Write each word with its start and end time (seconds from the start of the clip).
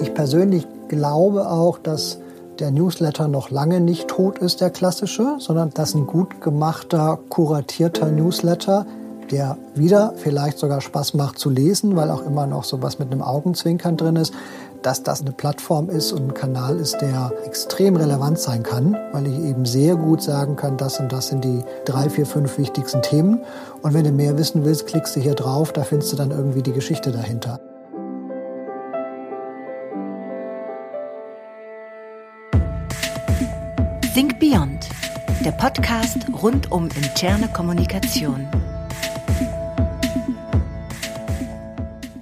Ich 0.00 0.12
persönlich 0.12 0.66
glaube 0.88 1.48
auch, 1.48 1.78
dass 1.78 2.18
der 2.58 2.70
Newsletter 2.70 3.28
noch 3.28 3.50
lange 3.50 3.80
nicht 3.80 4.08
tot 4.08 4.38
ist, 4.38 4.60
der 4.60 4.70
klassische, 4.70 5.36
sondern 5.38 5.70
dass 5.70 5.94
ein 5.94 6.06
gut 6.06 6.40
gemachter, 6.40 7.18
kuratierter 7.28 8.10
Newsletter, 8.10 8.86
der 9.30 9.56
wieder 9.74 10.12
vielleicht 10.16 10.58
sogar 10.58 10.80
Spaß 10.80 11.14
macht 11.14 11.38
zu 11.38 11.50
lesen, 11.50 11.96
weil 11.96 12.10
auch 12.10 12.24
immer 12.24 12.46
noch 12.46 12.64
so 12.64 12.82
was 12.82 12.98
mit 12.98 13.10
einem 13.10 13.22
Augenzwinkern 13.22 13.96
drin 13.96 14.16
ist, 14.16 14.34
dass 14.82 15.02
das 15.02 15.22
eine 15.22 15.32
Plattform 15.32 15.88
ist 15.88 16.12
und 16.12 16.28
ein 16.28 16.34
Kanal 16.34 16.78
ist, 16.78 17.00
der 17.00 17.32
extrem 17.46 17.96
relevant 17.96 18.38
sein 18.38 18.62
kann, 18.62 18.96
weil 19.12 19.26
ich 19.26 19.38
eben 19.38 19.64
sehr 19.64 19.96
gut 19.96 20.22
sagen 20.22 20.56
kann, 20.56 20.76
das 20.76 21.00
und 21.00 21.10
das 21.10 21.28
sind 21.28 21.42
die 21.42 21.64
drei, 21.86 22.10
vier, 22.10 22.26
fünf 22.26 22.58
wichtigsten 22.58 23.00
Themen. 23.00 23.40
Und 23.80 23.94
wenn 23.94 24.04
du 24.04 24.12
mehr 24.12 24.36
wissen 24.36 24.64
willst, 24.64 24.86
klickst 24.86 25.16
du 25.16 25.20
hier 25.20 25.34
drauf, 25.34 25.72
da 25.72 25.84
findest 25.84 26.12
du 26.12 26.16
dann 26.16 26.32
irgendwie 26.32 26.62
die 26.62 26.72
Geschichte 26.72 27.12
dahinter. 27.12 27.60
Think 34.14 34.38
Beyond, 34.38 34.88
der 35.44 35.50
Podcast 35.50 36.18
rund 36.40 36.70
um 36.70 36.84
interne 36.84 37.48
Kommunikation. 37.48 38.46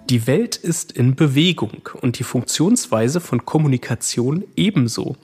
Die 0.08 0.26
Welt 0.26 0.56
ist 0.56 0.92
in 0.92 1.14
Bewegung 1.16 1.90
und 2.00 2.18
die 2.18 2.24
Funktionsweise 2.24 3.20
von 3.20 3.44
Kommunikation 3.44 4.42
ebenso. 4.56 5.16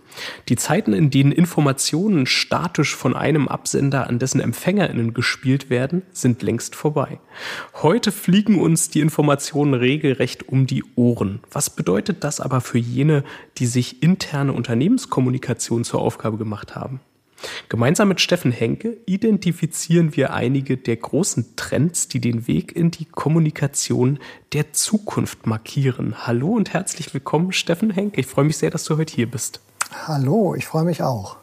Die 0.48 0.56
Zeiten, 0.56 0.92
in 0.92 1.10
denen 1.10 1.32
Informationen 1.32 2.26
statisch 2.26 2.94
von 2.94 3.14
einem 3.14 3.48
Absender 3.48 4.06
an 4.06 4.18
dessen 4.18 4.40
EmpfängerInnen 4.40 5.14
gespielt 5.14 5.70
werden, 5.70 6.02
sind 6.12 6.42
längst 6.42 6.74
vorbei. 6.74 7.20
Heute 7.74 8.12
fliegen 8.12 8.60
uns 8.60 8.90
die 8.90 9.00
Informationen 9.00 9.74
regelrecht 9.74 10.48
um 10.48 10.66
die 10.66 10.84
Ohren. 10.96 11.40
Was 11.50 11.70
bedeutet 11.70 12.24
das 12.24 12.40
aber 12.40 12.60
für 12.60 12.78
jene, 12.78 13.24
die 13.58 13.66
sich 13.66 14.02
interne 14.02 14.52
Unternehmenskommunikation 14.52 15.84
zur 15.84 16.00
Aufgabe 16.00 16.38
gemacht 16.38 16.74
haben? 16.74 17.00
Gemeinsam 17.68 18.08
mit 18.08 18.20
Steffen 18.20 18.50
Henke 18.50 18.96
identifizieren 19.06 20.16
wir 20.16 20.32
einige 20.32 20.76
der 20.76 20.96
großen 20.96 21.56
Trends, 21.56 22.08
die 22.08 22.20
den 22.20 22.48
Weg 22.48 22.74
in 22.74 22.90
die 22.90 23.04
Kommunikation 23.04 24.18
der 24.52 24.72
Zukunft 24.72 25.46
markieren. 25.46 26.26
Hallo 26.26 26.48
und 26.48 26.72
herzlich 26.72 27.12
willkommen, 27.14 27.52
Steffen 27.52 27.90
Henke. 27.90 28.20
Ich 28.20 28.26
freue 28.26 28.44
mich 28.44 28.56
sehr, 28.56 28.70
dass 28.70 28.84
du 28.84 28.96
heute 28.96 29.14
hier 29.14 29.30
bist. 29.30 29.60
Hallo, 29.90 30.54
ich 30.54 30.66
freue 30.66 30.84
mich 30.84 31.02
auch. 31.02 31.36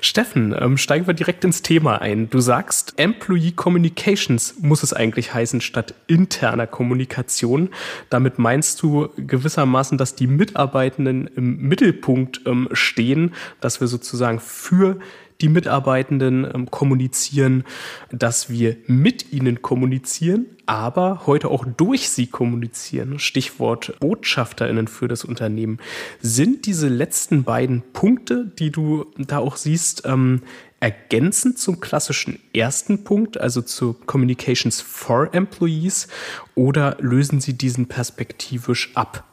Steffen, 0.00 0.54
ähm, 0.58 0.76
steigen 0.76 1.06
wir 1.06 1.14
direkt 1.14 1.44
ins 1.44 1.62
Thema 1.62 2.00
ein. 2.02 2.28
Du 2.28 2.40
sagst, 2.40 2.94
Employee 2.98 3.52
Communications 3.52 4.56
muss 4.60 4.82
es 4.82 4.92
eigentlich 4.92 5.32
heißen 5.32 5.60
statt 5.60 5.94
interner 6.06 6.66
Kommunikation. 6.66 7.70
Damit 8.10 8.38
meinst 8.38 8.82
du 8.82 9.08
gewissermaßen, 9.16 9.96
dass 9.96 10.14
die 10.14 10.26
Mitarbeitenden 10.26 11.26
im 11.28 11.56
Mittelpunkt 11.56 12.42
ähm, 12.46 12.68
stehen, 12.72 13.34
dass 13.60 13.80
wir 13.80 13.88
sozusagen 13.88 14.40
für 14.40 14.98
die 15.40 15.48
Mitarbeitenden 15.48 16.48
ähm, 16.52 16.70
kommunizieren, 16.70 17.64
dass 18.10 18.50
wir 18.50 18.76
mit 18.86 19.32
ihnen 19.32 19.62
kommunizieren, 19.62 20.46
aber 20.66 21.22
heute 21.26 21.48
auch 21.48 21.64
durch 21.64 22.08
sie 22.08 22.26
kommunizieren. 22.26 23.18
Stichwort 23.18 23.94
Botschafterinnen 24.00 24.88
für 24.88 25.08
das 25.08 25.24
Unternehmen. 25.24 25.78
Sind 26.20 26.66
diese 26.66 26.88
letzten 26.88 27.44
beiden 27.44 27.82
Punkte, 27.92 28.46
die 28.58 28.70
du 28.70 29.06
da 29.18 29.38
auch 29.38 29.56
siehst, 29.56 30.02
ähm, 30.06 30.42
ergänzend 30.80 31.58
zum 31.58 31.80
klassischen 31.80 32.40
ersten 32.52 33.04
Punkt, 33.04 33.40
also 33.40 33.62
zu 33.62 33.94
Communications 34.06 34.80
for 34.80 35.32
Employees, 35.32 36.08
oder 36.54 36.96
lösen 37.00 37.40
sie 37.40 37.54
diesen 37.54 37.86
perspektivisch 37.86 38.90
ab? 38.94 39.24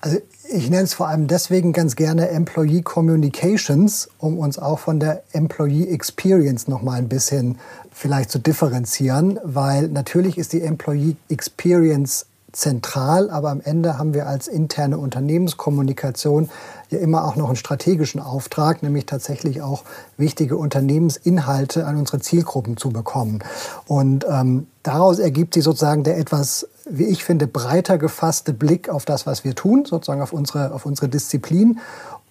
Also 0.00 0.18
ich 0.48 0.70
nenne 0.70 0.84
es 0.84 0.94
vor 0.94 1.08
allem 1.08 1.26
deswegen 1.26 1.72
ganz 1.72 1.96
gerne 1.96 2.28
Employee 2.28 2.82
Communications, 2.82 4.08
um 4.18 4.38
uns 4.38 4.58
auch 4.58 4.78
von 4.78 5.00
der 5.00 5.22
Employee 5.32 5.88
Experience 5.88 6.68
noch 6.68 6.82
mal 6.82 6.98
ein 6.98 7.08
bisschen 7.08 7.58
vielleicht 7.90 8.30
zu 8.30 8.38
differenzieren, 8.38 9.38
weil 9.42 9.88
natürlich 9.88 10.38
ist 10.38 10.52
die 10.52 10.62
Employee 10.62 11.16
Experience 11.28 12.26
zentral, 12.56 13.28
aber 13.28 13.50
am 13.50 13.60
Ende 13.60 13.98
haben 13.98 14.14
wir 14.14 14.26
als 14.26 14.48
interne 14.48 14.96
Unternehmenskommunikation 14.96 16.48
ja 16.88 16.98
immer 16.98 17.24
auch 17.26 17.36
noch 17.36 17.48
einen 17.48 17.56
strategischen 17.56 18.20
Auftrag, 18.20 18.82
nämlich 18.82 19.04
tatsächlich 19.04 19.60
auch 19.60 19.84
wichtige 20.16 20.56
Unternehmensinhalte 20.56 21.86
an 21.86 21.96
unsere 21.96 22.20
Zielgruppen 22.20 22.78
zu 22.78 22.90
bekommen. 22.90 23.40
Und 23.86 24.24
ähm, 24.28 24.68
daraus 24.82 25.18
ergibt 25.18 25.52
sich 25.52 25.64
sozusagen 25.64 26.02
der 26.02 26.16
etwas, 26.16 26.66
wie 26.88 27.04
ich 27.04 27.24
finde, 27.24 27.46
breiter 27.46 27.98
gefasste 27.98 28.54
Blick 28.54 28.88
auf 28.88 29.04
das, 29.04 29.26
was 29.26 29.44
wir 29.44 29.54
tun, 29.54 29.84
sozusagen 29.84 30.22
auf 30.22 30.32
unsere, 30.32 30.72
auf 30.72 30.86
unsere 30.86 31.10
Disziplin. 31.10 31.80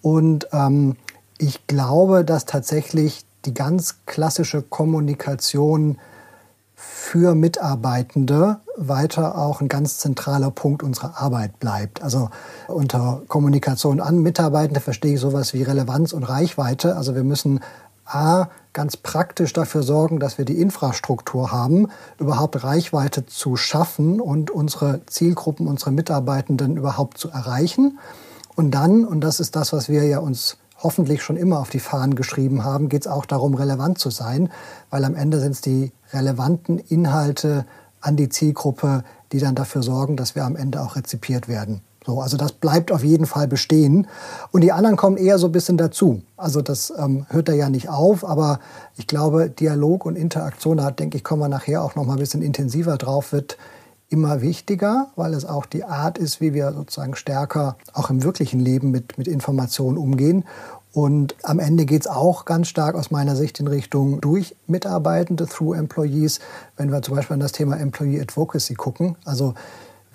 Und 0.01 0.47
ähm, 0.53 0.95
ich 1.37 1.67
glaube, 1.67 2.25
dass 2.25 2.45
tatsächlich 2.45 3.25
die 3.45 3.53
ganz 3.53 3.97
klassische 4.07 4.63
Kommunikation 4.63 5.99
für 6.87 7.35
Mitarbeitende 7.35 8.57
weiter 8.77 9.37
auch 9.37 9.61
ein 9.61 9.67
ganz 9.69 9.97
zentraler 9.97 10.51
Punkt 10.51 10.83
unserer 10.83 11.21
Arbeit 11.21 11.59
bleibt. 11.59 12.03
Also 12.03 12.29
unter 12.67 13.21
Kommunikation 13.27 14.01
an 14.01 14.19
Mitarbeitende 14.19 14.79
verstehe 14.79 15.15
ich 15.15 15.19
sowas 15.19 15.53
wie 15.53 15.63
Relevanz 15.63 16.13
und 16.13 16.23
Reichweite. 16.23 16.95
Also 16.95 17.15
wir 17.15 17.23
müssen 17.23 17.61
A, 18.05 18.47
ganz 18.73 18.97
praktisch 18.97 19.53
dafür 19.53 19.81
sorgen, 19.81 20.19
dass 20.19 20.37
wir 20.37 20.45
die 20.45 20.61
Infrastruktur 20.61 21.51
haben, 21.51 21.87
überhaupt 22.19 22.63
Reichweite 22.63 23.25
zu 23.25 23.55
schaffen 23.55 24.21
und 24.21 24.51
unsere 24.51 25.01
Zielgruppen, 25.05 25.67
unsere 25.67 25.91
Mitarbeitenden 25.91 26.77
überhaupt 26.77 27.17
zu 27.17 27.29
erreichen. 27.29 27.97
Und 28.55 28.71
dann, 28.71 29.05
und 29.05 29.21
das 29.21 29.39
ist 29.39 29.55
das, 29.55 29.73
was 29.73 29.89
wir 29.89 30.03
ja 30.03 30.19
uns 30.19 30.57
hoffentlich 30.85 31.23
schon 31.23 31.35
immer 31.35 31.59
auf 31.59 31.71
die 31.71 31.79
Fahnen 31.79 32.13
geschrieben 32.13 32.63
haben, 32.63 32.89
geht 32.89 33.01
es 33.01 33.07
auch 33.07 33.25
darum, 33.25 33.55
relevant 33.55 33.97
zu 33.97 34.11
sein, 34.11 34.49
weil 34.91 35.03
am 35.03 35.15
Ende 35.15 35.39
sind 35.39 35.53
es 35.53 35.61
die 35.61 35.91
relevanten 36.13 36.77
Inhalte 36.77 37.65
an 38.01 38.15
die 38.15 38.29
Zielgruppe, 38.29 39.03
die 39.31 39.39
dann 39.39 39.55
dafür 39.55 39.81
sorgen, 39.81 40.15
dass 40.15 40.35
wir 40.35 40.45
am 40.45 40.55
Ende 40.55 40.81
auch 40.81 40.95
rezipiert 40.95 41.47
werden. 41.47 41.81
So, 42.05 42.21
also 42.21 42.37
das 42.37 42.51
bleibt 42.51 42.91
auf 42.91 43.03
jeden 43.03 43.25
Fall 43.25 43.47
bestehen. 43.47 44.05
Und 44.51 44.61
die 44.61 44.71
anderen 44.71 44.95
kommen 44.95 45.17
eher 45.17 45.39
so 45.39 45.47
ein 45.47 45.51
bisschen 45.51 45.77
dazu. 45.77 46.21
Also 46.37 46.61
das 46.61 46.93
ähm, 46.95 47.25
hört 47.29 47.49
da 47.49 47.53
ja 47.53 47.71
nicht 47.71 47.89
auf, 47.89 48.23
aber 48.23 48.59
ich 48.95 49.07
glaube, 49.07 49.49
Dialog 49.49 50.05
und 50.05 50.15
Interaktion, 50.15 50.77
da 50.77 50.91
denke 50.91 51.17
ich, 51.17 51.23
kommen 51.23 51.41
wir 51.41 51.49
nachher 51.49 51.81
auch 51.81 51.95
noch 51.95 52.05
mal 52.05 52.13
ein 52.13 52.19
bisschen 52.19 52.43
intensiver 52.43 52.97
drauf, 52.97 53.31
wird 53.31 53.57
immer 54.09 54.41
wichtiger, 54.41 55.07
weil 55.15 55.33
es 55.33 55.45
auch 55.45 55.65
die 55.65 55.83
Art 55.83 56.17
ist, 56.17 56.39
wie 56.39 56.53
wir 56.53 56.71
sozusagen 56.73 57.15
stärker 57.15 57.75
auch 57.93 58.09
im 58.09 58.23
wirklichen 58.23 58.59
Leben 58.59 58.91
mit, 58.91 59.17
mit 59.17 59.27
Informationen 59.27 59.97
umgehen. 59.97 60.45
Und 60.95 61.35
am 61.43 61.59
Ende 61.59 61.83
geht 61.85 62.03
es 62.03 62.07
auch 62.07 62.45
ganz 62.45 62.69
stark 62.69 62.95
aus 62.95 63.11
meiner 63.11 63.35
Sicht 63.35 63.59
in 63.59 63.67
Richtung 63.67 64.21
durch 64.21 64.55
Mitarbeitende, 64.65 65.45
through 65.45 65.73
Employees, 65.73 66.39
wenn 66.77 66.89
wir 66.89 67.01
zum 67.01 67.17
Beispiel 67.17 67.33
an 67.33 67.41
das 67.41 67.51
Thema 67.51 67.75
Employee 67.75 68.21
Advocacy 68.21 68.75
gucken. 68.75 69.17
Also 69.25 69.55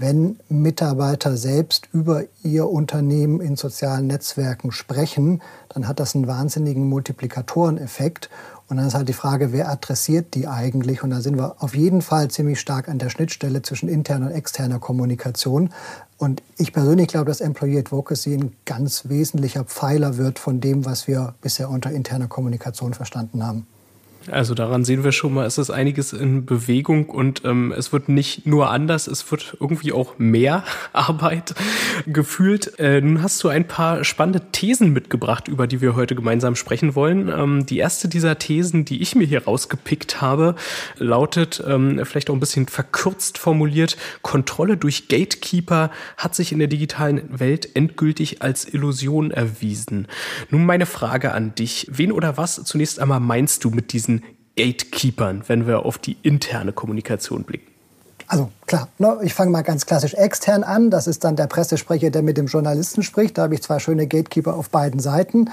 wenn 0.01 0.41
Mitarbeiter 0.49 1.37
selbst 1.37 1.89
über 1.93 2.25
ihr 2.43 2.69
Unternehmen 2.69 3.43
in 3.43 3.57
sozialen 3.57 4.07
Netzwerken 4.07 4.73
sprechen, 4.73 5.43
dann 5.69 5.87
hat 5.87 6.01
das 6.01 6.15
einen 6.15 6.27
wahnsinnigen 6.27 6.89
Multiplikatoreneffekt. 6.89 8.31
Und 8.69 8.79
dann 8.79 8.87
ist 8.87 8.95
halt 8.95 9.11
die 9.11 9.15
Frage, 9.15 9.53
wer 9.53 9.69
adressiert 9.69 10.35
die 10.35 10.49
eigentlich? 10.49 11.03
Und 11.03 11.11
da 11.11 11.21
sind 11.21 11.37
wir 11.37 11.57
auf 11.63 11.75
jeden 11.75 12.01
Fall 12.01 12.29
ziemlich 12.29 12.61
stark 12.61 12.89
an 12.89 12.99
der 12.99 13.11
Schnittstelle 13.11 13.61
zwischen 13.61 13.91
interner 13.91 14.29
und 14.29 14.33
externer 14.33 14.79
Kommunikation. 14.79 15.69
Und 16.17 16.43
ich 16.57 16.73
persönlich 16.73 17.09
glaube, 17.09 17.27
dass 17.27 17.43
Employee 17.43 17.81
Advocacy 17.81 18.35
ein 18.35 18.53
ganz 18.65 19.09
wesentlicher 19.09 19.65
Pfeiler 19.65 20.17
wird 20.17 20.39
von 20.39 20.63
dem, 20.63 20.87
was 20.87 21.09
wir 21.09 21.35
bisher 21.43 21.69
unter 21.69 21.91
interner 21.91 22.29
Kommunikation 22.29 22.95
verstanden 22.95 23.47
haben. 23.47 23.67
Also 24.29 24.55
daran 24.55 24.85
sehen 24.85 25.03
wir 25.03 25.13
schon 25.13 25.33
mal, 25.33 25.47
es 25.47 25.57
ist 25.57 25.71
einiges 25.71 26.13
in 26.13 26.45
Bewegung 26.45 27.09
und 27.09 27.43
ähm, 27.45 27.73
es 27.77 27.93
wird 27.93 28.11
nicht 28.11 28.47
nur 28.47 28.71
anders, 28.71 29.07
es 29.07 29.31
wird 29.31 29.57
irgendwie 29.59 29.93
auch 29.93 30.19
mehr 30.19 30.63
Arbeit 30.93 31.55
gefühlt. 32.07 32.79
Äh, 32.79 33.01
nun 33.01 33.23
hast 33.23 33.43
du 33.43 33.49
ein 33.49 33.67
paar 33.67 34.05
spannende 34.05 34.53
Thesen 34.53 34.93
mitgebracht, 34.93 35.49
über 35.49 35.67
die 35.67 35.81
wir 35.81 35.97
heute 35.97 36.15
gemeinsam 36.15 36.55
sprechen 36.55 36.95
wollen. 36.95 37.29
Ähm, 37.29 37.65
die 37.65 37.79
erste 37.79 38.09
dieser 38.09 38.39
Thesen, 38.39 38.85
die 38.85 39.01
ich 39.01 39.15
mir 39.15 39.27
hier 39.27 39.45
rausgepickt 39.45 40.21
habe, 40.21 40.55
lautet, 40.99 41.63
ähm, 41.67 42.01
vielleicht 42.05 42.29
auch 42.29 42.35
ein 42.35 42.41
bisschen 42.41 42.69
verkürzt 42.69 43.39
formuliert, 43.39 43.97
Kontrolle 44.21 44.77
durch 44.77 45.09
Gatekeeper 45.09 45.91
hat 46.19 46.35
sich 46.35 46.53
in 46.53 46.59
der 46.59 46.69
digitalen 46.69 47.41
Welt 47.41 47.75
endgültig 47.75 48.43
als 48.43 48.67
Illusion 48.67 49.31
erwiesen. 49.31 50.09
Nun 50.51 50.67
meine 50.67 50.87
Frage 50.87 51.33
an 51.33 51.55
dich. 51.55 51.87
Wen 51.91 52.13
oder 52.13 52.37
was 52.37 52.63
zunächst 52.65 53.01
einmal 53.01 53.21
meinst 53.21 53.65
du 53.65 53.71
mit 53.71 53.93
diesen 53.93 54.20
Gatekeepern, 54.57 55.45
wenn 55.47 55.67
wir 55.67 55.85
auf 55.85 55.99
die 55.99 56.17
interne 56.23 56.73
Kommunikation 56.73 57.45
blicken? 57.45 57.71
Also 58.31 58.49
klar, 58.67 58.87
ne, 58.99 59.19
ich 59.23 59.35
fange 59.35 59.51
mal 59.51 59.63
ganz 59.63 59.87
klassisch 59.87 60.15
extern 60.15 60.63
an. 60.63 60.89
Das 60.89 61.09
ist 61.09 61.25
dann 61.25 61.35
der 61.35 61.49
Pressesprecher, 61.49 62.11
der 62.11 62.23
mit 62.23 62.37
dem 62.37 62.47
Journalisten 62.47 63.03
spricht. 63.03 63.37
Da 63.37 63.43
habe 63.43 63.55
ich 63.55 63.63
zwei 63.63 63.81
schöne 63.81 64.07
Gatekeeper 64.07 64.55
auf 64.55 64.71
beiden 64.71 65.01
Seiten. 65.01 65.51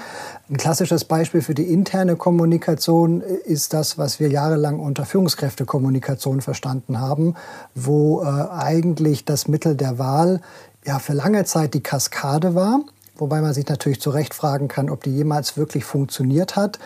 Ein 0.48 0.58
klassisches 0.58 1.04
Beispiel 1.04 1.42
für 1.42 1.54
die 1.54 1.72
interne 1.72 2.14
Kommunikation 2.14 3.20
ist 3.20 3.74
das, 3.74 3.98
was 3.98 4.20
wir 4.20 4.28
jahrelang 4.28 4.78
unter 4.78 5.06
Führungskräftekommunikation 5.06 6.40
verstanden 6.40 7.00
haben, 7.00 7.34
wo 7.74 8.22
äh, 8.22 8.26
eigentlich 8.26 9.24
das 9.24 9.48
Mittel 9.48 9.74
der 9.74 9.98
Wahl 9.98 10.40
ja 10.86 11.00
für 11.00 11.14
lange 11.14 11.44
Zeit 11.44 11.74
die 11.74 11.82
Kaskade 11.82 12.54
war. 12.54 12.82
Wobei 13.16 13.40
man 13.40 13.52
sich 13.54 13.66
natürlich 13.66 14.00
zu 14.00 14.10
Recht 14.10 14.34
fragen 14.34 14.68
kann, 14.68 14.88
ob 14.88 15.02
die 15.02 15.10
jemals 15.10 15.56
wirklich 15.56 15.84
funktioniert 15.84 16.54
hat. 16.54 16.78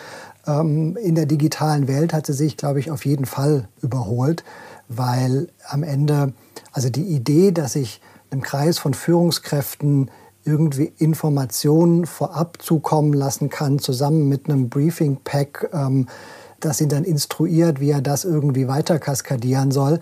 Ähm, 0.45 0.97
in 0.97 1.15
der 1.15 1.25
digitalen 1.25 1.87
Welt 1.87 2.13
hat 2.13 2.25
sie 2.25 2.33
sich, 2.33 2.57
glaube 2.57 2.79
ich, 2.79 2.91
auf 2.91 3.05
jeden 3.05 3.25
Fall 3.25 3.67
überholt, 3.81 4.43
weil 4.87 5.47
am 5.67 5.83
Ende, 5.83 6.33
also 6.71 6.89
die 6.89 7.03
Idee, 7.05 7.51
dass 7.51 7.75
ich 7.75 8.01
einem 8.31 8.41
Kreis 8.41 8.79
von 8.79 8.93
Führungskräften 8.93 10.09
irgendwie 10.45 10.91
Informationen 10.97 12.05
vorab 12.05 12.61
zukommen 12.61 13.13
lassen 13.13 13.49
kann, 13.49 13.79
zusammen 13.79 14.27
mit 14.27 14.49
einem 14.49 14.69
Briefing-Pack, 14.69 15.69
ähm, 15.73 16.07
das 16.59 16.81
ihn 16.81 16.89
dann 16.89 17.03
instruiert, 17.03 17.79
wie 17.79 17.91
er 17.91 18.01
das 18.01 18.25
irgendwie 18.25 18.67
weiter 18.67 18.99
kaskadieren 18.99 19.71
soll, 19.71 19.99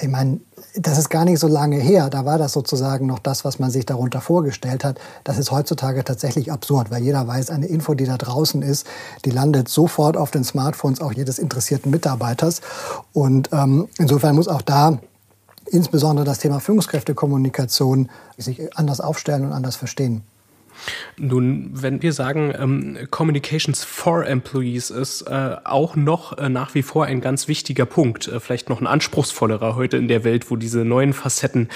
ich 0.00 0.08
meine, 0.08 0.40
das 0.76 0.98
ist 0.98 1.08
gar 1.08 1.24
nicht 1.24 1.40
so 1.40 1.48
lange 1.48 1.76
her. 1.76 2.10
Da 2.10 2.24
war 2.24 2.38
das 2.38 2.52
sozusagen 2.52 3.06
noch 3.06 3.18
das, 3.18 3.44
was 3.44 3.58
man 3.58 3.70
sich 3.70 3.86
darunter 3.86 4.20
vorgestellt 4.20 4.84
hat. 4.84 4.98
Das 5.24 5.38
ist 5.38 5.50
heutzutage 5.50 6.04
tatsächlich 6.04 6.52
absurd, 6.52 6.90
weil 6.90 7.02
jeder 7.02 7.26
weiß, 7.26 7.50
eine 7.50 7.66
Info, 7.66 7.94
die 7.94 8.04
da 8.04 8.16
draußen 8.16 8.62
ist, 8.62 8.86
die 9.24 9.30
landet 9.30 9.68
sofort 9.68 10.16
auf 10.16 10.30
den 10.30 10.44
Smartphones 10.44 11.00
auch 11.00 11.12
jedes 11.12 11.38
interessierten 11.38 11.90
Mitarbeiters. 11.90 12.60
Und 13.12 13.50
ähm, 13.52 13.88
insofern 13.98 14.34
muss 14.36 14.48
auch 14.48 14.62
da 14.62 14.98
insbesondere 15.66 16.24
das 16.24 16.38
Thema 16.38 16.60
Führungskräftekommunikation 16.60 18.10
sich 18.36 18.76
anders 18.76 19.00
aufstellen 19.00 19.44
und 19.44 19.52
anders 19.52 19.76
verstehen. 19.76 20.22
Nun, 21.16 21.70
wenn 21.72 22.02
wir 22.02 22.12
sagen, 22.12 22.52
ähm, 22.58 22.98
Communications 23.10 23.84
for 23.84 24.26
Employees 24.26 24.90
ist 24.90 25.22
äh, 25.22 25.56
auch 25.64 25.96
noch 25.96 26.38
äh, 26.38 26.48
nach 26.48 26.74
wie 26.74 26.82
vor 26.82 27.04
ein 27.06 27.20
ganz 27.20 27.48
wichtiger 27.48 27.86
Punkt, 27.86 28.28
äh, 28.28 28.40
vielleicht 28.40 28.68
noch 28.68 28.80
ein 28.80 28.86
anspruchsvollerer 28.86 29.76
heute 29.76 29.96
in 29.96 30.08
der 30.08 30.24
Welt, 30.24 30.50
wo 30.50 30.56
diese 30.56 30.84
neuen 30.84 31.12
Facetten, 31.12 31.68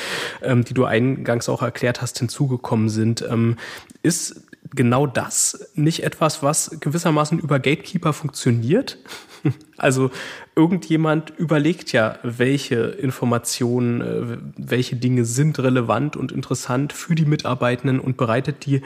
ähm, 0.42 0.64
die 0.64 0.74
du 0.74 0.84
eingangs 0.84 1.48
auch 1.48 1.62
erklärt 1.62 2.02
hast, 2.02 2.18
hinzugekommen 2.18 2.88
sind. 2.88 3.22
Ähm, 3.28 3.56
ist 4.02 4.42
genau 4.74 5.06
das 5.06 5.70
nicht 5.74 6.02
etwas, 6.02 6.42
was 6.42 6.76
gewissermaßen 6.80 7.38
über 7.38 7.58
Gatekeeper 7.58 8.12
funktioniert? 8.12 8.98
Also 9.76 10.10
irgendjemand 10.56 11.30
überlegt 11.36 11.92
ja, 11.92 12.18
welche 12.22 12.76
Informationen, 12.76 14.00
äh, 14.00 14.38
welche 14.56 14.96
Dinge 14.96 15.24
sind 15.24 15.58
relevant 15.58 16.16
und 16.16 16.32
interessant 16.32 16.92
für 16.92 17.14
die 17.14 17.24
Mitarbeitenden 17.24 18.00
und 18.00 18.16
bereitet 18.16 18.66
die 18.66 18.82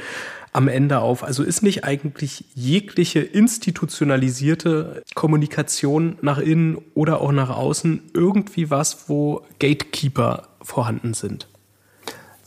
am 0.53 0.67
Ende 0.67 1.01
auf. 1.01 1.23
Also 1.23 1.43
ist 1.43 1.63
nicht 1.63 1.85
eigentlich 1.85 2.47
jegliche 2.55 3.21
institutionalisierte 3.21 5.03
Kommunikation 5.15 6.17
nach 6.23 6.39
innen 6.39 6.79
oder 6.95 7.21
auch 7.21 7.33
nach 7.33 7.51
außen 7.51 8.11
irgendwie 8.15 8.71
was, 8.71 9.09
wo 9.09 9.43
Gatekeeper 9.59 10.49
vorhanden 10.63 11.15
sind? 11.15 11.49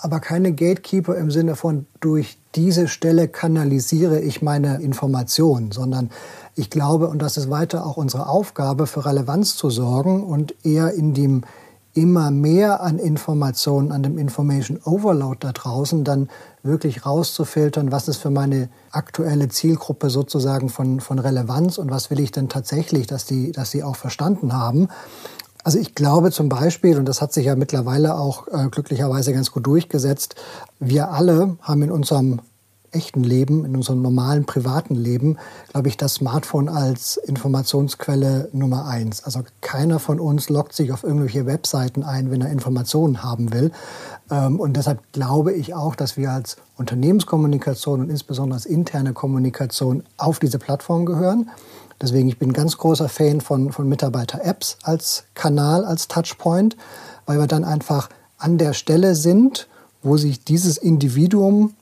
aber 0.01 0.19
keine 0.19 0.53
Gatekeeper 0.53 1.15
im 1.15 1.29
Sinne 1.29 1.55
von 1.55 1.85
durch 1.99 2.37
diese 2.55 2.87
Stelle 2.87 3.27
kanalisiere 3.27 4.19
ich 4.19 4.41
meine 4.41 4.81
Informationen, 4.81 5.71
sondern 5.71 6.09
ich 6.55 6.69
glaube, 6.69 7.07
und 7.07 7.21
das 7.21 7.37
ist 7.37 7.49
weiter 7.49 7.85
auch 7.85 7.97
unsere 7.97 8.27
Aufgabe, 8.27 8.87
für 8.87 9.05
Relevanz 9.05 9.55
zu 9.55 9.69
sorgen 9.69 10.23
und 10.23 10.53
eher 10.65 10.93
in 10.93 11.13
dem 11.13 11.43
immer 11.93 12.31
mehr 12.31 12.81
an 12.81 12.99
Informationen, 12.99 13.91
an 13.91 14.03
dem 14.03 14.17
Information 14.17 14.79
Overload 14.83 15.37
da 15.41 15.51
draußen, 15.51 16.03
dann 16.03 16.29
wirklich 16.63 17.05
rauszufiltern, 17.05 17.91
was 17.91 18.07
ist 18.07 18.17
für 18.17 18.29
meine 18.29 18.69
aktuelle 18.91 19.49
Zielgruppe 19.49 20.09
sozusagen 20.09 20.69
von, 20.69 21.01
von 21.01 21.19
Relevanz 21.19 21.77
und 21.77 21.91
was 21.91 22.09
will 22.09 22.19
ich 22.19 22.31
denn 22.31 22.47
tatsächlich, 22.47 23.07
dass 23.07 23.25
die, 23.25 23.51
dass 23.51 23.71
sie 23.71 23.83
auch 23.83 23.95
verstanden 23.97 24.53
haben. 24.53 24.87
Also 25.63 25.79
ich 25.79 25.93
glaube 25.93 26.31
zum 26.31 26.49
Beispiel, 26.49 26.97
und 26.97 27.05
das 27.05 27.21
hat 27.21 27.33
sich 27.33 27.45
ja 27.45 27.55
mittlerweile 27.55 28.15
auch 28.15 28.47
äh, 28.47 28.67
glücklicherweise 28.69 29.33
ganz 29.33 29.51
gut 29.51 29.67
durchgesetzt, 29.67 30.35
wir 30.79 31.11
alle 31.11 31.57
haben 31.61 31.83
in 31.83 31.91
unserem 31.91 32.39
echten 32.91 33.23
Leben, 33.23 33.65
in 33.65 33.75
unserem 33.75 34.01
normalen 34.01 34.45
privaten 34.45 34.95
Leben, 34.95 35.37
glaube 35.71 35.87
ich, 35.87 35.97
das 35.97 36.15
Smartphone 36.15 36.69
als 36.69 37.17
Informationsquelle 37.17 38.49
Nummer 38.51 38.85
eins. 38.85 39.23
Also 39.23 39.41
keiner 39.61 39.99
von 39.99 40.19
uns 40.19 40.49
loggt 40.49 40.73
sich 40.73 40.91
auf 40.91 41.03
irgendwelche 41.03 41.45
Webseiten 41.45 42.03
ein, 42.03 42.31
wenn 42.31 42.41
er 42.41 42.51
Informationen 42.51 43.23
haben 43.23 43.53
will. 43.53 43.71
Ähm, 44.29 44.59
und 44.59 44.75
deshalb 44.75 44.99
glaube 45.13 45.53
ich 45.53 45.73
auch, 45.73 45.95
dass 45.95 46.17
wir 46.17 46.31
als 46.31 46.57
Unternehmenskommunikation 46.77 48.01
und 48.01 48.09
insbesondere 48.09 48.55
als 48.55 48.65
interne 48.65 49.13
Kommunikation 49.13 50.03
auf 50.17 50.39
diese 50.39 50.59
Plattform 50.59 51.05
gehören. 51.05 51.49
Deswegen, 52.01 52.27
ich 52.27 52.39
bin 52.39 52.49
ein 52.49 52.53
ganz 52.53 52.77
großer 52.77 53.09
Fan 53.09 53.41
von, 53.41 53.71
von 53.71 53.87
Mitarbeiter-Apps 53.87 54.79
als 54.83 55.25
Kanal, 55.35 55.85
als 55.85 56.07
Touchpoint, 56.07 56.75
weil 57.25 57.37
wir 57.39 57.47
dann 57.47 57.63
einfach 57.63 58.09
an 58.37 58.57
der 58.57 58.73
Stelle 58.73 59.13
sind, 59.15 59.67
wo 60.01 60.17
sich 60.17 60.43
dieses 60.43 60.77
Individuum 60.77 61.75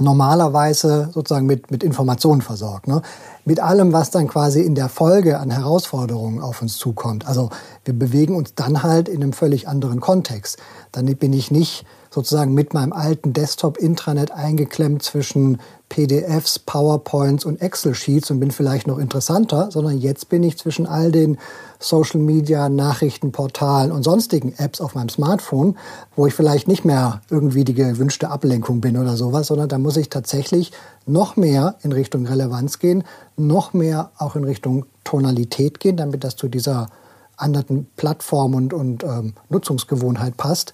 normalerweise 0.00 1.10
sozusagen 1.12 1.46
mit, 1.46 1.70
mit 1.70 1.82
Informationen 1.82 2.42
versorgt. 2.42 2.88
Ne? 2.88 3.02
Mit 3.44 3.60
allem, 3.60 3.92
was 3.92 4.10
dann 4.10 4.28
quasi 4.28 4.62
in 4.62 4.74
der 4.74 4.88
Folge 4.88 5.38
an 5.38 5.50
Herausforderungen 5.50 6.40
auf 6.40 6.62
uns 6.62 6.76
zukommt. 6.76 7.26
Also 7.26 7.50
wir 7.84 7.94
bewegen 7.94 8.36
uns 8.36 8.54
dann 8.54 8.82
halt 8.82 9.08
in 9.08 9.22
einem 9.22 9.32
völlig 9.32 9.68
anderen 9.68 10.00
Kontext. 10.00 10.58
Dann 10.92 11.06
bin 11.16 11.32
ich 11.32 11.50
nicht 11.50 11.84
sozusagen 12.14 12.54
mit 12.54 12.74
meinem 12.74 12.92
alten 12.92 13.32
Desktop-Intranet 13.32 14.30
eingeklemmt 14.30 15.02
zwischen 15.02 15.58
PDFs, 15.88 16.60
PowerPoints 16.60 17.44
und 17.44 17.60
Excel-Sheets 17.60 18.30
und 18.30 18.40
bin 18.40 18.52
vielleicht 18.52 18.86
noch 18.86 18.98
interessanter, 18.98 19.70
sondern 19.70 19.98
jetzt 19.98 20.28
bin 20.28 20.42
ich 20.44 20.56
zwischen 20.56 20.86
all 20.86 21.10
den 21.10 21.38
Social 21.80 22.20
Media, 22.20 22.68
Nachrichtenportalen 22.68 23.90
und 23.90 24.04
sonstigen 24.04 24.54
Apps 24.56 24.80
auf 24.80 24.94
meinem 24.94 25.08
Smartphone, 25.08 25.76
wo 26.14 26.26
ich 26.26 26.34
vielleicht 26.34 26.68
nicht 26.68 26.84
mehr 26.84 27.20
irgendwie 27.30 27.64
die 27.64 27.74
gewünschte 27.74 28.30
Ablenkung 28.30 28.80
bin 28.80 28.96
oder 28.96 29.16
sowas, 29.16 29.48
sondern 29.48 29.68
da 29.68 29.78
muss 29.78 29.96
ich 29.96 30.08
tatsächlich 30.08 30.72
noch 31.06 31.36
mehr 31.36 31.74
in 31.82 31.92
Richtung 31.92 32.26
Relevanz 32.26 32.78
gehen, 32.78 33.02
noch 33.36 33.72
mehr 33.72 34.12
auch 34.18 34.36
in 34.36 34.44
Richtung 34.44 34.86
Tonalität 35.02 35.80
gehen, 35.80 35.96
damit 35.96 36.24
das 36.24 36.36
zu 36.36 36.48
dieser 36.48 36.88
anderen 37.36 37.86
Plattform 37.96 38.54
und, 38.54 38.72
und 38.72 39.02
ähm, 39.02 39.34
Nutzungsgewohnheit 39.48 40.36
passt. 40.36 40.72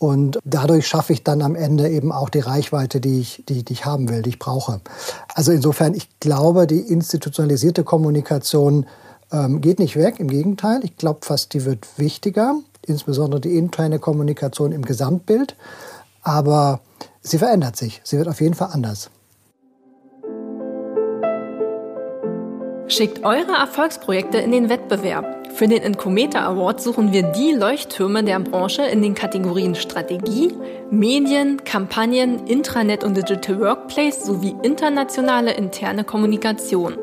Und 0.00 0.38
dadurch 0.44 0.88
schaffe 0.88 1.12
ich 1.12 1.24
dann 1.24 1.42
am 1.42 1.54
Ende 1.54 1.90
eben 1.90 2.10
auch 2.10 2.30
die 2.30 2.40
Reichweite, 2.40 3.02
die 3.02 3.20
ich, 3.20 3.44
die, 3.46 3.62
die 3.62 3.74
ich 3.74 3.84
haben 3.84 4.08
will, 4.08 4.22
die 4.22 4.30
ich 4.30 4.38
brauche. 4.38 4.80
Also 5.34 5.52
insofern, 5.52 5.92
ich 5.92 6.08
glaube, 6.20 6.66
die 6.66 6.80
institutionalisierte 6.80 7.84
Kommunikation 7.84 8.86
ähm, 9.30 9.60
geht 9.60 9.78
nicht 9.78 9.96
weg, 9.96 10.18
im 10.18 10.28
Gegenteil. 10.28 10.80
Ich 10.84 10.96
glaube 10.96 11.20
fast, 11.20 11.52
die 11.52 11.66
wird 11.66 11.86
wichtiger, 11.98 12.54
insbesondere 12.86 13.42
die 13.42 13.58
interne 13.58 13.98
Kommunikation 13.98 14.72
im 14.72 14.86
Gesamtbild. 14.86 15.54
Aber 16.22 16.80
sie 17.20 17.36
verändert 17.36 17.76
sich. 17.76 18.00
Sie 18.02 18.16
wird 18.16 18.28
auf 18.28 18.40
jeden 18.40 18.54
Fall 18.54 18.70
anders. 18.72 19.10
Schickt 22.88 23.22
eure 23.22 23.52
Erfolgsprojekte 23.52 24.38
in 24.38 24.50
den 24.50 24.70
Wettbewerb. 24.70 25.39
Für 25.60 25.68
den 25.68 25.82
Incometer 25.82 26.42
Award 26.44 26.80
suchen 26.80 27.12
wir 27.12 27.22
die 27.22 27.52
Leuchttürme 27.52 28.24
der 28.24 28.40
Branche 28.40 28.80
in 28.84 29.02
den 29.02 29.14
Kategorien 29.14 29.74
Strategie, 29.74 30.54
Medien, 30.90 31.62
Kampagnen, 31.64 32.46
Intranet 32.46 33.04
und 33.04 33.14
Digital 33.14 33.60
Workplace 33.60 34.24
sowie 34.24 34.56
internationale 34.62 35.52
interne 35.52 36.04
Kommunikation. 36.04 36.96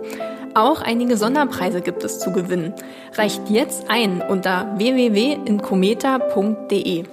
Auch 0.55 0.81
einige 0.81 1.17
Sonderpreise 1.17 1.81
gibt 1.81 2.03
es 2.03 2.17
zu 2.17 2.31
gewinnen. 2.31 2.73
Reicht 3.13 3.47
jetzt 3.51 3.91
ein 3.91 4.23
unter 4.27 4.73
www.incometa.de. 4.75 7.03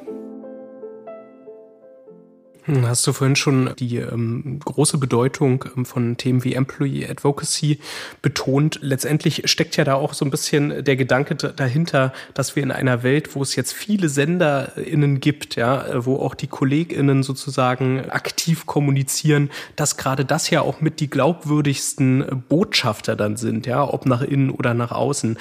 Hm, 2.67 2.87
hast 2.87 3.07
du 3.07 3.13
vorhin 3.13 3.37
schon 3.37 3.75
die 3.79 3.97
ähm, 3.99 4.59
große 4.65 4.97
Bedeutung 4.97 5.67
ähm, 5.77 5.85
von 5.85 6.17
Themen 6.17 6.45
wie 6.45 6.55
Employee 6.55 7.07
Advocacy 7.07 7.79
betont? 8.23 8.79
Letztendlich 8.81 9.43
steckt 9.51 9.77
ja 9.77 9.85
da 9.85 9.95
auch 9.95 10.15
so 10.15 10.25
ein 10.25 10.31
bisschen 10.31 10.83
der 10.83 10.97
Gedanke 10.97 11.35
dahinter, 11.35 12.15
dass 12.33 12.57
wir 12.57 12.63
in 12.63 12.71
einer 12.71 13.03
Welt, 13.03 13.35
wo 13.35 13.43
es 13.43 13.55
jetzt 13.55 13.75
viele 13.75 14.09
SenderInnen 14.09 15.21
gibt, 15.21 15.57
ja, 15.57 16.05
wo 16.07 16.17
auch 16.17 16.35
die 16.35 16.47
KollegInnen 16.47 17.23
sozusagen 17.23 18.09
aktiv 18.09 18.65
kommunizieren, 18.65 19.51
dass 19.77 19.99
gerade 19.99 20.25
das 20.25 20.49
ja 20.49 20.63
auch 20.63 20.81
mit 20.81 21.01
die 21.01 21.11
glaubwürdigsten 21.11 22.45
Botschafter 22.49 23.15
dann 23.15 23.37
sind, 23.37 23.67
ja, 23.67 23.85
ob 23.85 24.07
nach 24.07 24.23
innen 24.23 24.49
oder 24.49 24.73
nach 24.73 24.91
außen. 24.91 25.39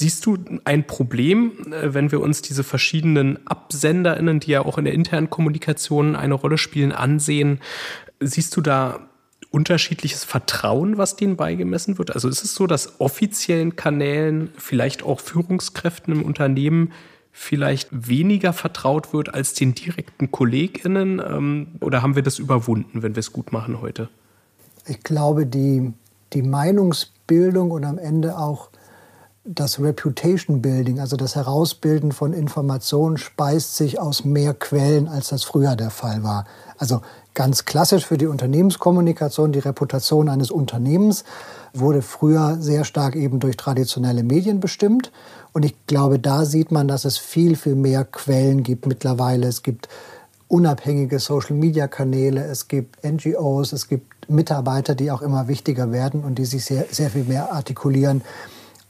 Siehst 0.00 0.24
du 0.24 0.38
ein 0.64 0.86
Problem, 0.86 1.52
äh, 1.72 1.92
wenn 1.92 2.12
wir 2.12 2.20
uns 2.20 2.42
diese 2.42 2.64
verschiedenen 2.64 3.38
AbsenderInnen, 3.46 4.40
die 4.40 4.52
ja 4.52 4.64
auch 4.64 4.78
in 4.78 4.84
der 4.84 4.94
internen 4.94 5.28
Kommunikation 5.28 6.16
eine 6.16 6.34
Rolle 6.34 6.56
spielen, 6.60 6.92
ansehen. 6.92 7.60
Siehst 8.20 8.56
du 8.56 8.60
da 8.60 9.00
unterschiedliches 9.50 10.24
Vertrauen, 10.24 10.96
was 10.96 11.16
denen 11.16 11.36
beigemessen 11.36 11.98
wird? 11.98 12.14
Also 12.14 12.28
ist 12.28 12.44
es 12.44 12.54
so, 12.54 12.66
dass 12.66 13.00
offiziellen 13.00 13.76
Kanälen, 13.76 14.50
vielleicht 14.56 15.02
auch 15.02 15.20
Führungskräften 15.20 16.14
im 16.14 16.22
Unternehmen, 16.22 16.92
vielleicht 17.32 17.88
weniger 17.90 18.52
vertraut 18.52 19.12
wird 19.12 19.34
als 19.34 19.54
den 19.54 19.74
direkten 19.74 20.30
KollegInnen? 20.30 21.20
Ähm, 21.24 21.68
oder 21.80 22.02
haben 22.02 22.14
wir 22.14 22.22
das 22.22 22.38
überwunden, 22.38 23.02
wenn 23.02 23.14
wir 23.14 23.20
es 23.20 23.32
gut 23.32 23.52
machen 23.52 23.80
heute? 23.80 24.08
Ich 24.86 25.02
glaube, 25.02 25.46
die, 25.46 25.92
die 26.32 26.42
Meinungsbildung 26.42 27.70
und 27.70 27.84
am 27.84 27.98
Ende 27.98 28.38
auch 28.38 28.69
das 29.44 29.80
Reputation 29.80 30.60
Building, 30.60 31.00
also 31.00 31.16
das 31.16 31.34
Herausbilden 31.34 32.12
von 32.12 32.34
Informationen, 32.34 33.16
speist 33.16 33.76
sich 33.76 33.98
aus 33.98 34.24
mehr 34.24 34.52
Quellen, 34.52 35.08
als 35.08 35.28
das 35.28 35.44
früher 35.44 35.76
der 35.76 35.90
Fall 35.90 36.22
war. 36.22 36.44
Also 36.76 37.00
ganz 37.32 37.64
klassisch 37.64 38.04
für 38.04 38.18
die 38.18 38.26
Unternehmenskommunikation, 38.26 39.52
die 39.52 39.60
Reputation 39.60 40.28
eines 40.28 40.50
Unternehmens 40.50 41.24
wurde 41.72 42.02
früher 42.02 42.58
sehr 42.60 42.84
stark 42.84 43.16
eben 43.16 43.40
durch 43.40 43.56
traditionelle 43.56 44.24
Medien 44.24 44.60
bestimmt. 44.60 45.10
Und 45.52 45.64
ich 45.64 45.74
glaube, 45.86 46.18
da 46.18 46.44
sieht 46.44 46.70
man, 46.70 46.86
dass 46.86 47.06
es 47.06 47.16
viel, 47.16 47.56
viel 47.56 47.76
mehr 47.76 48.04
Quellen 48.04 48.62
gibt 48.62 48.86
mittlerweile. 48.86 49.46
Es 49.46 49.62
gibt 49.62 49.88
unabhängige 50.48 51.18
Social-Media-Kanäle, 51.18 52.44
es 52.44 52.68
gibt 52.68 53.04
NGOs, 53.04 53.72
es 53.72 53.88
gibt 53.88 54.28
Mitarbeiter, 54.28 54.94
die 54.94 55.10
auch 55.10 55.22
immer 55.22 55.48
wichtiger 55.48 55.92
werden 55.92 56.24
und 56.24 56.36
die 56.36 56.44
sich 56.44 56.64
sehr, 56.64 56.86
sehr 56.90 57.08
viel 57.10 57.24
mehr 57.24 57.52
artikulieren. 57.52 58.22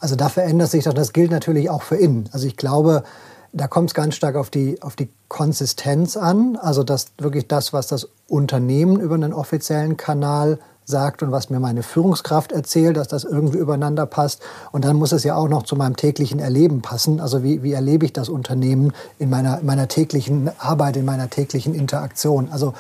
Also 0.00 0.16
da 0.16 0.28
verändert 0.28 0.70
sich 0.70 0.84
das. 0.84 0.94
Das 0.94 1.12
gilt 1.12 1.30
natürlich 1.30 1.70
auch 1.70 1.82
für 1.82 1.96
innen. 1.96 2.28
Also 2.32 2.46
ich 2.46 2.56
glaube, 2.56 3.04
da 3.52 3.68
kommt 3.68 3.90
es 3.90 3.94
ganz 3.94 4.14
stark 4.14 4.36
auf 4.36 4.50
die, 4.50 4.80
auf 4.82 4.96
die 4.96 5.10
Konsistenz 5.28 6.16
an. 6.16 6.56
Also 6.56 6.82
dass 6.82 7.12
wirklich 7.18 7.46
das, 7.46 7.72
was 7.72 7.86
das 7.86 8.08
Unternehmen 8.26 8.98
über 8.98 9.14
einen 9.14 9.32
offiziellen 9.32 9.96
Kanal 9.96 10.58
sagt 10.86 11.22
und 11.22 11.30
was 11.30 11.50
mir 11.50 11.60
meine 11.60 11.82
Führungskraft 11.82 12.52
erzählt, 12.52 12.96
dass 12.96 13.08
das 13.08 13.24
irgendwie 13.24 13.58
übereinander 13.58 14.06
passt. 14.06 14.42
Und 14.72 14.84
dann 14.84 14.96
muss 14.96 15.12
es 15.12 15.22
ja 15.22 15.36
auch 15.36 15.48
noch 15.48 15.62
zu 15.62 15.76
meinem 15.76 15.96
täglichen 15.96 16.40
Erleben 16.40 16.82
passen. 16.82 17.20
Also 17.20 17.42
wie, 17.42 17.62
wie 17.62 17.72
erlebe 17.72 18.04
ich 18.06 18.12
das 18.12 18.28
Unternehmen 18.28 18.92
in 19.18 19.30
meiner, 19.30 19.60
in 19.60 19.66
meiner 19.66 19.88
täglichen 19.88 20.50
Arbeit, 20.58 20.96
in 20.96 21.04
meiner 21.04 21.30
täglichen 21.30 21.74
Interaktion. 21.74 22.48
Also 22.50 22.74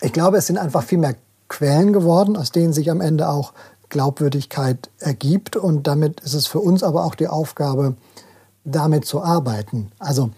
ich 0.00 0.12
glaube, 0.12 0.38
es 0.38 0.46
sind 0.46 0.58
einfach 0.58 0.82
viel 0.82 0.98
mehr 0.98 1.14
Quellen 1.48 1.92
geworden, 1.92 2.36
aus 2.36 2.52
denen 2.52 2.72
sich 2.72 2.90
am 2.90 3.00
Ende 3.00 3.28
auch 3.28 3.52
Glaubwürdigkeit 3.90 4.90
ergibt. 4.98 5.56
Und 5.56 5.86
damit 5.86 6.20
ist 6.20 6.34
es 6.34 6.46
für 6.46 6.60
uns 6.60 6.82
aber 6.82 7.04
auch 7.04 7.14
die 7.14 7.28
Aufgabe, 7.28 7.96
damit 8.64 9.04
zu 9.04 9.22
arbeiten. 9.22 9.92
Also 9.98 10.30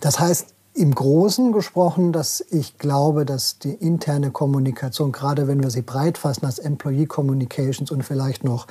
das 0.00 0.18
heißt 0.18 0.54
im 0.74 0.94
Großen 0.94 1.52
gesprochen, 1.52 2.12
dass 2.12 2.44
ich 2.50 2.78
glaube, 2.78 3.24
dass 3.24 3.58
die 3.58 3.72
interne 3.72 4.32
Kommunikation, 4.32 5.12
gerade 5.12 5.46
wenn 5.46 5.62
wir 5.62 5.70
sie 5.70 5.82
breit 5.82 6.18
fassen 6.18 6.46
als 6.46 6.58
Employee 6.58 7.06
Communications 7.06 7.90
und 7.90 8.02
vielleicht 8.02 8.42
noch 8.42 8.66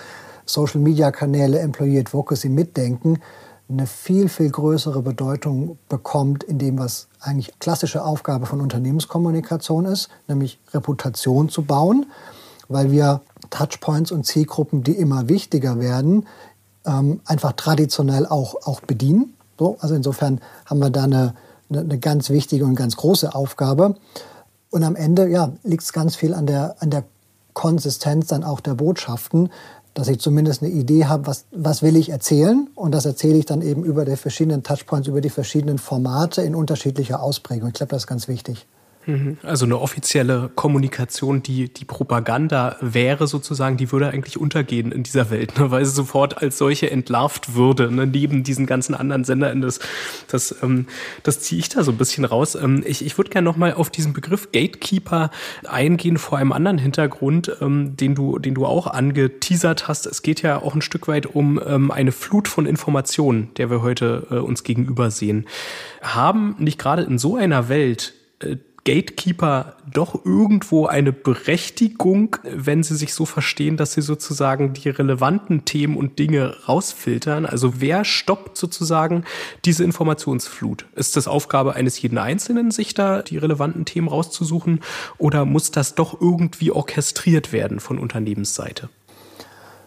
Social-Media-Kanäle, 0.45 1.59
Employee 1.59 1.99
Advocacy 1.99 2.49
mitdenken, 2.49 3.19
eine 3.69 3.87
viel, 3.87 4.27
viel 4.27 4.49
größere 4.49 5.01
Bedeutung 5.01 5.77
bekommt 5.87 6.43
in 6.43 6.59
dem, 6.59 6.77
was 6.77 7.07
eigentlich 7.21 7.57
klassische 7.59 8.03
Aufgabe 8.03 8.45
von 8.45 8.59
Unternehmenskommunikation 8.59 9.85
ist, 9.85 10.09
nämlich 10.27 10.59
Reputation 10.73 11.47
zu 11.47 11.63
bauen, 11.63 12.05
weil 12.67 12.91
wir 12.91 13.21
Touchpoints 13.49 14.11
und 14.11 14.25
Zielgruppen, 14.25 14.83
die 14.83 14.93
immer 14.93 15.29
wichtiger 15.29 15.79
werden, 15.79 16.25
ähm, 16.85 17.21
einfach 17.25 17.53
traditionell 17.53 18.25
auch, 18.25 18.55
auch 18.65 18.81
bedienen. 18.81 19.33
So, 19.57 19.77
also 19.79 19.95
insofern 19.95 20.41
haben 20.65 20.79
wir 20.79 20.89
da 20.89 21.03
eine, 21.03 21.35
eine, 21.69 21.81
eine 21.81 21.99
ganz 21.99 22.29
wichtige 22.29 22.65
und 22.65 22.75
ganz 22.75 22.95
große 22.97 23.33
Aufgabe. 23.33 23.95
Und 24.69 24.83
am 24.83 24.95
Ende 24.95 25.29
ja, 25.29 25.51
liegt 25.63 25.83
es 25.83 25.93
ganz 25.93 26.15
viel 26.15 26.33
an 26.33 26.47
der, 26.47 26.75
an 26.79 26.89
der 26.89 27.03
Konsistenz 27.53 28.27
dann 28.27 28.43
auch 28.43 28.59
der 28.59 28.73
Botschaften, 28.73 29.49
dass 29.93 30.07
ich 30.07 30.19
zumindest 30.19 30.63
eine 30.63 30.71
Idee 30.71 31.05
habe, 31.05 31.27
was, 31.27 31.45
was 31.51 31.83
will 31.83 31.95
ich 31.95 32.09
erzählen. 32.09 32.67
Und 32.73 32.93
das 32.93 33.05
erzähle 33.05 33.37
ich 33.37 33.45
dann 33.45 33.61
eben 33.61 33.83
über 33.83 34.05
die 34.05 34.15
verschiedenen 34.15 34.63
Touchpoints, 34.63 35.07
über 35.07 35.21
die 35.21 35.29
verschiedenen 35.29 35.77
Formate 35.77 36.41
in 36.41 36.55
unterschiedlicher 36.55 37.21
Ausprägung. 37.21 37.69
Ich 37.69 37.75
glaube, 37.75 37.91
das 37.91 38.03
ist 38.03 38.07
ganz 38.07 38.27
wichtig. 38.27 38.65
Mhm. 39.05 39.37
Also 39.43 39.65
eine 39.65 39.79
offizielle 39.79 40.49
Kommunikation, 40.55 41.43
die 41.43 41.73
die 41.73 41.85
Propaganda 41.85 42.77
wäre 42.81 43.27
sozusagen, 43.27 43.77
die 43.77 43.91
würde 43.91 44.09
eigentlich 44.09 44.37
untergehen 44.37 44.91
in 44.91 45.03
dieser 45.03 45.29
Welt, 45.29 45.57
ne, 45.59 45.71
weil 45.71 45.85
sie 45.85 45.91
sofort 45.91 46.41
als 46.41 46.57
solche 46.57 46.89
entlarvt 46.89 47.55
würde, 47.55 47.91
ne, 47.91 48.07
neben 48.07 48.43
diesen 48.43 48.65
ganzen 48.65 48.95
anderen 48.95 49.23
Sendern. 49.23 49.61
Das, 49.61 49.79
das, 50.27 50.55
ähm, 50.63 50.87
das 51.23 51.39
ziehe 51.41 51.59
ich 51.59 51.69
da 51.69 51.83
so 51.83 51.91
ein 51.91 51.97
bisschen 51.97 52.25
raus. 52.25 52.55
Ähm, 52.55 52.83
ich 52.85 53.05
ich 53.05 53.17
würde 53.17 53.29
gerne 53.29 53.45
nochmal 53.45 53.73
auf 53.73 53.89
diesen 53.89 54.13
Begriff 54.13 54.51
Gatekeeper 54.51 55.31
eingehen 55.67 56.17
vor 56.17 56.37
einem 56.37 56.51
anderen 56.51 56.77
Hintergrund, 56.77 57.51
ähm, 57.61 57.97
den, 57.97 58.15
du, 58.15 58.39
den 58.39 58.55
du 58.55 58.65
auch 58.65 58.87
angeteasert 58.87 59.87
hast. 59.87 60.05
Es 60.05 60.21
geht 60.21 60.41
ja 60.41 60.61
auch 60.61 60.75
ein 60.75 60.81
Stück 60.81 61.07
weit 61.07 61.25
um 61.25 61.59
ähm, 61.65 61.91
eine 61.91 62.11
Flut 62.11 62.47
von 62.47 62.65
Informationen, 62.65 63.53
der 63.57 63.69
wir 63.69 63.81
heute 63.81 64.27
äh, 64.31 64.35
uns 64.35 64.63
gegenüber 64.63 65.11
sehen. 65.11 65.45
Haben 66.01 66.55
nicht 66.59 66.79
gerade 66.79 67.03
in 67.03 67.17
so 67.17 67.35
einer 67.35 67.69
Welt 67.69 68.13
äh, 68.39 68.57
Gatekeeper 68.85 69.75
doch 69.91 70.25
irgendwo 70.25 70.87
eine 70.87 71.13
Berechtigung, 71.13 72.35
wenn 72.43 72.83
sie 72.83 72.95
sich 72.95 73.13
so 73.13 73.25
verstehen, 73.25 73.77
dass 73.77 73.93
sie 73.93 74.01
sozusagen 74.01 74.73
die 74.73 74.89
relevanten 74.89 75.63
Themen 75.63 75.95
und 75.95 76.19
Dinge 76.19 76.55
rausfiltern? 76.67 77.45
Also 77.45 77.79
wer 77.79 78.03
stoppt 78.03 78.57
sozusagen 78.57 79.23
diese 79.63 79.85
Informationsflut? 79.85 80.85
Ist 80.95 81.15
das 81.15 81.27
Aufgabe 81.27 81.75
eines 81.75 82.01
jeden 82.01 82.17
Einzelnen, 82.17 82.71
sich 82.71 82.93
da 82.93 83.21
die 83.21 83.37
relevanten 83.37 83.85
Themen 83.85 84.09
rauszusuchen? 84.09 84.81
Oder 85.17 85.45
muss 85.45 85.71
das 85.71 85.95
doch 85.95 86.19
irgendwie 86.19 86.71
orchestriert 86.71 87.53
werden 87.53 87.79
von 87.79 87.97
Unternehmensseite? 87.97 88.89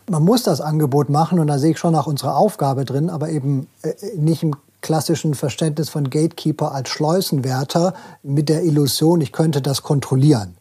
Man 0.08 0.22
muss 0.22 0.42
das 0.44 0.60
Angebot 0.60 1.10
machen 1.10 1.38
und 1.38 1.48
da 1.48 1.58
sehe 1.58 1.72
ich 1.72 1.78
schon 1.78 1.94
auch 1.96 2.06
unsere 2.06 2.34
Aufgabe 2.34 2.84
drin, 2.84 3.10
aber 3.10 3.28
eben 3.28 3.66
äh, 3.82 3.92
nicht 4.16 4.42
im 4.42 4.54
klassischen 4.80 5.35
Verständnis 5.35 5.88
von 5.88 6.11
Gatekeeper 6.11 6.73
als 6.73 6.88
Schleusenwärter 6.88 7.95
mit 8.23 8.49
der 8.49 8.62
Illusion, 8.62 9.21
ich 9.21 9.33
könnte 9.33 9.62
das 9.62 9.83
kontrollieren. 9.83 10.56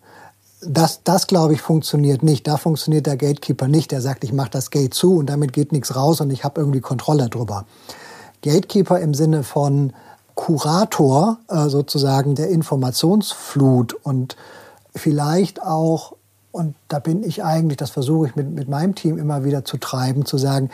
Das, 0.61 1.01
das 1.03 1.27
glaube 1.27 1.53
ich, 1.53 1.61
funktioniert 1.61 2.23
nicht. 2.23 2.47
Da 2.47 2.57
funktioniert 2.57 3.05
der 3.05 3.17
Gatekeeper 3.17 3.67
nicht. 3.67 3.91
Der 3.91 4.01
sagt, 4.01 4.23
ich 4.23 4.33
mache 4.33 4.49
das 4.49 4.71
Gate 4.71 4.93
zu 4.93 5.17
und 5.17 5.27
damit 5.27 5.53
geht 5.53 5.71
nichts 5.71 5.95
raus 5.95 6.21
und 6.21 6.31
ich 6.31 6.43
habe 6.43 6.59
irgendwie 6.59 6.81
Kontrolle 6.81 7.29
drüber. 7.29 7.65
Gatekeeper 8.41 8.99
im 8.99 9.13
Sinne 9.13 9.43
von 9.43 9.93
Kurator 10.35 11.37
äh, 11.47 11.69
sozusagen 11.69 12.35
der 12.35 12.49
Informationsflut 12.49 13.93
und 13.93 14.35
vielleicht 14.95 15.61
auch, 15.61 16.15
und 16.51 16.75
da 16.87 16.99
bin 16.99 17.23
ich 17.23 17.43
eigentlich, 17.43 17.77
das 17.77 17.89
versuche 17.89 18.27
ich 18.27 18.35
mit, 18.35 18.49
mit 18.51 18.69
meinem 18.69 18.95
Team 18.95 19.17
immer 19.17 19.43
wieder 19.43 19.65
zu 19.65 19.77
treiben, 19.77 20.25
zu 20.25 20.37
sagen, 20.37 20.69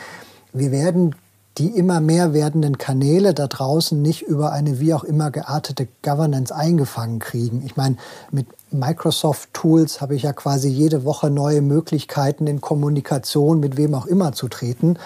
wir 0.52 0.70
werden 0.70 1.14
die 1.58 1.68
immer 1.68 2.00
mehr 2.00 2.32
werdenden 2.32 2.78
Kanäle 2.78 3.34
da 3.34 3.46
draußen 3.46 4.00
nicht 4.00 4.22
über 4.22 4.52
eine 4.52 4.80
wie 4.80 4.94
auch 4.94 5.04
immer 5.04 5.30
geartete 5.30 5.86
Governance 6.02 6.54
eingefangen 6.54 7.18
kriegen. 7.18 7.62
Ich 7.66 7.76
meine, 7.76 7.96
mit 8.30 8.46
Microsoft 8.70 9.52
Tools 9.52 10.00
habe 10.00 10.14
ich 10.14 10.22
ja 10.22 10.32
quasi 10.32 10.68
jede 10.68 11.04
Woche 11.04 11.28
neue 11.30 11.60
Möglichkeiten 11.60 12.46
in 12.46 12.62
Kommunikation 12.62 13.60
mit 13.60 13.76
wem 13.76 13.94
auch 13.94 14.06
immer 14.06 14.32
zu 14.32 14.48
treten. 14.48 14.98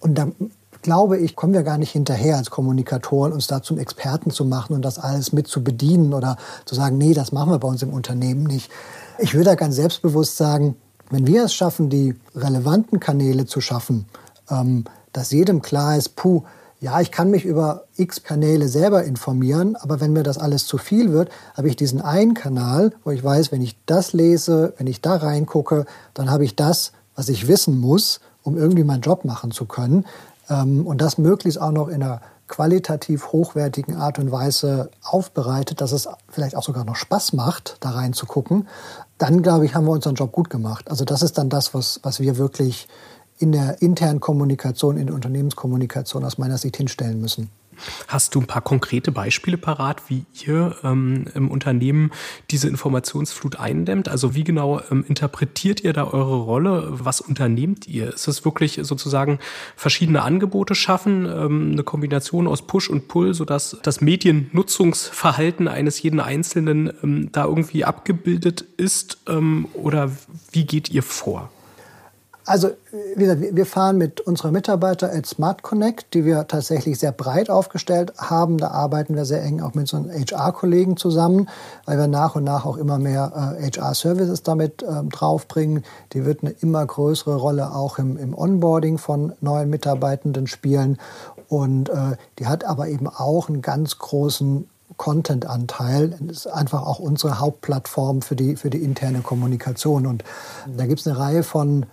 Und 0.00 0.16
da 0.16 0.28
glaube 0.80 1.18
ich, 1.18 1.36
kommen 1.36 1.52
wir 1.52 1.62
gar 1.62 1.78
nicht 1.78 1.90
hinterher 1.90 2.36
als 2.36 2.50
Kommunikatoren, 2.50 3.32
uns 3.32 3.46
da 3.46 3.62
zum 3.62 3.78
Experten 3.78 4.30
zu 4.30 4.44
machen 4.44 4.74
und 4.74 4.82
das 4.82 4.98
alles 4.98 5.32
mit 5.32 5.48
zu 5.48 5.64
bedienen 5.64 6.14
oder 6.14 6.36
zu 6.64 6.74
sagen, 6.74 6.98
nee, 6.98 7.14
das 7.14 7.32
machen 7.32 7.50
wir 7.50 7.58
bei 7.58 7.68
uns 7.68 7.82
im 7.82 7.92
Unternehmen 7.92 8.44
nicht. 8.44 8.70
Ich 9.18 9.34
würde 9.34 9.50
da 9.50 9.54
ganz 9.54 9.76
selbstbewusst 9.76 10.36
sagen, 10.36 10.76
wenn 11.10 11.26
wir 11.26 11.44
es 11.44 11.54
schaffen, 11.54 11.90
die 11.90 12.14
relevanten 12.34 13.00
Kanäle 13.00 13.46
zu 13.46 13.60
schaffen, 13.60 14.06
ähm, 14.50 14.84
dass 15.14 15.30
jedem 15.30 15.62
klar 15.62 15.96
ist, 15.96 16.16
puh, 16.16 16.42
ja, 16.80 17.00
ich 17.00 17.10
kann 17.10 17.30
mich 17.30 17.46
über 17.46 17.84
x 17.96 18.24
Kanäle 18.24 18.68
selber 18.68 19.04
informieren, 19.04 19.74
aber 19.76 20.00
wenn 20.00 20.12
mir 20.12 20.22
das 20.22 20.36
alles 20.36 20.66
zu 20.66 20.76
viel 20.76 21.12
wird, 21.12 21.30
habe 21.56 21.68
ich 21.68 21.76
diesen 21.76 22.02
einen 22.02 22.34
Kanal, 22.34 22.92
wo 23.04 23.10
ich 23.10 23.24
weiß, 23.24 23.52
wenn 23.52 23.62
ich 23.62 23.78
das 23.86 24.12
lese, 24.12 24.74
wenn 24.76 24.86
ich 24.86 25.00
da 25.00 25.16
reingucke, 25.16 25.86
dann 26.12 26.30
habe 26.30 26.44
ich 26.44 26.56
das, 26.56 26.92
was 27.16 27.30
ich 27.30 27.48
wissen 27.48 27.80
muss, 27.80 28.20
um 28.42 28.58
irgendwie 28.58 28.84
meinen 28.84 29.00
Job 29.00 29.24
machen 29.24 29.50
zu 29.50 29.64
können. 29.64 30.04
Ähm, 30.50 30.86
und 30.86 31.00
das 31.00 31.16
möglichst 31.16 31.58
auch 31.58 31.72
noch 31.72 31.88
in 31.88 32.02
einer 32.02 32.20
qualitativ 32.48 33.32
hochwertigen 33.32 33.96
Art 33.96 34.18
und 34.18 34.30
Weise 34.30 34.90
aufbereitet, 35.02 35.80
dass 35.80 35.92
es 35.92 36.06
vielleicht 36.28 36.54
auch 36.54 36.62
sogar 36.62 36.84
noch 36.84 36.96
Spaß 36.96 37.32
macht, 37.32 37.78
da 37.80 37.90
reinzugucken, 37.90 38.68
dann 39.16 39.42
glaube 39.42 39.64
ich, 39.64 39.74
haben 39.74 39.86
wir 39.86 39.92
unseren 39.92 40.16
Job 40.16 40.32
gut 40.32 40.50
gemacht. 40.50 40.90
Also 40.90 41.06
das 41.06 41.22
ist 41.22 41.38
dann 41.38 41.48
das, 41.48 41.72
was, 41.72 42.00
was 42.02 42.20
wir 42.20 42.36
wirklich 42.36 42.88
in 43.38 43.52
der 43.52 43.82
internen 43.82 44.20
Kommunikation, 44.20 44.96
in 44.96 45.06
der 45.06 45.14
Unternehmenskommunikation 45.14 46.24
aus 46.24 46.38
meiner 46.38 46.58
Sicht 46.58 46.76
hinstellen 46.76 47.20
müssen. 47.20 47.50
Hast 48.08 48.34
du 48.34 48.40
ein 48.40 48.46
paar 48.46 48.62
konkrete 48.62 49.12
Beispiele 49.12 49.56
parat, 49.56 50.02
wie 50.08 50.24
ihr 50.46 50.76
ähm, 50.82 51.26
im 51.34 51.50
Unternehmen 51.50 52.10
diese 52.50 52.68
Informationsflut 52.68 53.58
eindämmt? 53.58 54.08
Also 54.08 54.34
wie 54.34 54.44
genau 54.44 54.80
ähm, 54.90 55.04
interpretiert 55.08 55.82
ihr 55.82 55.92
da 55.92 56.04
eure 56.04 56.36
Rolle? 56.36 56.88
Was 56.90 57.20
unternehmt 57.20 57.86
ihr? 57.88 58.12
Ist 58.12 58.28
es 58.28 58.44
wirklich 58.44 58.80
sozusagen 58.82 59.38
verschiedene 59.76 60.22
Angebote 60.22 60.74
schaffen, 60.74 61.26
ähm, 61.26 61.72
eine 61.72 61.82
Kombination 61.82 62.46
aus 62.46 62.62
Push 62.62 62.88
und 62.90 63.08
Pull, 63.08 63.34
sodass 63.34 63.76
das 63.82 64.00
Mediennutzungsverhalten 64.00 65.68
eines 65.68 66.00
jeden 66.02 66.20
Einzelnen 66.20 66.92
ähm, 67.02 67.30
da 67.32 67.44
irgendwie 67.44 67.84
abgebildet 67.84 68.64
ist? 68.76 69.18
Ähm, 69.28 69.66
oder 69.74 70.10
wie 70.52 70.64
geht 70.64 70.90
ihr 70.90 71.02
vor? 71.02 71.50
Also, 72.46 72.70
wie 73.16 73.24
gesagt, 73.24 73.40
wir 73.40 73.64
fahren 73.64 73.96
mit 73.96 74.20
unserer 74.20 74.50
Mitarbeiter 74.50 75.10
at 75.10 75.24
Smart 75.24 75.62
Connect, 75.62 76.12
die 76.12 76.26
wir 76.26 76.46
tatsächlich 76.46 76.98
sehr 76.98 77.12
breit 77.12 77.48
aufgestellt 77.48 78.12
haben. 78.18 78.58
Da 78.58 78.68
arbeiten 78.68 79.16
wir 79.16 79.24
sehr 79.24 79.42
eng 79.42 79.62
auch 79.62 79.72
mit 79.72 79.92
unseren 79.92 80.10
HR-Kollegen 80.10 80.98
zusammen, 80.98 81.48
weil 81.86 81.96
wir 81.96 82.06
nach 82.06 82.36
und 82.36 82.44
nach 82.44 82.66
auch 82.66 82.76
immer 82.76 82.98
mehr 82.98 83.56
äh, 83.58 83.70
HR-Services 83.70 84.42
damit 84.42 84.82
äh, 84.82 85.04
draufbringen. 85.10 85.84
Die 86.12 86.26
wird 86.26 86.42
eine 86.42 86.50
immer 86.50 86.84
größere 86.84 87.36
Rolle 87.36 87.74
auch 87.74 87.98
im, 87.98 88.34
Onboarding 88.36 88.98
von 88.98 89.32
neuen 89.40 89.70
Mitarbeitenden 89.70 90.46
spielen. 90.46 90.98
Und 91.48 91.88
äh, 91.88 92.16
die 92.38 92.46
hat 92.46 92.64
aber 92.64 92.88
eben 92.88 93.08
auch 93.08 93.48
einen 93.48 93.62
ganz 93.62 93.98
großen 93.98 94.68
Content-Anteil. 94.98 96.18
Ist 96.28 96.46
einfach 96.46 96.86
auch 96.86 96.98
unsere 96.98 97.40
Hauptplattform 97.40 98.20
für 98.20 98.36
die, 98.36 98.56
für 98.56 98.68
die 98.68 98.82
interne 98.82 99.20
Kommunikation. 99.20 100.06
Und 100.06 100.24
da 100.76 100.84
gibt 100.84 101.00
es 101.00 101.06
eine 101.06 101.18
Reihe 101.18 101.42
von 101.42 101.86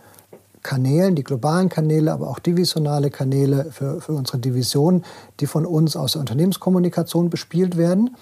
Kanälen, 0.64 1.16
die 1.16 1.24
globalen 1.24 1.70
Kanäle, 1.70 2.12
aber 2.12 2.30
auch 2.30 2.40
divisionale 2.40 3.10
Kanäle 3.10 3.72
für, 3.72 4.02
für 4.02 4.14
unsere 4.14 4.40
Division, 4.40 5.04
die 5.40 5.48
von 5.48 5.66
uns 5.66 5.96
aus 5.96 6.14
der 6.14 6.22
Unternehmenskommunikation 6.22 7.30
bespielt 7.30 7.78
werden. 7.78 8.16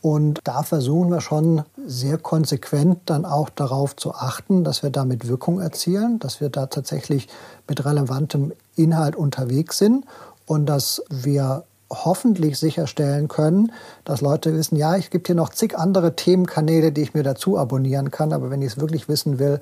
Und 0.00 0.40
da 0.44 0.62
versuchen 0.62 1.10
wir 1.10 1.20
schon 1.20 1.62
sehr 1.84 2.18
konsequent 2.18 3.00
dann 3.06 3.24
auch 3.24 3.50
darauf 3.50 3.96
zu 3.96 4.14
achten, 4.14 4.62
dass 4.62 4.82
wir 4.82 4.90
damit 4.90 5.26
Wirkung 5.26 5.60
erzielen, 5.60 6.20
dass 6.20 6.40
wir 6.40 6.50
da 6.50 6.66
tatsächlich 6.66 7.28
mit 7.66 7.84
relevantem 7.84 8.52
Inhalt 8.76 9.16
unterwegs 9.16 9.78
sind 9.78 10.04
und 10.46 10.66
dass 10.66 11.02
wir 11.10 11.64
hoffentlich 11.90 12.58
sicherstellen 12.58 13.28
können, 13.28 13.72
dass 14.04 14.20
Leute 14.20 14.54
wissen, 14.54 14.76
ja, 14.76 14.96
es 14.96 15.10
gibt 15.10 15.26
hier 15.26 15.36
noch 15.36 15.48
zig 15.50 15.76
andere 15.76 16.14
Themenkanäle, 16.14 16.92
die 16.92 17.02
ich 17.02 17.14
mir 17.14 17.22
dazu 17.22 17.58
abonnieren 17.58 18.10
kann, 18.10 18.32
aber 18.32 18.50
wenn 18.50 18.62
ich 18.62 18.72
es 18.72 18.80
wirklich 18.80 19.08
wissen 19.08 19.38
will, 19.38 19.60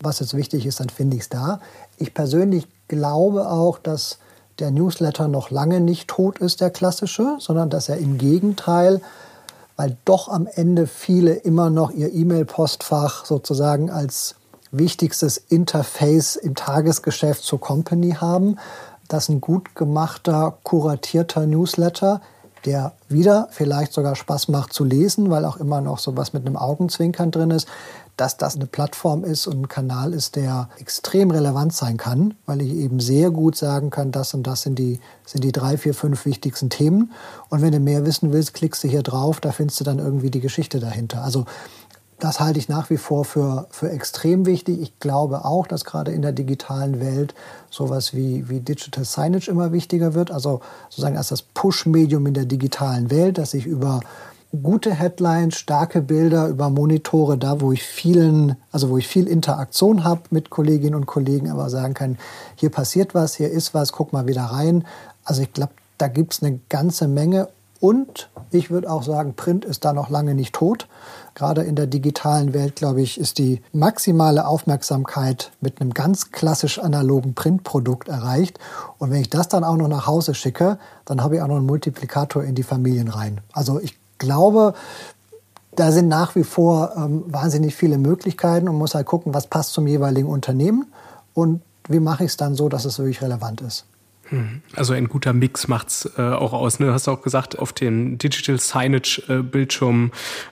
was 0.00 0.20
jetzt 0.20 0.34
wichtig 0.34 0.66
ist, 0.66 0.80
dann 0.80 0.88
finde 0.88 1.16
ich 1.16 1.22
es 1.22 1.28
da. 1.28 1.60
Ich 1.98 2.14
persönlich 2.14 2.66
glaube 2.88 3.48
auch, 3.48 3.78
dass 3.78 4.18
der 4.58 4.70
Newsletter 4.70 5.28
noch 5.28 5.50
lange 5.50 5.80
nicht 5.80 6.08
tot 6.08 6.38
ist, 6.38 6.60
der 6.60 6.70
klassische, 6.70 7.36
sondern 7.38 7.70
dass 7.70 7.88
er 7.88 7.98
im 7.98 8.18
Gegenteil, 8.18 9.00
weil 9.76 9.96
doch 10.04 10.28
am 10.28 10.46
Ende 10.46 10.86
viele 10.86 11.32
immer 11.32 11.70
noch 11.70 11.90
ihr 11.90 12.12
E-Mail-Postfach 12.12 13.24
sozusagen 13.24 13.90
als 13.90 14.36
wichtigstes 14.70 15.36
Interface 15.36 16.36
im 16.36 16.54
Tagesgeschäft 16.54 17.42
zur 17.42 17.60
Company 17.60 18.12
haben, 18.12 18.58
dass 19.08 19.28
ein 19.28 19.40
gut 19.40 19.74
gemachter, 19.74 20.58
kuratierter 20.62 21.46
Newsletter, 21.46 22.20
der 22.64 22.92
wieder 23.08 23.48
vielleicht 23.50 23.92
sogar 23.92 24.16
Spaß 24.16 24.48
macht 24.48 24.72
zu 24.72 24.84
lesen, 24.84 25.30
weil 25.30 25.44
auch 25.44 25.56
immer 25.56 25.80
noch 25.80 25.98
so 25.98 26.16
was 26.16 26.32
mit 26.32 26.46
einem 26.46 26.56
Augenzwinkern 26.56 27.30
drin 27.30 27.50
ist, 27.50 27.68
dass 28.16 28.36
das 28.36 28.54
eine 28.54 28.66
Plattform 28.66 29.24
ist 29.24 29.46
und 29.46 29.62
ein 29.62 29.68
Kanal 29.68 30.12
ist, 30.12 30.36
der 30.36 30.68
extrem 30.78 31.30
relevant 31.30 31.72
sein 31.72 31.96
kann, 31.96 32.34
weil 32.46 32.62
ich 32.62 32.72
eben 32.72 33.00
sehr 33.00 33.30
gut 33.30 33.56
sagen 33.56 33.90
kann, 33.90 34.12
das 34.12 34.34
und 34.34 34.46
das 34.46 34.62
sind 34.62 34.78
die, 34.78 35.00
sind 35.26 35.42
die 35.42 35.52
drei, 35.52 35.76
vier, 35.76 35.94
fünf 35.94 36.24
wichtigsten 36.24 36.70
Themen. 36.70 37.12
Und 37.48 37.62
wenn 37.62 37.72
du 37.72 37.80
mehr 37.80 38.06
wissen 38.06 38.32
willst, 38.32 38.54
klickst 38.54 38.84
du 38.84 38.88
hier 38.88 39.02
drauf, 39.02 39.40
da 39.40 39.52
findest 39.52 39.80
du 39.80 39.84
dann 39.84 39.98
irgendwie 39.98 40.30
die 40.30 40.40
Geschichte 40.40 40.78
dahinter. 40.78 41.22
Also 41.24 41.44
das 42.20 42.40
halte 42.40 42.58
ich 42.58 42.68
nach 42.68 42.90
wie 42.90 42.96
vor 42.96 43.24
für, 43.24 43.66
für 43.70 43.90
extrem 43.90 44.46
wichtig. 44.46 44.80
Ich 44.80 44.98
glaube 45.00 45.44
auch, 45.44 45.66
dass 45.66 45.84
gerade 45.84 46.12
in 46.12 46.22
der 46.22 46.32
digitalen 46.32 47.00
Welt 47.00 47.34
sowas 47.70 48.14
wie, 48.14 48.48
wie 48.48 48.60
Digital 48.60 49.04
Signage 49.04 49.50
immer 49.50 49.72
wichtiger 49.72 50.14
wird. 50.14 50.30
Also 50.30 50.60
sozusagen 50.88 51.16
als 51.16 51.28
das 51.28 51.42
Push-Medium 51.42 52.26
in 52.26 52.34
der 52.34 52.46
digitalen 52.46 53.10
Welt, 53.10 53.38
dass 53.38 53.52
ich 53.52 53.66
über 53.66 54.00
gute 54.62 54.92
Headlines, 54.92 55.56
starke 55.56 56.00
Bilder 56.00 56.48
über 56.48 56.70
Monitore, 56.70 57.38
da 57.38 57.60
wo 57.60 57.72
ich 57.72 57.82
vielen, 57.82 58.56
also 58.72 58.90
wo 58.90 58.98
ich 58.98 59.08
viel 59.08 59.26
Interaktion 59.26 60.04
habe 60.04 60.22
mit 60.30 60.50
Kolleginnen 60.50 60.94
und 60.94 61.06
Kollegen, 61.06 61.50
aber 61.50 61.70
sagen 61.70 61.94
kann, 61.94 62.18
hier 62.56 62.70
passiert 62.70 63.14
was, 63.14 63.34
hier 63.34 63.50
ist 63.50 63.74
was, 63.74 63.92
guck 63.92 64.12
mal 64.12 64.26
wieder 64.26 64.44
rein. 64.44 64.84
Also 65.24 65.42
ich 65.42 65.52
glaube, 65.52 65.72
da 65.98 66.08
gibt 66.08 66.34
es 66.34 66.42
eine 66.42 66.60
ganze 66.68 67.08
Menge 67.08 67.48
und 67.80 68.30
ich 68.50 68.70
würde 68.70 68.90
auch 68.90 69.02
sagen, 69.02 69.34
Print 69.34 69.64
ist 69.64 69.84
da 69.84 69.92
noch 69.92 70.08
lange 70.08 70.34
nicht 70.34 70.54
tot. 70.54 70.88
Gerade 71.34 71.62
in 71.62 71.74
der 71.74 71.86
digitalen 71.86 72.54
Welt, 72.54 72.76
glaube 72.76 73.02
ich, 73.02 73.18
ist 73.18 73.38
die 73.38 73.60
maximale 73.72 74.46
Aufmerksamkeit 74.46 75.50
mit 75.60 75.80
einem 75.80 75.92
ganz 75.92 76.30
klassisch 76.30 76.78
analogen 76.78 77.34
Printprodukt 77.34 78.08
erreicht. 78.08 78.58
Und 78.98 79.10
wenn 79.10 79.20
ich 79.20 79.28
das 79.28 79.48
dann 79.48 79.64
auch 79.64 79.76
noch 79.76 79.88
nach 79.88 80.06
Hause 80.06 80.34
schicke, 80.34 80.78
dann 81.04 81.22
habe 81.22 81.36
ich 81.36 81.42
auch 81.42 81.48
noch 81.48 81.56
einen 81.56 81.66
Multiplikator 81.66 82.44
in 82.44 82.54
die 82.54 82.62
Familien 82.62 83.08
rein. 83.08 83.40
Also 83.52 83.80
ich 83.80 83.98
glaube, 84.24 84.74
da 85.76 85.92
sind 85.92 86.08
nach 86.08 86.34
wie 86.36 86.44
vor 86.44 86.92
ähm, 86.96 87.24
wahnsinnig 87.26 87.74
viele 87.74 87.98
Möglichkeiten 87.98 88.68
und 88.68 88.76
muss 88.76 88.94
halt 88.94 89.06
gucken, 89.06 89.34
was 89.34 89.46
passt 89.46 89.72
zum 89.72 89.86
jeweiligen 89.86 90.28
Unternehmen 90.28 90.92
und 91.34 91.62
wie 91.88 92.00
mache 92.00 92.24
ich 92.24 92.30
es 92.30 92.36
dann 92.36 92.54
so, 92.54 92.68
dass 92.68 92.84
es 92.84 92.98
wirklich 92.98 93.22
relevant 93.22 93.60
ist. 93.60 93.84
Hm. 94.30 94.62
Also 94.74 94.94
ein 94.94 95.08
guter 95.08 95.32
Mix 95.32 95.68
macht's 95.68 96.10
äh, 96.16 96.22
auch 96.22 96.52
aus. 96.52 96.80
Ne? 96.80 96.86
Du 96.86 96.92
hast 96.92 97.08
auch 97.08 97.22
gesagt, 97.22 97.58
auf 97.58 97.72
den 97.72 98.16
Digital 98.16 98.58
Signage 98.58 99.22
äh, 99.28 99.42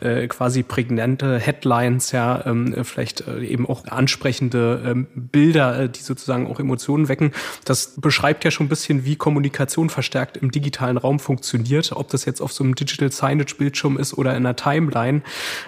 äh, 0.00 0.28
quasi 0.28 0.62
prägnante 0.62 1.38
Headlines, 1.38 2.12
ja, 2.12 2.44
ähm, 2.46 2.74
vielleicht 2.84 3.26
äh, 3.26 3.44
eben 3.44 3.66
auch 3.66 3.86
ansprechende 3.86 4.82
ähm, 4.84 5.06
Bilder, 5.14 5.80
äh, 5.80 5.88
die 5.88 6.00
sozusagen 6.00 6.46
auch 6.46 6.60
Emotionen 6.60 7.08
wecken. 7.08 7.32
Das 7.64 7.94
beschreibt 8.00 8.44
ja 8.44 8.50
schon 8.50 8.66
ein 8.66 8.68
bisschen, 8.68 9.04
wie 9.04 9.16
Kommunikation 9.16 9.88
verstärkt 9.88 10.36
im 10.36 10.50
digitalen 10.50 10.98
Raum 10.98 11.18
funktioniert, 11.18 11.92
ob 11.92 12.08
das 12.08 12.24
jetzt 12.24 12.42
auf 12.42 12.52
so 12.52 12.64
einem 12.64 12.74
Digital 12.74 13.10
Signage 13.10 13.54
Bildschirm 13.56 13.96
ist 13.96 14.14
oder 14.14 14.32
in 14.32 14.44
einer 14.44 14.56
Timeline. 14.56 15.22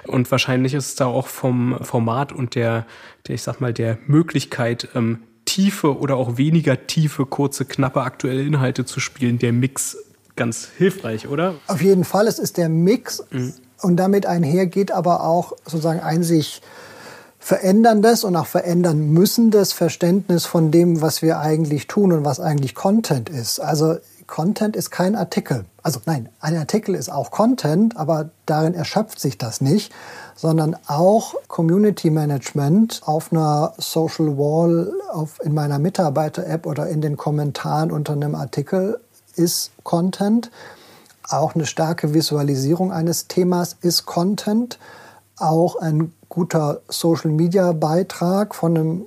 Und 0.06 0.30
wahrscheinlich 0.30 0.74
ist 0.74 0.88
es 0.88 0.94
da 0.94 1.06
auch 1.06 1.28
vom 1.28 1.78
Format 1.82 2.32
und 2.32 2.54
der, 2.54 2.86
der 3.26 3.34
ich 3.34 3.42
sag 3.42 3.60
mal, 3.60 3.72
der 3.72 3.98
Möglichkeit, 4.06 4.88
ähm, 4.94 5.20
tiefe 5.54 5.98
oder 5.98 6.16
auch 6.16 6.36
weniger 6.36 6.88
tiefe, 6.88 7.26
kurze, 7.26 7.64
knappe 7.64 8.02
aktuelle 8.02 8.42
Inhalte 8.42 8.84
zu 8.84 8.98
spielen, 8.98 9.38
der 9.38 9.52
Mix 9.52 9.96
ganz 10.34 10.68
hilfreich, 10.76 11.28
oder? 11.28 11.54
Auf 11.68 11.80
jeden 11.80 12.02
Fall, 12.02 12.26
es 12.26 12.40
ist 12.40 12.56
der 12.56 12.68
Mix 12.68 13.22
mhm. 13.30 13.54
und 13.80 13.96
damit 13.96 14.26
einhergeht 14.26 14.90
aber 14.90 15.22
auch 15.22 15.52
sozusagen 15.64 16.00
ein 16.00 16.24
sich 16.24 16.60
veränderndes 17.38 18.24
und 18.24 18.34
auch 18.34 18.46
verändern 18.46 19.10
müssendes 19.12 19.72
Verständnis 19.72 20.44
von 20.44 20.72
dem, 20.72 21.02
was 21.02 21.22
wir 21.22 21.38
eigentlich 21.38 21.86
tun 21.86 22.10
und 22.10 22.24
was 22.24 22.40
eigentlich 22.40 22.74
Content 22.74 23.28
ist. 23.28 23.60
Also 23.60 23.98
Content 24.26 24.74
ist 24.74 24.90
kein 24.90 25.14
Artikel. 25.14 25.66
Also 25.84 26.00
nein, 26.04 26.30
ein 26.40 26.56
Artikel 26.56 26.96
ist 26.96 27.12
auch 27.12 27.30
Content, 27.30 27.96
aber 27.96 28.30
darin 28.46 28.74
erschöpft 28.74 29.20
sich 29.20 29.38
das 29.38 29.60
nicht, 29.60 29.92
sondern 30.36 30.76
auch 30.86 31.34
Community 31.48 32.10
Management 32.10 33.02
auf 33.04 33.32
einer 33.32 33.74
Social 33.78 34.36
Wall, 34.36 34.92
auf, 35.12 35.40
in 35.44 35.54
meiner 35.54 35.78
Mitarbeiter-App 35.78 36.66
oder 36.66 36.88
in 36.88 37.00
den 37.00 37.16
Kommentaren 37.16 37.92
unter 37.92 38.12
einem 38.12 38.34
Artikel 38.34 39.00
ist 39.36 39.70
Content. 39.82 40.50
Auch 41.28 41.54
eine 41.54 41.66
starke 41.66 42.14
Visualisierung 42.14 42.92
eines 42.92 43.28
Themas 43.28 43.76
ist 43.80 44.06
Content. 44.06 44.78
Auch 45.38 45.76
ein 45.76 46.12
guter 46.28 46.80
Social-Media-Beitrag 46.88 48.54
von 48.54 48.76
einem 48.76 49.04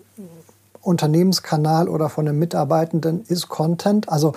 Unternehmenskanal 0.82 1.90
oder 1.90 2.10
von 2.10 2.28
einem 2.28 2.40
Mitarbeitenden 2.40 3.24
ist 3.28 3.50
Content. 3.50 4.10
Also 4.10 4.34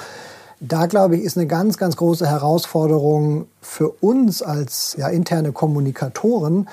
da 0.61 0.87
glaube 0.87 1.17
ich, 1.17 1.23
ist 1.23 1.37
eine 1.37 1.47
ganz, 1.47 1.79
ganz 1.79 1.97
große 1.97 2.27
Herausforderung 2.27 3.47
für 3.63 3.89
uns 3.89 4.43
als 4.43 4.95
ja, 4.99 5.09
interne 5.09 5.53
Kommunikatoren, 5.53 6.69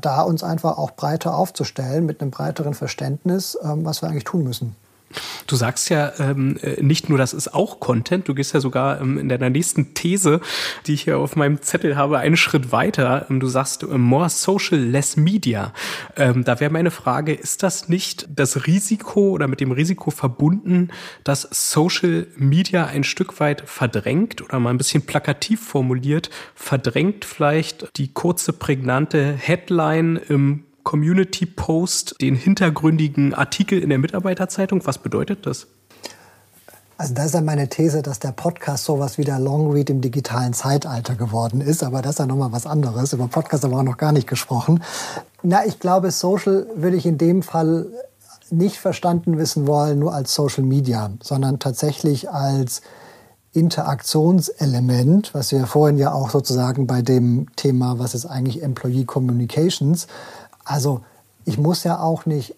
da 0.00 0.22
uns 0.22 0.42
einfach 0.42 0.78
auch 0.78 0.92
breiter 0.92 1.36
aufzustellen 1.36 2.06
mit 2.06 2.20
einem 2.20 2.30
breiteren 2.30 2.74
Verständnis, 2.74 3.56
ähm, 3.62 3.84
was 3.84 4.02
wir 4.02 4.08
eigentlich 4.08 4.24
tun 4.24 4.42
müssen. 4.42 4.74
Du 5.46 5.56
sagst 5.56 5.90
ja 5.90 6.12
ähm, 6.18 6.58
äh, 6.62 6.82
nicht 6.82 7.08
nur, 7.08 7.18
das 7.18 7.32
ist 7.32 7.54
auch 7.54 7.80
Content, 7.80 8.28
du 8.28 8.34
gehst 8.34 8.54
ja 8.54 8.60
sogar 8.60 9.00
ähm, 9.00 9.18
in 9.18 9.28
deiner 9.28 9.50
nächsten 9.50 9.94
These, 9.94 10.40
die 10.86 10.94
ich 10.94 11.02
hier 11.02 11.18
auf 11.18 11.36
meinem 11.36 11.62
Zettel 11.62 11.96
habe, 11.96 12.18
einen 12.18 12.36
Schritt 12.36 12.72
weiter. 12.72 13.26
Ähm, 13.30 13.40
du 13.40 13.46
sagst 13.46 13.82
äh, 13.82 13.98
more 13.98 14.28
social, 14.28 14.78
less 14.78 15.16
media. 15.16 15.72
Ähm, 16.16 16.44
da 16.44 16.60
wäre 16.60 16.72
meine 16.72 16.90
Frage, 16.90 17.32
ist 17.32 17.62
das 17.62 17.88
nicht 17.88 18.28
das 18.34 18.66
Risiko 18.66 19.30
oder 19.30 19.48
mit 19.48 19.60
dem 19.60 19.72
Risiko 19.72 20.10
verbunden, 20.10 20.90
dass 21.24 21.48
Social 21.50 22.26
Media 22.36 22.86
ein 22.86 23.04
Stück 23.04 23.40
weit 23.40 23.62
verdrängt 23.66 24.42
oder 24.42 24.58
mal 24.58 24.70
ein 24.70 24.78
bisschen 24.78 25.02
plakativ 25.02 25.60
formuliert, 25.60 26.30
verdrängt 26.54 27.24
vielleicht 27.24 27.96
die 27.96 28.12
kurze, 28.12 28.52
prägnante 28.52 29.32
Headline 29.32 30.16
im 30.16 30.65
Community 30.86 31.46
Post 31.46 32.14
den 32.20 32.36
hintergründigen 32.36 33.34
Artikel 33.34 33.82
in 33.82 33.88
der 33.88 33.98
Mitarbeiterzeitung. 33.98 34.86
Was 34.86 34.98
bedeutet 34.98 35.44
das? 35.44 35.66
Also 36.96 37.12
das 37.12 37.26
ist 37.26 37.34
ja 37.34 37.40
meine 37.40 37.68
These, 37.68 38.02
dass 38.02 38.20
der 38.20 38.30
Podcast 38.30 38.84
sowas 38.84 39.18
wie 39.18 39.24
der 39.24 39.40
Longread 39.40 39.90
im 39.90 40.00
digitalen 40.00 40.52
Zeitalter 40.52 41.16
geworden 41.16 41.60
ist. 41.60 41.82
Aber 41.82 42.02
das 42.02 42.12
ist 42.12 42.18
ja 42.20 42.26
nochmal 42.26 42.52
was 42.52 42.66
anderes. 42.66 43.12
Über 43.12 43.26
Podcast 43.26 43.64
haben 43.64 43.72
wir 43.72 43.78
auch 43.78 43.82
noch 43.82 43.96
gar 43.96 44.12
nicht 44.12 44.28
gesprochen. 44.28 44.80
Na, 45.42 45.66
ich 45.66 45.80
glaube, 45.80 46.12
Social 46.12 46.68
würde 46.76 46.96
ich 46.96 47.04
in 47.04 47.18
dem 47.18 47.42
Fall 47.42 47.86
nicht 48.50 48.76
verstanden 48.78 49.38
wissen 49.38 49.66
wollen, 49.66 49.98
nur 49.98 50.14
als 50.14 50.34
Social 50.34 50.62
Media, 50.62 51.10
sondern 51.20 51.58
tatsächlich 51.58 52.30
als 52.30 52.80
Interaktionselement, 53.52 55.34
was 55.34 55.50
wir 55.50 55.66
vorhin 55.66 55.98
ja 55.98 56.12
auch 56.12 56.30
sozusagen 56.30 56.86
bei 56.86 57.02
dem 57.02 57.46
Thema, 57.56 57.98
was 57.98 58.14
ist 58.14 58.26
eigentlich 58.26 58.62
Employee 58.62 59.04
Communications, 59.04 60.06
also 60.66 61.00
ich 61.44 61.58
muss 61.58 61.84
ja 61.84 62.00
auch 62.00 62.26
nicht, 62.26 62.54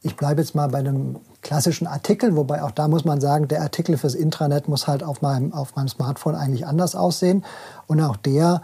ich 0.00 0.16
bleibe 0.16 0.40
jetzt 0.40 0.54
mal 0.54 0.68
bei 0.68 0.78
einem 0.78 1.16
klassischen 1.42 1.86
Artikel, 1.86 2.36
wobei 2.36 2.62
auch 2.62 2.70
da 2.70 2.88
muss 2.88 3.04
man 3.04 3.20
sagen, 3.20 3.48
der 3.48 3.62
Artikel 3.62 3.98
fürs 3.98 4.14
Intranet 4.14 4.68
muss 4.68 4.86
halt 4.86 5.02
auf 5.02 5.22
meinem, 5.22 5.52
auf 5.52 5.76
meinem 5.76 5.88
Smartphone 5.88 6.36
eigentlich 6.36 6.66
anders 6.66 6.94
aussehen. 6.94 7.44
Und 7.86 8.00
auch 8.00 8.16
der 8.16 8.62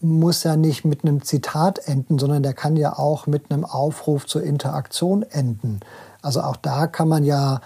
muss 0.00 0.42
ja 0.42 0.56
nicht 0.56 0.84
mit 0.84 1.04
einem 1.04 1.22
Zitat 1.22 1.78
enden, 1.86 2.18
sondern 2.18 2.42
der 2.42 2.54
kann 2.54 2.76
ja 2.76 2.98
auch 2.98 3.26
mit 3.26 3.50
einem 3.50 3.64
Aufruf 3.64 4.26
zur 4.26 4.42
Interaktion 4.42 5.22
enden. 5.22 5.80
Also 6.22 6.40
auch 6.40 6.56
da 6.56 6.86
kann 6.86 7.08
man 7.08 7.24
ja 7.24 7.60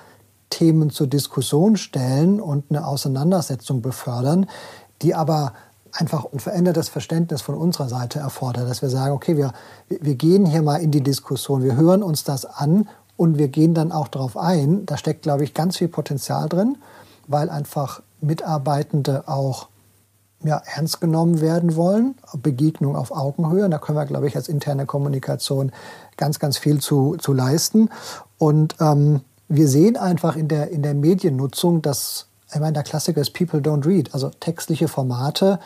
Themen 0.51 0.91
zur 0.91 1.07
Diskussion 1.07 1.77
stellen 1.77 2.41
und 2.41 2.65
eine 2.71 2.87
Auseinandersetzung 2.87 3.83
befördern, 3.83 4.47
die 5.03 5.15
aber 5.15 5.53
einfach 5.97 6.27
ein 6.33 6.39
verändertes 6.39 6.89
Verständnis 6.89 7.43
von 7.43 7.55
unserer 7.55 7.89
Seite 7.89 8.19
erfordert, 8.19 8.69
dass 8.69 8.83
wir 8.83 8.89
sagen, 8.89 9.15
okay, 9.15 9.37
wir, 9.37 9.53
wir 9.89 10.15
gehen 10.15 10.47
hier 10.47 10.63
mal 10.63 10.77
in 10.77 10.91
die 10.91 11.03
Diskussion, 11.03 11.63
wir 11.63 11.77
hören 11.77 12.03
uns 12.03 12.25
das 12.25 12.45
an 12.45 12.89
und 13.17 13.39
wir 13.39 13.49
gehen 13.49 13.75
dann 13.75 13.93
auch 13.93 14.09
darauf 14.09 14.37
ein. 14.37 14.87
Da 14.87 14.97
steckt, 14.97 15.23
glaube 15.23 15.45
ich, 15.45 15.55
ganz 15.55 15.77
viel 15.79 15.89
Potenzial 15.89 16.49
drin, 16.49 16.77
weil 17.27 17.51
einfach 17.51 18.03
Mitarbeitende 18.21 19.25
auch 19.27 19.69
ja, 20.45 20.63
ernst 20.75 21.01
genommen 21.01 21.41
werden 21.41 21.77
wollen, 21.77 22.15
Begegnung 22.35 22.95
auf 22.95 23.11
Augenhöhe. 23.11 23.65
Und 23.65 23.71
da 23.71 23.79
können 23.79 23.99
wir, 23.99 24.05
glaube 24.05 24.29
ich, 24.29 24.37
als 24.37 24.49
interne 24.49 24.87
Kommunikation 24.87 25.73
ganz, 26.17 26.39
ganz 26.39 26.59
viel 26.59 26.81
zu, 26.81 27.17
zu 27.19 27.33
leisten. 27.33 27.91
Und 28.39 28.77
ähm, 28.81 29.23
wir 29.49 29.69
sehen 29.69 29.97
einfach 29.97 30.37
in 30.37 30.49
der, 30.49 30.71
in 30.71 30.83
der 30.83 30.95
Mediennutzung, 30.95 31.83
dass 31.83 32.26
ich 32.53 32.61
meine, 32.61 32.75
der 32.75 32.83
Klassiker 32.83 33.21
ist 33.21 33.33
People 33.33 33.61
Don't 33.61 33.87
Read, 33.87 34.15
also 34.15 34.31
textliche 34.41 34.89
Formate. 34.89 35.59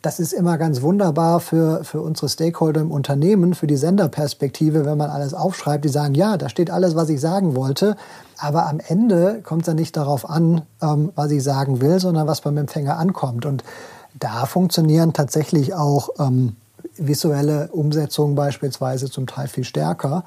Das 0.00 0.20
ist 0.20 0.32
immer 0.32 0.58
ganz 0.58 0.82
wunderbar 0.82 1.40
für, 1.40 1.82
für 1.84 2.02
unsere 2.02 2.28
Stakeholder 2.28 2.82
im 2.82 2.90
Unternehmen, 2.90 3.54
für 3.54 3.66
die 3.66 3.76
Senderperspektive, 3.76 4.84
wenn 4.84 4.98
man 4.98 5.10
alles 5.10 5.32
aufschreibt. 5.32 5.84
Die 5.84 5.88
sagen, 5.88 6.14
ja, 6.14 6.36
da 6.36 6.48
steht 6.48 6.70
alles, 6.70 6.94
was 6.94 7.08
ich 7.08 7.20
sagen 7.20 7.56
wollte. 7.56 7.96
Aber 8.38 8.66
am 8.68 8.80
Ende 8.86 9.40
kommt 9.42 9.62
es 9.62 9.68
ja 9.68 9.74
nicht 9.74 9.96
darauf 9.96 10.28
an, 10.28 10.62
ähm, 10.82 11.10
was 11.14 11.30
ich 11.30 11.42
sagen 11.42 11.80
will, 11.80 12.00
sondern 12.00 12.26
was 12.26 12.42
beim 12.42 12.56
Empfänger 12.58 12.98
ankommt. 12.98 13.46
Und 13.46 13.64
da 14.18 14.46
funktionieren 14.46 15.12
tatsächlich 15.12 15.74
auch 15.74 16.10
ähm, 16.18 16.56
visuelle 16.96 17.68
Umsetzungen 17.68 18.34
beispielsweise 18.34 19.10
zum 19.10 19.26
Teil 19.26 19.48
viel 19.48 19.64
stärker. 19.64 20.24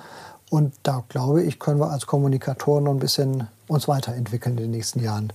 Und 0.50 0.74
da 0.84 1.04
glaube 1.10 1.44
ich, 1.44 1.60
können 1.60 1.80
wir 1.80 1.92
als 1.92 2.08
Kommunikatoren 2.08 2.86
noch 2.86 2.92
ein 2.92 3.00
bisschen 3.00 3.48
uns 3.68 3.88
weiterentwickeln 3.88 4.58
in 4.58 4.64
den 4.64 4.72
nächsten 4.72 5.02
Jahren 5.02 5.32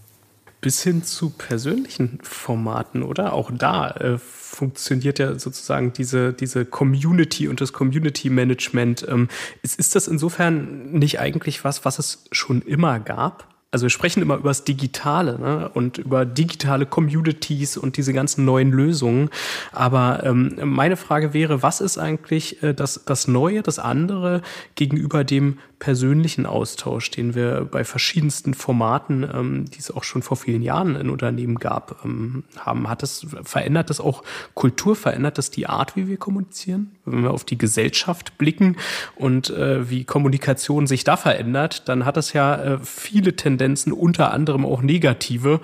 bis 0.62 0.82
hin 0.82 1.02
zu 1.02 1.30
persönlichen 1.30 2.20
Formaten, 2.22 3.02
oder? 3.02 3.34
Auch 3.34 3.50
da 3.52 3.90
äh, 3.90 4.16
funktioniert 4.16 5.18
ja 5.18 5.38
sozusagen 5.38 5.92
diese, 5.92 6.32
diese 6.32 6.64
Community 6.64 7.48
und 7.48 7.60
das 7.60 7.72
Community 7.72 8.30
Management. 8.30 9.04
Ähm, 9.08 9.28
ist, 9.62 9.78
ist 9.78 9.94
das 9.96 10.08
insofern 10.08 10.92
nicht 10.92 11.20
eigentlich 11.20 11.64
was, 11.64 11.84
was 11.84 11.98
es 11.98 12.24
schon 12.30 12.62
immer 12.62 13.00
gab? 13.00 13.52
also 13.72 13.84
wir 13.84 13.90
sprechen 13.90 14.20
immer 14.22 14.36
über 14.36 14.50
das 14.50 14.64
Digitale 14.64 15.38
ne? 15.38 15.70
und 15.72 15.96
über 15.96 16.26
digitale 16.26 16.84
Communities 16.84 17.78
und 17.78 17.96
diese 17.96 18.12
ganzen 18.12 18.44
neuen 18.44 18.70
Lösungen. 18.70 19.30
Aber 19.72 20.22
ähm, 20.24 20.56
meine 20.62 20.98
Frage 20.98 21.32
wäre, 21.32 21.62
was 21.62 21.80
ist 21.80 21.96
eigentlich 21.96 22.62
äh, 22.62 22.74
das, 22.74 23.04
das 23.06 23.28
Neue, 23.28 23.62
das 23.62 23.78
andere 23.78 24.42
gegenüber 24.74 25.24
dem 25.24 25.58
persönlichen 25.82 26.46
Austausch, 26.46 27.10
den 27.10 27.34
wir 27.34 27.66
bei 27.68 27.82
verschiedensten 27.82 28.54
Formaten, 28.54 29.28
ähm, 29.34 29.64
die 29.64 29.80
es 29.80 29.90
auch 29.90 30.04
schon 30.04 30.22
vor 30.22 30.36
vielen 30.36 30.62
Jahren 30.62 30.94
in 30.94 31.10
Unternehmen 31.10 31.56
gab, 31.56 32.04
ähm, 32.04 32.44
haben? 32.56 32.88
Hat 32.88 33.02
das, 33.02 33.26
verändert 33.42 33.90
das 33.90 33.98
auch 33.98 34.22
Kultur, 34.54 34.94
verändert 34.94 35.38
das 35.38 35.50
die 35.50 35.66
Art, 35.66 35.96
wie 35.96 36.06
wir 36.06 36.18
kommunizieren? 36.18 36.92
Wenn 37.04 37.24
wir 37.24 37.32
auf 37.32 37.42
die 37.42 37.58
Gesellschaft 37.58 38.38
blicken 38.38 38.76
und 39.16 39.50
äh, 39.50 39.90
wie 39.90 40.04
Kommunikation 40.04 40.86
sich 40.86 41.02
da 41.02 41.16
verändert, 41.16 41.88
dann 41.88 42.04
hat 42.04 42.16
das 42.16 42.32
ja 42.32 42.62
äh, 42.62 42.78
viele 42.78 43.34
Tendenzen 43.34 43.92
unter 43.92 44.32
anderem 44.32 44.64
auch 44.64 44.82
negative, 44.82 45.60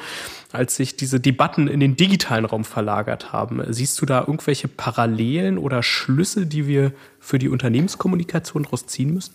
als 0.51 0.75
sich 0.75 0.97
diese 0.97 1.21
Debatten 1.21 1.69
in 1.69 1.79
den 1.79 1.95
digitalen 1.95 2.45
Raum 2.45 2.65
verlagert 2.65 3.33
haben. 3.33 3.63
Siehst 3.69 4.01
du 4.01 4.05
da 4.05 4.23
irgendwelche 4.23 4.67
Parallelen 4.67 5.59
oder 5.59 5.85
Schlüsse, 5.85 6.45
die 6.45 6.67
wir 6.67 6.91
für 7.21 7.39
die 7.39 7.49
Unternehmenskommunikation 7.49 8.65
daraus 8.65 8.85
ziehen 8.87 9.15
müssen? 9.15 9.35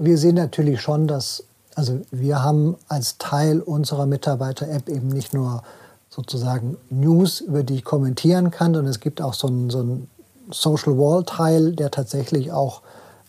Wir 0.00 0.18
sehen 0.18 0.36
natürlich 0.36 0.80
schon, 0.80 1.06
dass, 1.06 1.44
also 1.74 2.00
wir 2.10 2.42
haben 2.42 2.76
als 2.88 3.18
Teil 3.18 3.60
unserer 3.60 4.06
Mitarbeiter-App 4.06 4.88
eben 4.88 5.08
nicht 5.08 5.34
nur 5.34 5.62
sozusagen 6.10 6.76
News, 6.90 7.40
über 7.40 7.62
die 7.62 7.76
ich 7.76 7.84
kommentieren 7.84 8.50
kann, 8.50 8.74
sondern 8.74 8.90
es 8.90 9.00
gibt 9.00 9.20
auch 9.20 9.34
so 9.34 9.48
einen, 9.48 9.70
so 9.70 9.80
einen 9.80 10.10
Social 10.50 10.96
Wall-Teil, 10.96 11.72
der 11.72 11.90
tatsächlich 11.90 12.52
auch 12.52 12.82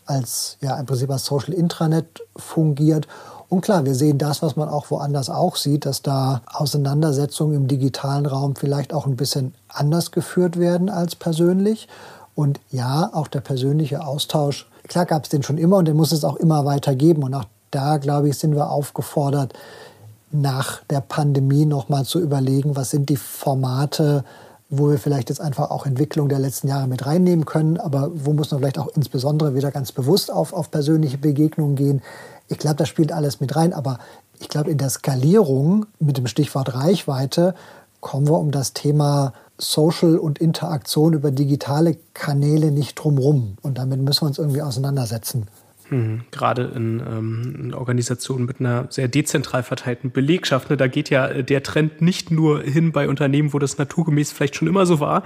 als 0.05 0.57
ja, 0.61 0.79
im 0.79 0.85
Prinzip 0.85 1.09
als 1.09 1.25
Social 1.25 1.53
Intranet 1.53 2.21
fungiert 2.35 3.07
und 3.49 3.61
klar, 3.61 3.83
wir 3.83 3.95
sehen 3.95 4.19
das, 4.19 4.43
was 4.43 4.55
man 4.55 4.69
auch 4.69 4.91
woanders 4.91 5.29
auch 5.31 5.55
sieht, 5.55 5.87
dass 5.87 6.03
da 6.03 6.41
Auseinandersetzungen 6.45 7.55
im 7.55 7.67
digitalen 7.67 8.27
Raum 8.27 8.55
vielleicht 8.55 8.93
auch 8.93 9.07
ein 9.07 9.15
bisschen 9.15 9.55
anders 9.67 10.11
geführt 10.11 10.59
werden 10.59 10.89
als 10.89 11.15
persönlich. 11.15 11.87
Und 12.35 12.59
ja, 12.69 13.09
auch 13.11 13.27
der 13.27 13.41
persönliche 13.41 14.05
Austausch, 14.05 14.68
klar 14.89 15.05
gab 15.05 15.23
es 15.23 15.29
den 15.29 15.43
schon 15.43 15.57
immer 15.57 15.77
und 15.77 15.87
den 15.87 15.95
muss 15.95 16.11
es 16.11 16.25
auch 16.25 16.35
immer 16.35 16.65
weiter 16.65 16.95
geben. 16.95 17.23
Und 17.23 17.33
auch 17.33 17.45
da, 17.71 17.97
glaube 17.97 18.29
ich, 18.29 18.37
sind 18.37 18.55
wir 18.55 18.69
aufgefordert, 18.69 19.53
nach 20.31 20.83
der 20.89 21.01
Pandemie 21.01 21.65
nochmal 21.65 22.05
zu 22.05 22.19
überlegen, 22.19 22.75
was 22.75 22.91
sind 22.91 23.09
die 23.09 23.15
Formate, 23.15 24.23
wo 24.69 24.89
wir 24.91 24.99
vielleicht 24.99 25.29
jetzt 25.29 25.41
einfach 25.41 25.71
auch 25.71 25.85
Entwicklung 25.85 26.29
der 26.29 26.37
letzten 26.37 26.67
Jahre 26.67 26.87
mit 26.87 27.05
reinnehmen 27.05 27.45
können, 27.45 27.77
aber 27.77 28.11
wo 28.13 28.33
muss 28.33 28.51
man 28.51 28.59
vielleicht 28.59 28.77
auch 28.77 28.89
insbesondere 28.95 29.55
wieder 29.55 29.71
ganz 29.71 29.91
bewusst 29.91 30.31
auf, 30.31 30.53
auf 30.53 30.69
persönliche 30.69 31.17
Begegnungen 31.17 31.75
gehen. 31.75 32.01
Ich 32.47 32.59
glaube, 32.59 32.75
das 32.75 32.89
spielt 32.89 33.11
alles 33.11 33.39
mit 33.39 33.55
rein, 33.55 33.73
aber 33.73 33.97
ich 34.39 34.49
glaube, 34.49 34.69
in 34.69 34.77
der 34.77 34.89
Skalierung 34.89 35.87
mit 35.99 36.17
dem 36.17 36.27
Stichwort 36.27 36.75
Reichweite 36.75 37.55
kommen 38.01 38.27
wir 38.27 38.37
um 38.37 38.51
das 38.51 38.73
Thema 38.73 39.33
Social 39.57 40.17
und 40.17 40.39
Interaktion 40.39 41.13
über 41.13 41.31
digitale 41.31 41.97
Kanäle 42.13 42.71
nicht 42.71 42.95
drumrum. 42.95 43.57
Und 43.61 43.77
damit 43.77 43.99
müssen 43.99 44.21
wir 44.21 44.27
uns 44.27 44.39
irgendwie 44.39 44.61
auseinandersetzen. 44.61 45.47
Mhm. 45.89 46.21
Gerade 46.31 46.71
in, 46.75 46.99
ähm, 46.99 47.55
in, 47.59 47.73
Organisationen 47.73 48.45
mit 48.45 48.59
einer 48.59 48.87
sehr 48.89 49.07
dezentral 49.07 49.63
verteilten 49.63 50.11
Belegschaft. 50.11 50.69
Ne, 50.69 50.77
da 50.77 50.87
geht 50.87 51.09
ja 51.09 51.41
der 51.41 51.63
Trend 51.63 52.01
nicht 52.01 52.31
nur 52.31 52.61
hin 52.61 52.91
bei 52.91 53.09
Unternehmen, 53.09 53.53
wo 53.53 53.59
das 53.59 53.77
naturgemäß 53.77 54.31
vielleicht 54.31 54.55
schon 54.55 54.67
immer 54.67 54.85
so 54.85 54.99
war, 54.99 55.23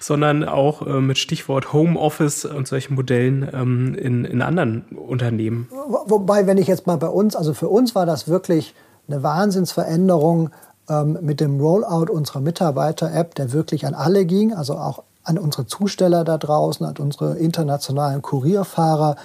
sondern 0.00 0.44
auch 0.44 0.86
äh, 0.86 1.00
mit 1.00 1.18
Stichwort 1.18 1.72
Homeoffice 1.72 2.44
und 2.44 2.66
solchen 2.66 2.94
Modellen 2.94 3.48
ähm, 3.52 3.94
in, 3.94 4.24
in 4.24 4.42
anderen 4.42 4.82
Unternehmen. 4.96 5.68
Wobei, 6.06 6.46
wenn 6.46 6.58
ich 6.58 6.66
jetzt 6.66 6.86
mal 6.86 6.96
bei 6.96 7.08
uns, 7.08 7.36
also 7.36 7.54
für 7.54 7.68
uns 7.68 7.94
war 7.94 8.06
das 8.06 8.28
wirklich 8.28 8.74
eine 9.08 9.22
Wahnsinnsveränderung 9.22 10.50
ähm, 10.88 11.18
mit 11.20 11.40
dem 11.40 11.60
Rollout 11.60 12.12
unserer 12.12 12.40
Mitarbeiter-App, 12.40 13.34
der 13.34 13.52
wirklich 13.52 13.86
an 13.86 13.94
alle 13.94 14.24
ging, 14.24 14.54
also 14.54 14.74
auch 14.74 15.02
an 15.24 15.38
unsere 15.38 15.66
Zusteller 15.66 16.24
da 16.24 16.38
draußen, 16.38 16.86
an 16.86 16.96
unsere 16.98 17.36
internationalen 17.38 18.22
Kurierfahrer, 18.22 19.16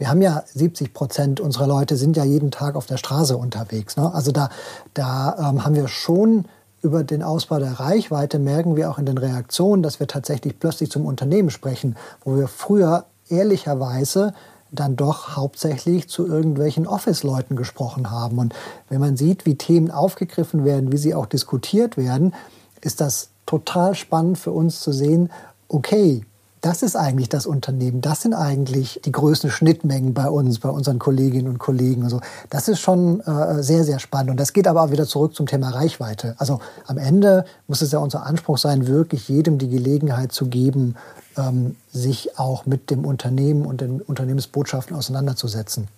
wir 0.00 0.08
haben 0.08 0.22
ja 0.22 0.42
70 0.54 0.94
Prozent 0.94 1.40
unserer 1.40 1.66
Leute 1.66 1.94
sind 1.98 2.16
ja 2.16 2.24
jeden 2.24 2.50
Tag 2.50 2.74
auf 2.74 2.86
der 2.86 2.96
Straße 2.96 3.36
unterwegs. 3.36 3.98
Ne? 3.98 4.10
Also 4.14 4.32
da, 4.32 4.48
da 4.94 5.50
ähm, 5.50 5.62
haben 5.62 5.74
wir 5.74 5.88
schon 5.88 6.46
über 6.80 7.04
den 7.04 7.22
Ausbau 7.22 7.58
der 7.58 7.72
Reichweite 7.72 8.38
merken 8.38 8.76
wir 8.76 8.90
auch 8.90 8.96
in 8.96 9.04
den 9.04 9.18
Reaktionen, 9.18 9.82
dass 9.82 10.00
wir 10.00 10.06
tatsächlich 10.06 10.58
plötzlich 10.58 10.90
zum 10.90 11.04
Unternehmen 11.04 11.50
sprechen, 11.50 11.96
wo 12.24 12.36
wir 12.36 12.48
früher 12.48 13.04
ehrlicherweise 13.28 14.32
dann 14.72 14.96
doch 14.96 15.36
hauptsächlich 15.36 16.08
zu 16.08 16.26
irgendwelchen 16.26 16.86
Office-Leuten 16.86 17.56
gesprochen 17.56 18.10
haben. 18.10 18.38
Und 18.38 18.54
wenn 18.88 19.00
man 19.00 19.16
sieht, 19.16 19.46
wie 19.46 19.56
Themen 19.56 19.90
aufgegriffen 19.90 20.64
werden, 20.64 20.92
wie 20.92 20.96
sie 20.98 21.14
auch 21.14 21.26
diskutiert 21.26 21.96
werden, 21.96 22.34
ist 22.80 23.00
das 23.00 23.30
total 23.46 23.94
spannend 23.94 24.38
für 24.38 24.52
uns 24.52 24.80
zu 24.80 24.92
sehen, 24.92 25.30
okay, 25.68 26.24
das 26.60 26.82
ist 26.82 26.96
eigentlich 26.96 27.28
das 27.28 27.46
Unternehmen. 27.46 28.00
Das 28.00 28.22
sind 28.22 28.34
eigentlich 28.34 29.00
die 29.04 29.12
größten 29.12 29.50
Schnittmengen 29.50 30.12
bei 30.12 30.28
uns, 30.28 30.58
bei 30.58 30.68
unseren 30.68 30.98
Kolleginnen 30.98 31.48
und 31.48 31.58
Kollegen. 31.58 32.04
Also 32.04 32.20
das 32.50 32.68
ist 32.68 32.80
schon 32.80 33.20
äh, 33.20 33.62
sehr, 33.62 33.84
sehr 33.84 33.98
spannend. 33.98 34.32
Und 34.32 34.40
das 34.40 34.52
geht 34.52 34.68
aber 34.68 34.82
auch 34.82 34.90
wieder 34.90 35.06
zurück 35.06 35.34
zum 35.34 35.46
Thema 35.46 35.70
Reichweite. 35.70 36.34
Also 36.38 36.60
am 36.86 36.98
Ende 36.98 37.44
muss 37.66 37.80
es 37.80 37.92
ja 37.92 37.98
unser 37.98 38.26
Anspruch 38.26 38.58
sein, 38.58 38.86
wirklich 38.86 39.28
jedem 39.28 39.58
die 39.58 39.68
Gelegenheit 39.68 40.32
zu 40.32 40.46
geben, 40.46 40.96
ähm, 41.38 41.76
sich 41.92 42.38
auch 42.38 42.66
mit 42.66 42.90
dem 42.90 43.04
Unternehmen 43.06 43.64
und 43.64 43.80
den 43.80 44.02
Unternehmensbotschaften 44.02 44.96
auseinanderzusetzen. 44.96 45.88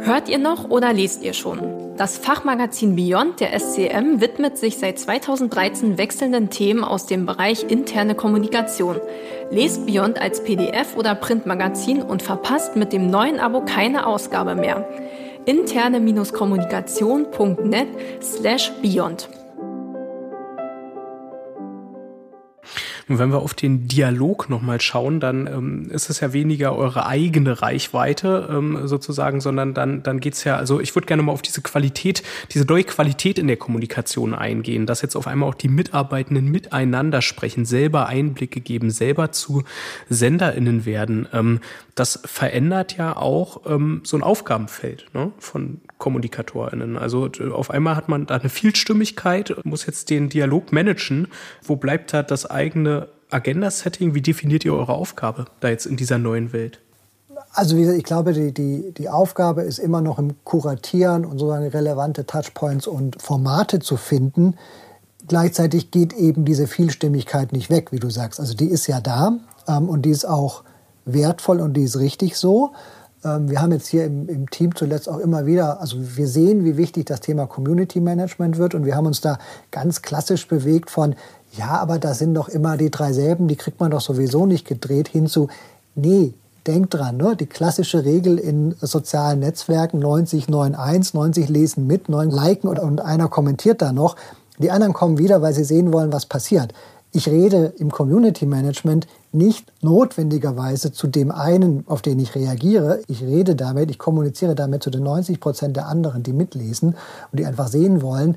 Hört 0.00 0.28
ihr 0.28 0.38
noch 0.38 0.70
oder 0.70 0.92
lest 0.92 1.22
ihr 1.22 1.32
schon? 1.32 1.85
Das 1.96 2.18
Fachmagazin 2.18 2.94
Beyond 2.94 3.40
der 3.40 3.58
SCM 3.58 4.20
widmet 4.20 4.58
sich 4.58 4.76
seit 4.76 4.98
2013 4.98 5.96
wechselnden 5.96 6.50
Themen 6.50 6.84
aus 6.84 7.06
dem 7.06 7.24
Bereich 7.24 7.70
interne 7.70 8.14
Kommunikation. 8.14 9.00
Lest 9.50 9.86
Beyond 9.86 10.20
als 10.20 10.44
PDF 10.44 10.94
oder 10.98 11.14
Printmagazin 11.14 12.02
und 12.02 12.22
verpasst 12.22 12.76
mit 12.76 12.92
dem 12.92 13.08
neuen 13.08 13.40
Abo 13.40 13.62
keine 13.62 14.06
Ausgabe 14.06 14.54
mehr. 14.54 14.86
interne-kommunikation.net 15.46 17.88
slash 18.20 18.72
beyond. 18.82 19.30
Und 23.08 23.20
wenn 23.20 23.30
wir 23.30 23.38
auf 23.38 23.54
den 23.54 23.86
Dialog 23.86 24.50
nochmal 24.50 24.80
schauen, 24.80 25.20
dann 25.20 25.46
ähm, 25.46 25.90
ist 25.90 26.10
es 26.10 26.18
ja 26.18 26.32
weniger 26.32 26.74
eure 26.76 27.06
eigene 27.06 27.62
Reichweite 27.62 28.48
ähm, 28.50 28.88
sozusagen, 28.88 29.40
sondern 29.40 29.74
dann, 29.74 30.02
dann 30.02 30.18
geht's 30.18 30.42
ja, 30.42 30.56
also 30.56 30.80
ich 30.80 30.94
würde 30.96 31.06
gerne 31.06 31.22
mal 31.22 31.30
auf 31.30 31.42
diese 31.42 31.62
Qualität, 31.62 32.24
diese 32.50 32.64
neue 32.64 32.82
Qualität 32.82 33.38
in 33.38 33.46
der 33.46 33.58
Kommunikation 33.58 34.34
eingehen, 34.34 34.86
dass 34.86 35.02
jetzt 35.02 35.14
auf 35.14 35.28
einmal 35.28 35.48
auch 35.48 35.54
die 35.54 35.68
Mitarbeitenden 35.68 36.50
miteinander 36.50 37.22
sprechen, 37.22 37.64
selber 37.64 38.06
Einblicke 38.06 38.60
geben, 38.60 38.90
selber 38.90 39.30
zu 39.30 39.62
SenderInnen 40.08 40.84
werden. 40.84 41.28
Ähm, 41.32 41.60
das 41.94 42.20
verändert 42.24 42.96
ja 42.98 43.16
auch 43.16 43.62
ähm, 43.66 44.00
so 44.04 44.16
ein 44.18 44.22
Aufgabenfeld 44.22 45.06
ne, 45.14 45.32
von 45.38 45.80
KommunikatorInnen. 45.98 46.98
Also 46.98 47.30
auf 47.52 47.70
einmal 47.70 47.96
hat 47.96 48.08
man 48.08 48.26
da 48.26 48.34
eine 48.36 48.50
Vielstimmigkeit, 48.50 49.54
muss 49.64 49.86
jetzt 49.86 50.10
den 50.10 50.28
Dialog 50.28 50.72
managen. 50.72 51.28
Wo 51.62 51.76
bleibt 51.76 52.12
da 52.12 52.22
das 52.22 52.50
eigene 52.50 52.95
Agenda-Setting? 53.30 54.14
Wie 54.14 54.22
definiert 54.22 54.64
ihr 54.64 54.74
eure 54.74 54.94
Aufgabe 54.94 55.46
da 55.60 55.68
jetzt 55.68 55.86
in 55.86 55.96
dieser 55.96 56.18
neuen 56.18 56.52
Welt? 56.52 56.80
Also 57.52 57.76
wie 57.76 57.80
gesagt, 57.80 57.98
ich 57.98 58.04
glaube, 58.04 58.32
die, 58.32 58.52
die, 58.52 58.92
die 58.92 59.08
Aufgabe 59.08 59.62
ist 59.62 59.78
immer 59.78 60.00
noch 60.00 60.18
im 60.18 60.34
Kuratieren 60.44 61.24
und 61.24 61.38
sozusagen 61.38 61.66
relevante 61.68 62.26
Touchpoints 62.26 62.86
und 62.86 63.20
Formate 63.20 63.78
zu 63.78 63.96
finden. 63.96 64.56
Gleichzeitig 65.26 65.90
geht 65.90 66.12
eben 66.12 66.44
diese 66.44 66.66
Vielstimmigkeit 66.66 67.52
nicht 67.52 67.70
weg, 67.70 67.92
wie 67.92 67.98
du 67.98 68.10
sagst. 68.10 68.40
Also 68.40 68.54
die 68.54 68.68
ist 68.68 68.86
ja 68.86 69.00
da 69.00 69.38
ähm, 69.68 69.88
und 69.88 70.02
die 70.02 70.10
ist 70.10 70.26
auch 70.26 70.64
wertvoll 71.04 71.60
und 71.60 71.74
die 71.74 71.84
ist 71.84 71.98
richtig 71.98 72.36
so. 72.36 72.72
Ähm, 73.24 73.50
wir 73.50 73.60
haben 73.60 73.72
jetzt 73.72 73.88
hier 73.88 74.04
im, 74.04 74.28
im, 74.28 74.50
Team 74.50 74.74
zuletzt 74.74 75.08
auch 75.08 75.18
immer 75.18 75.46
wieder, 75.46 75.80
also 75.80 75.96
wir 75.98 76.28
sehen, 76.28 76.64
wie 76.64 76.76
wichtig 76.76 77.06
das 77.06 77.20
Thema 77.20 77.46
Community 77.46 78.00
Management 78.00 78.58
wird 78.58 78.74
und 78.74 78.84
wir 78.84 78.96
haben 78.96 79.06
uns 79.06 79.20
da 79.20 79.38
ganz 79.70 80.02
klassisch 80.02 80.46
bewegt 80.48 80.90
von, 80.90 81.14
ja, 81.52 81.78
aber 81.78 81.98
da 81.98 82.14
sind 82.14 82.34
doch 82.34 82.48
immer 82.48 82.76
die 82.76 82.90
drei 82.90 83.12
selben, 83.12 83.48
die 83.48 83.56
kriegt 83.56 83.80
man 83.80 83.90
doch 83.90 84.00
sowieso 84.00 84.46
nicht 84.46 84.66
gedreht, 84.66 85.08
hin 85.08 85.26
zu, 85.26 85.48
nee, 85.94 86.34
denkt 86.66 86.94
dran, 86.94 87.16
ne? 87.16 87.36
die 87.36 87.46
klassische 87.46 88.04
Regel 88.04 88.38
in 88.38 88.74
sozialen 88.80 89.40
Netzwerken 89.40 89.98
90, 90.00 90.48
91, 90.48 91.14
90 91.14 91.48
lesen 91.48 91.86
mit, 91.86 92.08
9 92.08 92.30
liken 92.30 92.68
und, 92.68 92.78
und 92.78 93.00
einer 93.00 93.28
kommentiert 93.28 93.82
da 93.82 93.92
noch. 93.92 94.16
Die 94.58 94.70
anderen 94.70 94.92
kommen 94.92 95.18
wieder, 95.18 95.42
weil 95.42 95.52
sie 95.52 95.64
sehen 95.64 95.92
wollen, 95.92 96.12
was 96.12 96.26
passiert. 96.26 96.72
Ich 97.12 97.28
rede 97.28 97.72
im 97.78 97.90
Community 97.90 98.46
Management 98.46 99.06
nicht 99.36 99.72
notwendigerweise 99.82 100.92
zu 100.92 101.06
dem 101.06 101.30
einen, 101.30 101.84
auf 101.86 102.02
den 102.02 102.18
ich 102.18 102.34
reagiere. 102.34 103.00
Ich 103.06 103.22
rede 103.22 103.54
damit, 103.54 103.90
ich 103.90 103.98
kommuniziere 103.98 104.54
damit 104.54 104.82
zu 104.82 104.90
den 104.90 105.02
90 105.02 105.38
Prozent 105.38 105.76
der 105.76 105.86
anderen, 105.86 106.22
die 106.22 106.32
mitlesen 106.32 106.96
und 107.30 107.38
die 107.38 107.46
einfach 107.46 107.68
sehen 107.68 108.02
wollen. 108.02 108.36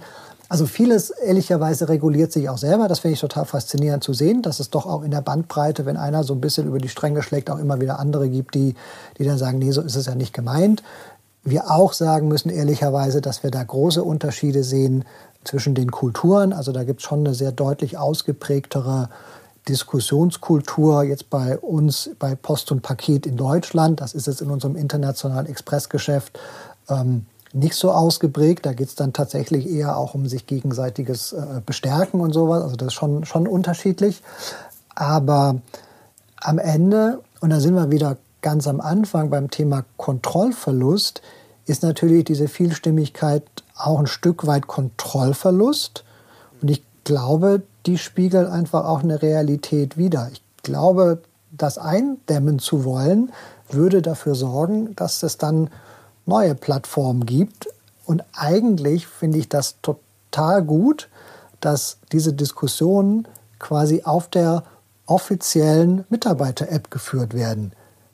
Also 0.49 0.65
vieles 0.65 1.11
ehrlicherweise 1.11 1.89
reguliert 1.89 2.31
sich 2.31 2.49
auch 2.49 2.57
selber. 2.57 2.87
Das 2.87 2.99
finde 2.99 3.13
ich 3.13 3.21
total 3.21 3.45
faszinierend 3.45 4.03
zu 4.03 4.13
sehen, 4.13 4.41
dass 4.41 4.59
es 4.59 4.71
doch 4.71 4.87
auch 4.87 5.03
in 5.03 5.11
der 5.11 5.21
Bandbreite, 5.21 5.85
wenn 5.85 5.95
einer 5.95 6.23
so 6.23 6.33
ein 6.33 6.41
bisschen 6.41 6.67
über 6.67 6.79
die 6.79 6.89
Stränge 6.89 7.21
schlägt, 7.21 7.51
auch 7.51 7.59
immer 7.59 7.79
wieder 7.79 7.99
andere 7.99 8.29
gibt, 8.29 8.55
die, 8.55 8.73
die 9.19 9.23
dann 9.23 9.37
sagen, 9.37 9.59
nee, 9.59 9.71
so 9.71 9.81
ist 9.81 9.95
es 9.95 10.07
ja 10.07 10.15
nicht 10.15 10.33
gemeint. 10.33 10.81
Wir 11.43 11.69
auch 11.69 11.93
sagen 11.93 12.27
müssen 12.27 12.49
ehrlicherweise, 12.49 13.21
dass 13.21 13.43
wir 13.43 13.51
da 13.51 13.63
große 13.63 14.03
Unterschiede 14.03 14.63
sehen 14.63 15.05
zwischen 15.43 15.75
den 15.75 15.91
Kulturen. 15.91 16.51
Also 16.51 16.71
da 16.71 16.83
gibt 16.83 17.01
es 17.01 17.05
schon 17.05 17.19
eine 17.19 17.35
sehr 17.35 17.51
deutlich 17.51 17.97
ausgeprägtere 17.97 19.09
Diskussionskultur 19.69 21.03
jetzt 21.03 21.29
bei 21.29 21.57
uns 21.57 22.09
bei 22.19 22.35
Post 22.35 22.71
und 22.71 22.81
Paket 22.81 23.25
in 23.25 23.37
Deutschland. 23.37 24.01
Das 24.01 24.13
ist 24.13 24.27
jetzt 24.27 24.41
in 24.41 24.49
unserem 24.49 24.75
internationalen 24.75 25.45
Expressgeschäft 25.45 26.39
ähm, 26.89 27.25
nicht 27.53 27.75
so 27.75 27.91
ausgeprägt. 27.91 28.65
Da 28.65 28.73
geht 28.73 28.89
es 28.89 28.95
dann 28.95 29.13
tatsächlich 29.13 29.69
eher 29.69 29.97
auch 29.97 30.15
um 30.15 30.27
sich 30.27 30.47
gegenseitiges 30.47 31.33
äh, 31.33 31.61
Bestärken 31.65 32.19
und 32.19 32.33
sowas. 32.33 32.63
Also 32.63 32.75
das 32.75 32.87
ist 32.87 32.93
schon, 32.93 33.25
schon 33.25 33.47
unterschiedlich. 33.47 34.21
Aber 34.95 35.61
am 36.41 36.59
Ende, 36.59 37.21
und 37.41 37.51
da 37.51 37.59
sind 37.59 37.75
wir 37.75 37.91
wieder 37.91 38.17
ganz 38.41 38.67
am 38.67 38.81
Anfang 38.81 39.29
beim 39.29 39.49
Thema 39.49 39.85
Kontrollverlust, 39.97 41.21
ist 41.65 41.83
natürlich 41.83 42.25
diese 42.25 42.47
Vielstimmigkeit 42.47 43.43
auch 43.75 43.99
ein 43.99 44.07
Stück 44.07 44.47
weit 44.47 44.67
Kontrollverlust. 44.67 46.03
Und 46.61 46.69
ich 46.69 46.83
glaube, 47.03 47.61
die 47.89 47.97
spiegeln 47.97 48.45
einfach 48.45 48.85
auch 48.85 49.01
eine 49.01 49.23
Realität 49.23 49.97
wider. 49.97 50.29
Ich 50.31 50.43
glaube, 50.61 51.23
das 51.49 51.79
eindämmen 51.79 52.59
zu 52.59 52.85
wollen, 52.85 53.31
würde 53.67 54.03
dafür 54.03 54.35
sorgen, 54.35 54.95
dass 54.95 55.23
es 55.23 55.39
dann 55.39 55.71
neue 56.27 56.53
Plattformen 56.53 57.25
gibt. 57.25 57.67
Und 58.05 58.23
eigentlich 58.31 59.07
finde 59.07 59.39
ich 59.39 59.49
das 59.49 59.77
total 59.81 60.61
gut, 60.61 61.09
dass 61.61 61.97
diese 62.11 62.31
Diskussionen 62.31 63.27
quasi 63.57 64.03
auf 64.03 64.27
der 64.27 64.65
offiziellen 65.07 66.05
Mitarbeiter-App 66.09 66.91
geführt 66.91 67.33
werden. 67.33 67.71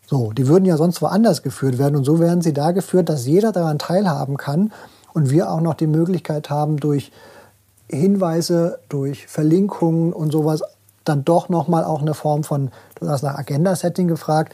So, 0.07 0.31
die 0.31 0.47
würden 0.47 0.63
ja 0.63 0.77
sonst 0.77 1.01
woanders 1.01 1.43
geführt 1.43 1.77
werden 1.79 1.97
und 1.97 2.05
so 2.05 2.21
werden 2.21 2.41
sie 2.41 2.53
da 2.53 2.71
geführt, 2.71 3.09
dass 3.09 3.25
jeder 3.25 3.51
daran 3.51 3.77
teilhaben 3.77 4.37
kann 4.37 4.71
und 5.13 5.31
wir 5.31 5.51
auch 5.51 5.59
noch 5.59 5.73
die 5.73 5.87
Möglichkeit 5.87 6.49
haben, 6.49 6.77
durch 6.77 7.11
Hinweise, 7.89 8.79
durch 8.89 9.27
Verlinkungen 9.27 10.13
und 10.13 10.31
sowas 10.31 10.61
dann 11.03 11.23
doch 11.23 11.49
nochmal 11.49 11.83
auch 11.83 12.01
eine 12.01 12.13
Form 12.13 12.43
von, 12.43 12.71
du 12.99 13.07
hast 13.07 13.21
nach 13.21 13.37
Agenda-Setting 13.37 14.07
gefragt, 14.07 14.53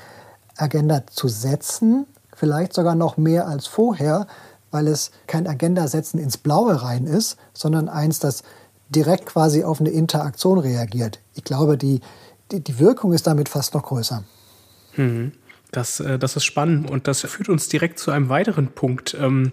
Agenda 0.58 1.04
zu 1.08 1.28
setzen, 1.28 2.06
vielleicht 2.36 2.74
sogar 2.74 2.96
noch 2.96 3.18
mehr 3.18 3.48
als 3.48 3.68
vorher, 3.68 4.28
weil 4.70 4.88
es 4.88 5.12
kein 5.28 5.48
Agenda-Setzen 5.48 6.20
ins 6.20 6.38
Blaue 6.38 6.82
rein 6.82 7.06
ist, 7.06 7.38
sondern 7.54 7.90
eins, 7.90 8.20
das 8.20 8.44
direkt 8.90 9.26
quasi 9.26 9.64
auf 9.64 9.80
eine 9.80 9.90
Interaktion 9.90 10.60
reagiert. 10.60 11.20
Ich 11.34 11.44
glaube, 11.44 11.78
die, 11.78 12.02
die, 12.52 12.60
die 12.60 12.80
Wirkung 12.80 13.14
ist 13.14 13.28
damit 13.28 13.48
fast 13.48 13.74
noch 13.74 13.84
größer. 13.84 14.24
Mhm. 14.98 15.32
Das, 15.72 16.00
äh, 16.00 16.20
das 16.20 16.36
ist 16.36 16.46
spannend 16.46 16.90
und 16.90 17.08
das 17.08 17.22
führt 17.22 17.50
uns 17.50 17.70
direkt 17.70 17.98
zu 17.98 18.12
einem 18.12 18.30
weiteren 18.30 18.68
Punkt, 18.68 19.16
ähm, 19.20 19.52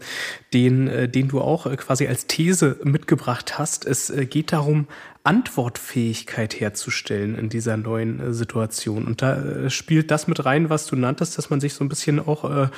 den, 0.52 0.88
äh, 0.88 1.08
den 1.08 1.28
du 1.28 1.40
auch 1.40 1.66
äh, 1.66 1.76
quasi 1.76 2.06
als 2.06 2.26
These 2.26 2.78
mitgebracht 2.82 3.58
hast. 3.58 3.86
Es 3.86 4.12
geht 4.28 4.52
darum, 4.52 4.88
Antwortfähigkeit 5.24 6.58
herzustellen 6.58 7.36
in 7.36 7.48
dieser 7.48 7.76
neuen 7.76 8.32
Situation. 8.32 9.04
Und 9.04 9.20
da 9.20 9.68
spielt 9.68 10.10
das 10.10 10.26
mit 10.26 10.44
rein, 10.44 10.70
was 10.70 10.86
du 10.86 10.96
nanntest, 10.96 11.36
dass 11.36 11.50
man 11.50 11.60
sich 11.60 11.74
so 11.74 11.84
ein 11.84 11.88
bisschen 11.90 12.18
auch 12.18 12.70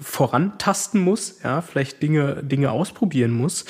vorantasten 0.00 1.00
muss, 1.00 1.40
ja, 1.42 1.62
vielleicht 1.62 2.02
Dinge, 2.02 2.42
Dinge 2.42 2.70
ausprobieren 2.70 3.32
muss, 3.32 3.64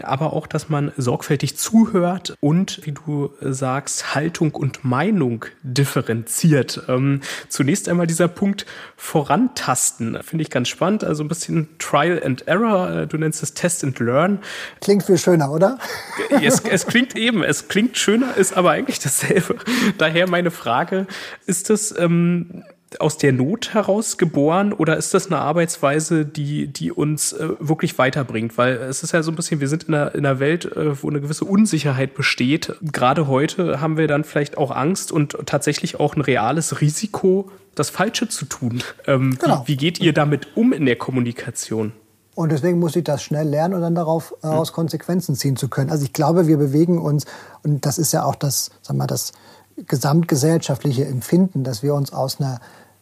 aber 0.00 0.32
auch, 0.32 0.46
dass 0.46 0.68
man 0.68 0.92
sorgfältig 0.96 1.56
zuhört 1.56 2.36
und, 2.40 2.80
wie 2.84 2.92
du 2.92 3.30
sagst, 3.40 4.14
Haltung 4.14 4.54
und 4.54 4.84
Meinung 4.84 5.44
differenziert. 5.62 6.82
Ähm, 6.88 7.20
zunächst 7.48 7.88
einmal 7.88 8.06
dieser 8.06 8.28
Punkt 8.28 8.66
vorantasten, 8.96 10.22
finde 10.22 10.42
ich 10.42 10.50
ganz 10.50 10.68
spannend, 10.68 11.02
also 11.04 11.24
ein 11.24 11.28
bisschen 11.28 11.68
Trial 11.78 12.22
and 12.24 12.46
Error, 12.46 12.90
äh, 12.90 13.06
du 13.06 13.18
nennst 13.18 13.42
es 13.42 13.54
Test 13.54 13.82
and 13.82 13.98
Learn. 13.98 14.38
Klingt 14.80 15.02
viel 15.04 15.18
schöner, 15.18 15.50
oder? 15.50 15.78
Es, 16.42 16.60
es 16.60 16.86
klingt 16.86 17.16
eben, 17.16 17.42
es 17.42 17.68
klingt 17.68 17.96
schöner, 17.96 18.36
ist 18.36 18.56
aber 18.56 18.70
eigentlich 18.70 19.00
dasselbe. 19.00 19.56
Daher 19.98 20.28
meine 20.28 20.50
Frage, 20.50 21.06
ist 21.46 21.70
das, 21.70 21.94
ähm, 21.98 22.62
aus 23.00 23.18
der 23.18 23.32
Not 23.32 23.74
heraus 23.74 24.16
geboren 24.16 24.72
oder 24.72 24.96
ist 24.96 25.12
das 25.14 25.26
eine 25.26 25.38
Arbeitsweise, 25.38 26.24
die, 26.24 26.68
die 26.68 26.90
uns 26.90 27.32
äh, 27.32 27.48
wirklich 27.58 27.98
weiterbringt? 27.98 28.56
Weil 28.56 28.76
es 28.76 29.02
ist 29.02 29.12
ja 29.12 29.22
so 29.22 29.30
ein 29.30 29.36
bisschen, 29.36 29.60
wir 29.60 29.68
sind 29.68 29.84
in 29.84 29.94
einer, 29.94 30.14
in 30.14 30.24
einer 30.24 30.40
Welt, 30.40 30.64
äh, 30.64 31.02
wo 31.02 31.08
eine 31.08 31.20
gewisse 31.20 31.44
Unsicherheit 31.44 32.14
besteht. 32.14 32.74
Gerade 32.80 33.26
heute 33.26 33.80
haben 33.80 33.96
wir 33.96 34.08
dann 34.08 34.24
vielleicht 34.24 34.56
auch 34.56 34.70
Angst 34.70 35.12
und 35.12 35.36
tatsächlich 35.46 36.00
auch 36.00 36.16
ein 36.16 36.22
reales 36.22 36.80
Risiko, 36.80 37.50
das 37.74 37.90
Falsche 37.90 38.28
zu 38.28 38.46
tun. 38.46 38.82
Ähm, 39.06 39.38
genau. 39.38 39.62
wie, 39.66 39.72
wie 39.72 39.76
geht 39.76 40.00
ihr 40.00 40.12
damit 40.12 40.56
um 40.56 40.72
in 40.72 40.86
der 40.86 40.96
Kommunikation? 40.96 41.92
Und 42.38 42.52
deswegen 42.52 42.78
muss 42.78 42.94
ich 42.94 43.02
das 43.02 43.20
schnell 43.20 43.48
lernen 43.48 43.74
und 43.74 43.80
dann 43.80 43.96
darauf 43.96 44.32
äh, 44.44 44.46
aus 44.46 44.72
Konsequenzen 44.72 45.34
ziehen 45.34 45.56
zu 45.56 45.66
können. 45.68 45.90
Also 45.90 46.04
ich 46.04 46.12
glaube, 46.12 46.46
wir 46.46 46.56
bewegen 46.56 46.98
uns, 46.98 47.26
und 47.64 47.84
das 47.84 47.98
ist 47.98 48.12
ja 48.12 48.22
auch 48.22 48.36
das, 48.36 48.70
sag 48.80 48.96
mal, 48.96 49.08
das 49.08 49.32
gesamtgesellschaftliche 49.86 51.06
Empfinden, 51.06 51.64
dass 51.64 51.82
wir 51.82 51.94
uns 51.94 52.12
aus 52.12 52.40
einer 52.40 52.60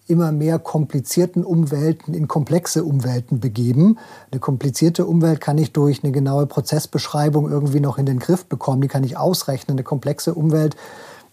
immer 0.08 0.30
mehr 0.30 0.58
komplizierten 0.58 1.44
Umwelten 1.44 2.14
in 2.14 2.28
komplexe 2.28 2.84
Umwelten 2.84 3.40
begeben. 3.40 3.98
Eine 4.30 4.40
komplizierte 4.40 5.04
Umwelt 5.04 5.40
kann 5.40 5.58
ich 5.58 5.72
durch 5.72 6.04
eine 6.04 6.12
genaue 6.12 6.46
Prozessbeschreibung 6.46 7.50
irgendwie 7.50 7.80
noch 7.80 7.98
in 7.98 8.06
den 8.06 8.20
Griff 8.20 8.46
bekommen, 8.46 8.82
die 8.82 8.88
kann 8.88 9.04
ich 9.04 9.16
ausrechnen. 9.16 9.76
Eine 9.76 9.82
komplexe 9.82 10.34
Umwelt 10.34 10.76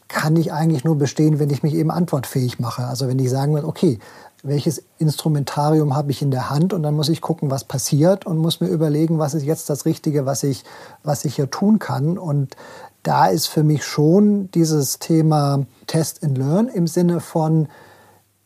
kann 0.08 0.36
ich 0.36 0.52
eigentlich 0.52 0.84
nur 0.84 0.98
bestehen, 0.98 1.40
wenn 1.40 1.50
ich 1.50 1.64
mich 1.64 1.74
eben 1.74 1.92
antwortfähig 1.92 2.60
mache. 2.60 2.86
Also 2.86 3.08
wenn 3.08 3.20
ich 3.20 3.30
sagen 3.30 3.54
will, 3.54 3.66
okay, 3.66 4.00
welches 4.44 4.84
Instrumentarium 4.98 5.96
habe 5.96 6.12
ich 6.12 6.22
in 6.22 6.30
der 6.30 6.50
Hand 6.50 6.74
und 6.74 6.84
dann 6.84 6.96
muss 6.96 7.08
ich 7.08 7.22
gucken, 7.22 7.50
was 7.50 7.64
passiert 7.64 8.26
und 8.26 8.38
muss 8.38 8.60
mir 8.60 8.68
überlegen, 8.68 9.18
was 9.18 9.34
ist 9.34 9.44
jetzt 9.44 9.70
das 9.70 9.86
Richtige, 9.86 10.26
was 10.26 10.44
ich, 10.44 10.66
was 11.02 11.24
ich 11.24 11.36
hier 11.36 11.50
tun 11.50 11.80
kann. 11.80 12.18
Und 12.18 12.58
da 13.04 13.28
ist 13.28 13.48
für 13.48 13.64
mich 13.64 13.86
schon 13.86 14.50
dieses 14.52 15.00
Thema 15.00 15.66
Test 15.88 16.24
and 16.24 16.38
Learn 16.38 16.70
im 16.70 16.88
Sinne 16.88 17.20
von, 17.20 17.68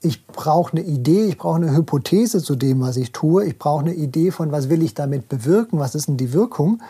ich 0.01 0.25
brauche 0.27 0.73
eine 0.73 0.81
Idee, 0.81 1.25
ich 1.25 1.37
brauche 1.37 1.57
eine 1.57 1.75
Hypothese 1.75 2.41
zu 2.41 2.55
dem, 2.55 2.81
was 2.81 2.97
ich 2.97 3.11
tue, 3.11 3.45
ich 3.45 3.57
brauche 3.57 3.81
eine 3.81 3.93
Idee 3.93 4.31
von, 4.31 4.51
was 4.51 4.69
will 4.69 4.83
ich 4.83 4.93
damit 4.93 5.29
bewirken, 5.29 5.79
was 5.79 5.95
ist 5.95 6.07
denn 6.07 6.17
die 6.17 6.33
Wirkung. 6.33 6.81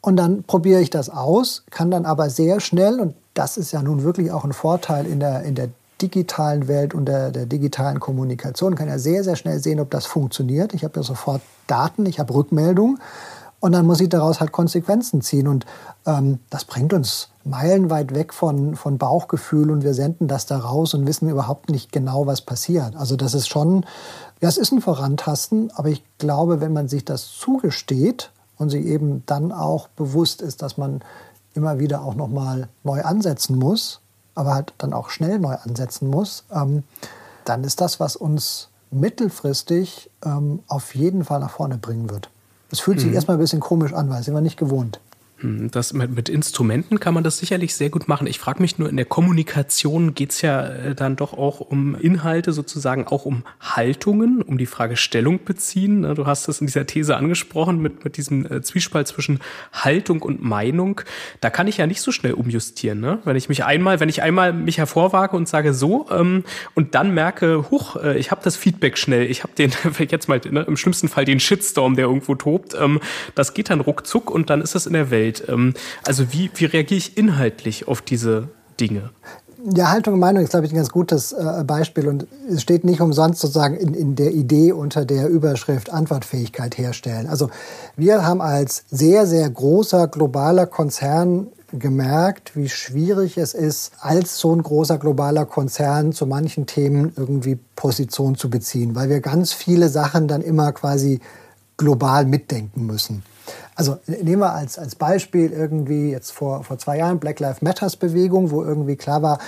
Und 0.00 0.16
dann 0.16 0.42
probiere 0.42 0.80
ich 0.80 0.90
das 0.90 1.10
aus, 1.10 1.64
kann 1.70 1.90
dann 1.90 2.06
aber 2.06 2.28
sehr 2.28 2.60
schnell, 2.60 3.00
und 3.00 3.14
das 3.34 3.56
ist 3.56 3.72
ja 3.72 3.82
nun 3.82 4.02
wirklich 4.02 4.32
auch 4.32 4.44
ein 4.44 4.52
Vorteil 4.52 5.06
in 5.06 5.20
der, 5.20 5.42
in 5.42 5.54
der 5.54 5.68
digitalen 6.00 6.66
Welt 6.66 6.94
und 6.94 7.06
der, 7.06 7.30
der 7.30 7.46
digitalen 7.46 8.00
Kommunikation, 8.00 8.74
kann 8.74 8.88
ja 8.88 8.98
sehr, 8.98 9.22
sehr 9.22 9.36
schnell 9.36 9.60
sehen, 9.60 9.78
ob 9.78 9.90
das 9.90 10.06
funktioniert. 10.06 10.74
Ich 10.74 10.82
habe 10.82 10.96
ja 10.96 11.02
sofort 11.04 11.40
Daten, 11.68 12.06
ich 12.06 12.18
habe 12.18 12.34
Rückmeldungen 12.34 12.98
und 13.62 13.70
dann 13.70 13.86
muss 13.86 14.00
ich 14.00 14.08
daraus 14.08 14.40
halt 14.40 14.50
Konsequenzen 14.50 15.22
ziehen. 15.22 15.46
Und 15.46 15.66
ähm, 16.04 16.40
das 16.50 16.64
bringt 16.64 16.92
uns 16.92 17.28
meilenweit 17.44 18.12
weg 18.12 18.34
von, 18.34 18.74
von 18.74 18.98
Bauchgefühl 18.98 19.70
und 19.70 19.84
wir 19.84 19.94
senden 19.94 20.26
das 20.26 20.46
da 20.46 20.58
raus 20.58 20.94
und 20.94 21.06
wissen 21.06 21.30
überhaupt 21.30 21.70
nicht 21.70 21.92
genau, 21.92 22.26
was 22.26 22.40
passiert. 22.40 22.96
Also 22.96 23.14
das 23.14 23.34
ist 23.34 23.46
schon, 23.46 23.86
ja, 24.40 24.48
es 24.48 24.58
ist 24.58 24.72
ein 24.72 24.80
Vorantasten, 24.80 25.70
aber 25.76 25.90
ich 25.90 26.02
glaube, 26.18 26.60
wenn 26.60 26.72
man 26.72 26.88
sich 26.88 27.04
das 27.04 27.28
zugesteht 27.28 28.32
und 28.58 28.70
sich 28.70 28.84
eben 28.84 29.22
dann 29.26 29.52
auch 29.52 29.86
bewusst 29.86 30.42
ist, 30.42 30.60
dass 30.60 30.76
man 30.76 31.00
immer 31.54 31.78
wieder 31.78 32.02
auch 32.02 32.16
nochmal 32.16 32.68
neu 32.82 33.02
ansetzen 33.02 33.56
muss, 33.60 34.00
aber 34.34 34.54
halt 34.54 34.74
dann 34.78 34.92
auch 34.92 35.08
schnell 35.08 35.38
neu 35.38 35.54
ansetzen 35.54 36.10
muss, 36.10 36.44
ähm, 36.52 36.82
dann 37.44 37.62
ist 37.62 37.80
das, 37.80 38.00
was 38.00 38.16
uns 38.16 38.70
mittelfristig 38.90 40.10
ähm, 40.24 40.64
auf 40.66 40.96
jeden 40.96 41.24
Fall 41.24 41.38
nach 41.38 41.50
vorne 41.50 41.78
bringen 41.78 42.10
wird. 42.10 42.28
Es 42.72 42.80
fühlt 42.80 42.98
sich 42.98 43.10
mhm. 43.10 43.14
erstmal 43.14 43.36
ein 43.36 43.40
bisschen 43.40 43.60
komisch 43.60 43.92
an, 43.92 44.08
weil 44.08 44.22
sind 44.22 44.34
wir 44.34 44.40
nicht 44.40 44.56
gewohnt. 44.56 44.98
Hm, 45.42 45.70
das 45.70 45.92
mit, 45.92 46.14
mit 46.14 46.28
Instrumenten 46.28 47.00
kann 47.00 47.14
man 47.14 47.24
das 47.24 47.38
sicherlich 47.38 47.74
sehr 47.74 47.90
gut 47.90 48.08
machen. 48.08 48.26
Ich 48.26 48.38
frage 48.38 48.62
mich 48.62 48.78
nur, 48.78 48.88
in 48.88 48.96
der 48.96 49.04
Kommunikation 49.04 50.14
geht 50.14 50.30
es 50.30 50.42
ja 50.42 50.66
äh, 50.66 50.94
dann 50.94 51.16
doch 51.16 51.32
auch 51.32 51.60
um 51.60 51.96
Inhalte, 51.96 52.52
sozusagen 52.52 53.08
auch 53.08 53.24
um 53.24 53.42
Haltungen, 53.60 54.42
um 54.42 54.56
die 54.56 54.66
Frage 54.66 54.96
Stellung 54.96 55.40
beziehen. 55.44 56.00
Ne, 56.00 56.14
du 56.14 56.26
hast 56.26 56.48
es 56.48 56.60
in 56.60 56.68
dieser 56.68 56.86
These 56.86 57.16
angesprochen 57.16 57.82
mit, 57.82 58.04
mit 58.04 58.16
diesem 58.16 58.46
äh, 58.46 58.62
Zwiespalt 58.62 59.08
zwischen 59.08 59.40
Haltung 59.72 60.22
und 60.22 60.42
Meinung. 60.42 61.00
Da 61.40 61.50
kann 61.50 61.66
ich 61.66 61.76
ja 61.76 61.86
nicht 61.86 62.00
so 62.00 62.12
schnell 62.12 62.34
umjustieren. 62.34 63.00
Ne? 63.00 63.18
Wenn 63.24 63.36
ich 63.36 63.48
mich 63.48 63.64
einmal, 63.64 64.00
wenn 64.00 64.08
ich 64.08 64.22
einmal 64.22 64.52
mich 64.52 64.78
hervorwage 64.78 65.36
und 65.36 65.48
sage 65.48 65.74
so 65.74 66.06
ähm, 66.10 66.44
und 66.74 66.94
dann 66.94 67.12
merke, 67.14 67.70
huch, 67.70 67.96
äh, 67.96 68.16
ich 68.16 68.30
habe 68.30 68.42
das 68.44 68.56
Feedback 68.56 68.96
schnell, 68.96 69.28
ich 69.28 69.42
habe 69.42 69.52
den, 69.58 69.72
jetzt 70.08 70.28
mal 70.28 70.40
ne, 70.48 70.62
im 70.62 70.76
schlimmsten 70.76 71.08
Fall 71.08 71.24
den 71.24 71.40
Shitstorm, 71.40 71.96
der 71.96 72.06
irgendwo 72.06 72.36
tobt, 72.36 72.76
ähm, 72.78 73.00
das 73.34 73.54
geht 73.54 73.70
dann 73.70 73.80
ruckzuck 73.80 74.30
und 74.30 74.48
dann 74.48 74.60
ist 74.60 74.76
es 74.76 74.86
in 74.86 74.92
der 74.92 75.10
Welt 75.10 75.31
Welt. 75.32 75.48
Ähm, 75.48 75.74
also 76.06 76.32
wie, 76.32 76.50
wie 76.54 76.64
reagiere 76.66 76.98
ich 76.98 77.16
inhaltlich 77.16 77.88
auf 77.88 78.02
diese 78.02 78.48
Dinge? 78.80 79.10
Ja, 79.74 79.90
Haltung 79.90 80.14
und 80.14 80.20
Meinung 80.20 80.42
ist, 80.42 80.50
glaube 80.50 80.66
ich, 80.66 80.72
ein 80.72 80.76
ganz 80.76 80.90
gutes 80.90 81.32
äh, 81.32 81.62
Beispiel 81.64 82.08
und 82.08 82.26
es 82.50 82.62
steht 82.62 82.82
nicht 82.82 83.00
umsonst 83.00 83.40
sozusagen 83.40 83.76
in, 83.76 83.94
in 83.94 84.16
der 84.16 84.32
Idee 84.32 84.72
unter 84.72 85.04
der 85.04 85.28
Überschrift 85.28 85.90
Antwortfähigkeit 85.90 86.76
herstellen. 86.78 87.28
Also 87.28 87.48
wir 87.96 88.26
haben 88.26 88.40
als 88.40 88.84
sehr, 88.90 89.24
sehr 89.24 89.48
großer 89.48 90.08
globaler 90.08 90.66
Konzern 90.66 91.46
gemerkt, 91.72 92.56
wie 92.56 92.68
schwierig 92.68 93.38
es 93.38 93.54
ist, 93.54 93.92
als 94.00 94.38
so 94.38 94.54
ein 94.54 94.62
großer 94.62 94.98
globaler 94.98 95.46
Konzern 95.46 96.12
zu 96.12 96.26
manchen 96.26 96.66
Themen 96.66 97.12
irgendwie 97.16 97.56
Position 97.76 98.34
zu 98.34 98.50
beziehen, 98.50 98.96
weil 98.96 99.08
wir 99.08 99.20
ganz 99.20 99.52
viele 99.52 99.88
Sachen 99.88 100.26
dann 100.26 100.42
immer 100.42 100.72
quasi 100.72 101.20
global 101.76 102.26
mitdenken 102.26 102.84
müssen. 102.84 103.22
Also 103.74 103.98
nehmen 104.06 104.40
wir 104.40 104.52
als, 104.52 104.78
als 104.78 104.94
Beispiel 104.94 105.50
irgendwie 105.50 106.10
jetzt 106.10 106.30
vor, 106.30 106.64
vor 106.64 106.78
zwei 106.78 106.98
Jahren 106.98 107.18
Black 107.18 107.40
Lives 107.40 107.62
Matters 107.62 107.96
Bewegung, 107.96 108.50
wo 108.50 108.62
irgendwie 108.62 108.96
klar 108.96 109.22
war, 109.22 109.38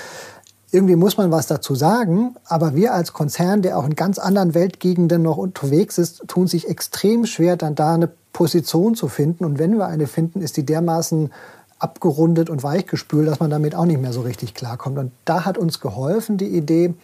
irgendwie 0.70 0.96
muss 0.96 1.16
man 1.16 1.30
was 1.30 1.46
dazu 1.46 1.74
sagen, 1.74 2.34
aber 2.46 2.74
wir 2.74 2.94
als 2.94 3.12
Konzern, 3.12 3.62
der 3.62 3.78
auch 3.78 3.84
in 3.84 3.94
ganz 3.94 4.18
anderen 4.18 4.54
Weltgegenden 4.54 5.22
noch 5.22 5.36
unterwegs 5.36 5.98
ist, 5.98 6.26
tun 6.26 6.48
sich 6.48 6.68
extrem 6.68 7.26
schwer, 7.26 7.56
dann 7.56 7.76
da 7.76 7.94
eine 7.94 8.10
Position 8.32 8.96
zu 8.96 9.06
finden. 9.06 9.44
Und 9.44 9.60
wenn 9.60 9.76
wir 9.76 9.86
eine 9.86 10.08
finden, 10.08 10.40
ist 10.40 10.56
die 10.56 10.66
dermaßen 10.66 11.32
abgerundet 11.78 12.50
und 12.50 12.64
weichgespült, 12.64 13.28
dass 13.28 13.38
man 13.38 13.50
damit 13.50 13.76
auch 13.76 13.84
nicht 13.84 14.00
mehr 14.00 14.12
so 14.12 14.22
richtig 14.22 14.54
klarkommt. 14.54 14.98
Und 14.98 15.12
da 15.24 15.44
hat 15.44 15.58
uns 15.58 15.78
geholfen 15.80 16.38
die 16.38 16.48
Idee, 16.48 16.94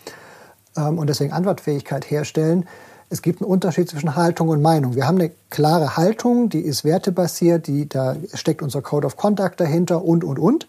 ähm, 0.77 0.99
und 0.99 1.09
deswegen 1.09 1.33
Antwortfähigkeit 1.33 2.11
herstellen, 2.11 2.67
es 3.13 3.23
gibt 3.23 3.43
einen 3.43 3.51
Unterschied 3.51 3.91
zwischen 3.91 4.15
Haltung 4.15 4.49
und 4.49 4.63
Meinung. 4.63 4.95
Wir 4.95 5.07
haben 5.07 5.19
eine 5.19 5.33
klare 5.51 5.97
Haltung, 5.97 6.49
die 6.49 6.61
ist 6.61 6.85
wertebasiert, 6.85 7.67
die, 7.67 7.89
da 7.89 8.15
steckt 8.35 8.63
unser 8.63 8.83
Code 8.83 9.07
of 9.07 9.17
Conduct 9.17 9.59
dahinter 9.59 10.05
und, 10.05 10.23
und, 10.23 10.39
und. 10.39 10.69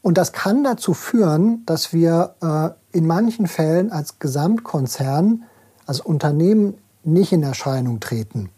Und 0.00 0.16
das 0.16 0.32
kann 0.32 0.64
dazu 0.64 0.94
führen, 0.94 1.64
dass 1.66 1.92
wir 1.92 2.34
äh, 2.40 2.96
in 2.96 3.06
manchen 3.06 3.46
Fällen 3.46 3.92
als 3.92 4.18
Gesamtkonzern, 4.18 5.44
als 5.84 6.00
Unternehmen 6.00 6.78
nicht 7.04 7.32
in 7.32 7.42
Erscheinung 7.42 8.00
treten. 8.00 8.48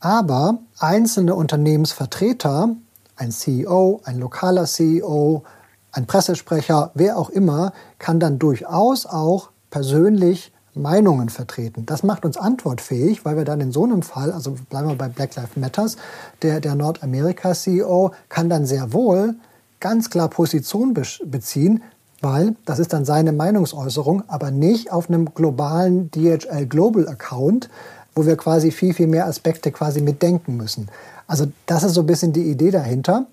Aber 0.00 0.58
einzelne 0.78 1.34
Unternehmensvertreter, 1.34 2.76
ein 3.16 3.30
CEO, 3.30 4.02
ein 4.04 4.18
lokaler 4.18 4.66
CEO, 4.66 5.42
ein 5.90 6.06
Pressesprecher, 6.06 6.90
wer 6.94 7.16
auch 7.16 7.30
immer, 7.30 7.72
kann 7.98 8.20
dann 8.20 8.38
durchaus 8.38 9.06
auch 9.06 9.50
persönlich 9.70 10.51
Meinungen 10.74 11.28
vertreten. 11.28 11.84
Das 11.86 12.02
macht 12.02 12.24
uns 12.24 12.36
antwortfähig, 12.36 13.24
weil 13.24 13.36
wir 13.36 13.44
dann 13.44 13.60
in 13.60 13.72
so 13.72 13.84
einem 13.84 14.02
Fall, 14.02 14.32
also 14.32 14.56
bleiben 14.70 14.88
wir 14.88 14.96
bei 14.96 15.08
Black 15.08 15.36
Lives 15.36 15.56
Matters, 15.56 15.96
der, 16.40 16.60
der 16.60 16.74
Nordamerika-CEO 16.74 18.12
kann 18.28 18.48
dann 18.48 18.64
sehr 18.64 18.92
wohl 18.92 19.34
ganz 19.80 20.08
klar 20.08 20.28
Position 20.28 20.94
beziehen, 20.94 21.82
weil 22.22 22.54
das 22.64 22.78
ist 22.78 22.92
dann 22.92 23.04
seine 23.04 23.32
Meinungsäußerung, 23.32 24.22
aber 24.28 24.50
nicht 24.50 24.92
auf 24.92 25.08
einem 25.08 25.34
globalen 25.34 26.10
DHL 26.10 26.66
Global 26.66 27.08
Account, 27.08 27.68
wo 28.14 28.24
wir 28.24 28.36
quasi 28.36 28.70
viel, 28.70 28.94
viel 28.94 29.08
mehr 29.08 29.26
Aspekte 29.26 29.72
quasi 29.72 30.00
mitdenken 30.00 30.56
müssen. 30.56 30.88
Also 31.26 31.46
das 31.66 31.82
ist 31.82 31.94
so 31.94 32.00
ein 32.02 32.06
bisschen 32.06 32.32
die 32.32 32.44
Idee 32.44 32.70
dahinter, 32.70 33.26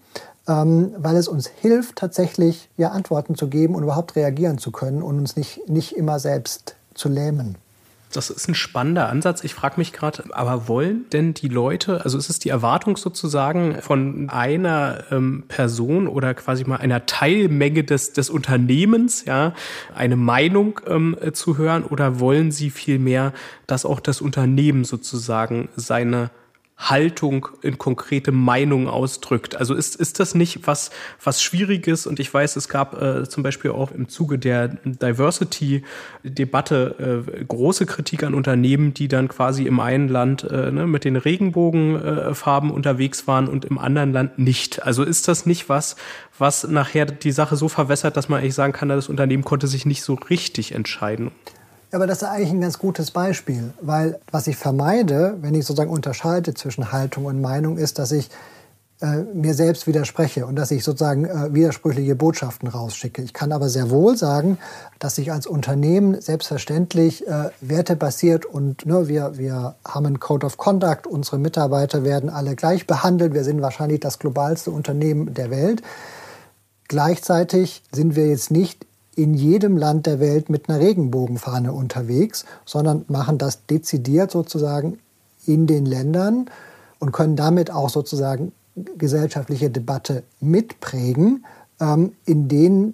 ähm, 0.48 0.94
weil 0.98 1.16
es 1.16 1.28
uns 1.28 1.48
hilft, 1.48 1.98
tatsächlich 1.98 2.70
ja 2.78 2.90
Antworten 2.90 3.36
zu 3.36 3.48
geben 3.48 3.76
und 3.76 3.84
überhaupt 3.84 4.16
reagieren 4.16 4.58
zu 4.58 4.72
können 4.72 5.04
und 5.04 5.20
uns 5.20 5.36
nicht, 5.36 5.70
nicht 5.70 5.96
immer 5.96 6.20
selbst 6.20 6.76
zu 7.00 7.10
lähmen. 7.10 7.58
Das 8.12 8.32
ist 8.32 8.48
ein 8.48 8.56
spannender 8.56 9.08
Ansatz. 9.08 9.44
Ich 9.44 9.54
frage 9.54 9.76
mich 9.78 9.94
gerade, 9.94 10.24
aber 10.32 10.68
wollen 10.68 11.06
denn 11.14 11.36
die 11.36 11.48
Leute, 11.48 12.04
also 12.04 12.18
ist 12.18 12.30
es 12.30 12.40
die 12.40 12.50
Erwartung 12.50 12.98
sozusagen 12.98 13.82
von 13.84 14.32
einer 14.32 15.04
ähm, 15.12 15.44
Person 15.48 16.08
oder 16.08 16.34
quasi 16.34 16.64
mal 16.64 16.78
einer 16.78 17.06
Teilmenge 17.06 17.84
des, 17.84 18.14
des 18.14 18.32
Unternehmens, 18.32 19.26
ja, 19.26 19.54
eine 19.96 20.16
Meinung 20.16 20.82
ähm, 20.88 21.16
zu 21.34 21.60
hören 21.60 21.84
oder 21.84 22.20
wollen 22.20 22.52
sie 22.52 22.72
vielmehr, 22.72 23.32
dass 23.68 23.86
auch 23.86 24.00
das 24.00 24.22
Unternehmen 24.22 24.86
sozusagen 24.86 25.70
seine 25.76 26.32
Haltung 26.80 27.50
in 27.62 27.78
konkrete 27.78 28.32
Meinungen 28.32 28.88
ausdrückt. 28.88 29.58
Also 29.58 29.76
ist, 29.76 29.98
ist 29.98 30.22
das 30.22 30.34
nicht 30.34 30.66
was, 30.66 30.92
was 31.22 31.44
Schwieriges? 31.44 32.08
Und 32.08 32.22
ich 32.22 32.34
weiß, 32.34 32.56
es 32.56 32.70
gab 32.70 33.02
äh, 33.02 33.28
zum 33.28 33.44
Beispiel 33.44 33.72
auch 33.72 33.92
im 33.92 34.08
Zuge 34.08 34.40
der 34.40 34.70
Diversity-Debatte 34.86 37.26
äh, 37.28 37.44
große 37.44 37.86
Kritik 37.86 38.24
an 38.24 38.34
Unternehmen, 38.34 38.94
die 38.94 39.10
dann 39.10 39.28
quasi 39.28 39.66
im 39.66 39.82
einen 39.82 40.08
Land 40.08 40.46
äh, 40.46 40.72
ne, 40.72 40.88
mit 40.88 41.04
den 41.04 41.18
Regenbogenfarben 41.18 42.72
unterwegs 42.72 43.28
waren 43.28 43.50
und 43.50 43.66
im 43.66 43.78
anderen 43.78 44.14
Land 44.14 44.40
nicht. 44.40 44.82
Also 44.84 45.04
ist 45.04 45.28
das 45.28 45.46
nicht 45.46 45.68
was, 45.68 45.98
was 46.38 46.66
nachher 46.66 47.08
die 47.08 47.34
Sache 47.34 47.58
so 47.58 47.68
verwässert, 47.68 48.16
dass 48.16 48.30
man 48.30 48.40
eigentlich 48.40 48.56
sagen 48.56 48.72
kann, 48.72 48.88
das 48.88 49.10
Unternehmen 49.10 49.44
konnte 49.44 49.68
sich 49.68 49.86
nicht 49.86 50.02
so 50.02 50.14
richtig 50.14 50.74
entscheiden? 50.74 51.32
Aber 51.92 52.06
das 52.06 52.22
ist 52.22 52.28
eigentlich 52.28 52.52
ein 52.52 52.62
ganz 52.62 52.78
gutes 52.78 53.12
Beispiel, 53.12 53.74
weil 53.82 54.20
was 54.32 54.48
ich 54.48 54.58
vermeide, 54.58 55.38
wenn 55.42 55.56
ich 55.56 55.66
sozusagen 55.66 55.90
unterscheide 55.90 56.54
zwischen 56.54 56.92
Haltung 56.92 57.26
und 57.26 57.42
Meinung, 57.42 57.78
ist, 57.78 57.98
dass 57.98 58.12
ich 58.12 58.30
äh, 59.02 59.24
mir 59.34 59.54
selbst 59.54 59.88
widerspreche 59.88 60.46
und 60.46 60.58
dass 60.58 60.72
ich 60.72 60.84
sozusagen 60.84 61.24
äh, 61.24 61.54
widersprüchliche 61.54 62.16
Botschaften 62.16 62.68
rausschicke. 62.68 63.22
Ich 63.22 63.34
kann 63.34 63.54
aber 63.54 63.70
sehr 63.70 63.90
wohl 63.90 64.18
sagen, 64.18 64.58
dass 65.00 65.18
ich 65.18 65.32
als 65.32 65.48
Unternehmen 65.48 66.20
selbstverständlich 66.20 67.26
äh, 67.26 67.50
wertebasiert 67.62 68.46
und 68.46 68.86
ne, 68.86 69.08
wir, 69.08 69.38
wir 69.38 69.76
haben 69.88 70.06
einen 70.06 70.20
Code 70.20 70.46
of 70.46 70.58
Conduct, 70.58 71.08
unsere 71.08 71.40
Mitarbeiter 71.40 72.04
werden 72.04 72.30
alle 72.30 72.56
gleich 72.56 72.86
behandelt, 72.86 73.34
wir 73.34 73.46
sind 73.46 73.62
wahrscheinlich 73.62 74.02
das 74.02 74.20
globalste 74.20 74.70
Unternehmen 74.70 75.34
der 75.34 75.50
Welt. 75.50 75.82
Gleichzeitig 76.90 77.84
sind 77.94 78.18
wir 78.18 78.28
jetzt 78.28 78.52
nicht 78.52 78.86
in 79.20 79.34
jedem 79.34 79.76
Land 79.76 80.06
der 80.06 80.22
Welt 80.22 80.50
mit 80.50 80.70
einer 80.70 80.80
Regenbogenfahne 80.80 81.74
unterwegs, 81.74 82.46
sondern 82.66 83.04
machen 83.10 83.38
das 83.38 83.66
dezidiert 83.66 84.32
sozusagen 84.32 85.00
in 85.46 85.68
den 85.68 85.86
Ländern 85.86 86.50
und 87.00 87.12
können 87.12 87.36
damit 87.36 87.70
auch 87.70 87.90
sozusagen 87.90 88.54
gesellschaftliche 88.98 89.70
Debatte 89.70 90.24
mitprägen, 90.40 91.46
ähm, 91.82 92.14
in 92.24 92.48
denen 92.48 92.94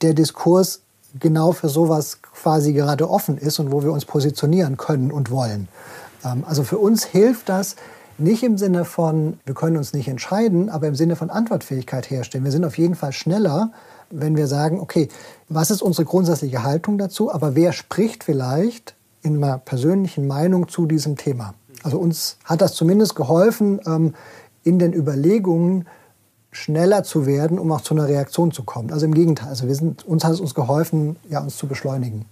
der 0.00 0.14
Diskurs 0.14 0.80
genau 1.20 1.52
für 1.52 1.68
sowas 1.68 2.22
quasi 2.22 2.72
gerade 2.72 3.10
offen 3.10 3.36
ist 3.36 3.58
und 3.58 3.70
wo 3.70 3.82
wir 3.82 3.92
uns 3.92 4.06
positionieren 4.06 4.78
können 4.78 5.12
und 5.12 5.30
wollen. 5.30 5.68
Ähm, 6.24 6.44
also 6.46 6.62
für 6.62 6.78
uns 6.78 7.04
hilft 7.04 7.50
das 7.50 7.76
nicht 8.16 8.42
im 8.42 8.56
Sinne 8.56 8.86
von, 8.86 9.38
wir 9.44 9.54
können 9.54 9.76
uns 9.76 9.92
nicht 9.92 10.08
entscheiden, 10.08 10.70
aber 10.70 10.86
im 10.86 10.94
Sinne 10.94 11.16
von 11.16 11.28
Antwortfähigkeit 11.28 12.08
herstellen. 12.08 12.44
Wir 12.44 12.52
sind 12.52 12.64
auf 12.64 12.78
jeden 12.78 12.94
Fall 12.94 13.12
schneller, 13.12 13.72
wenn 14.10 14.36
wir 14.36 14.46
sagen, 14.46 14.80
okay, 14.80 15.08
was 15.48 15.70
ist 15.70 15.82
unsere 15.82 16.04
grundsätzliche 16.04 16.62
Haltung 16.62 16.98
dazu, 16.98 17.32
aber 17.32 17.54
wer 17.54 17.72
spricht 17.72 18.24
vielleicht 18.24 18.94
in 19.22 19.42
einer 19.42 19.58
persönlichen 19.58 20.26
Meinung 20.26 20.68
zu 20.68 20.86
diesem 20.86 21.16
Thema? 21.16 21.54
Also 21.82 21.98
uns 21.98 22.38
hat 22.44 22.60
das 22.60 22.74
zumindest 22.74 23.14
geholfen, 23.14 23.80
ähm, 23.86 24.14
in 24.64 24.78
den 24.78 24.92
Überlegungen 24.92 25.86
schneller 26.50 27.02
zu 27.02 27.26
werden, 27.26 27.58
um 27.58 27.70
auch 27.70 27.82
zu 27.82 27.94
einer 27.94 28.08
Reaktion 28.08 28.50
zu 28.50 28.64
kommen. 28.64 28.92
Also 28.92 29.06
im 29.06 29.14
Gegenteil, 29.14 29.48
also 29.48 29.68
wir 29.68 29.74
sind, 29.74 30.06
uns 30.06 30.24
hat 30.24 30.32
es 30.32 30.40
uns 30.40 30.54
geholfen, 30.54 31.16
ja, 31.28 31.40
uns 31.40 31.56
zu 31.56 31.66
beschleunigen 31.66 32.24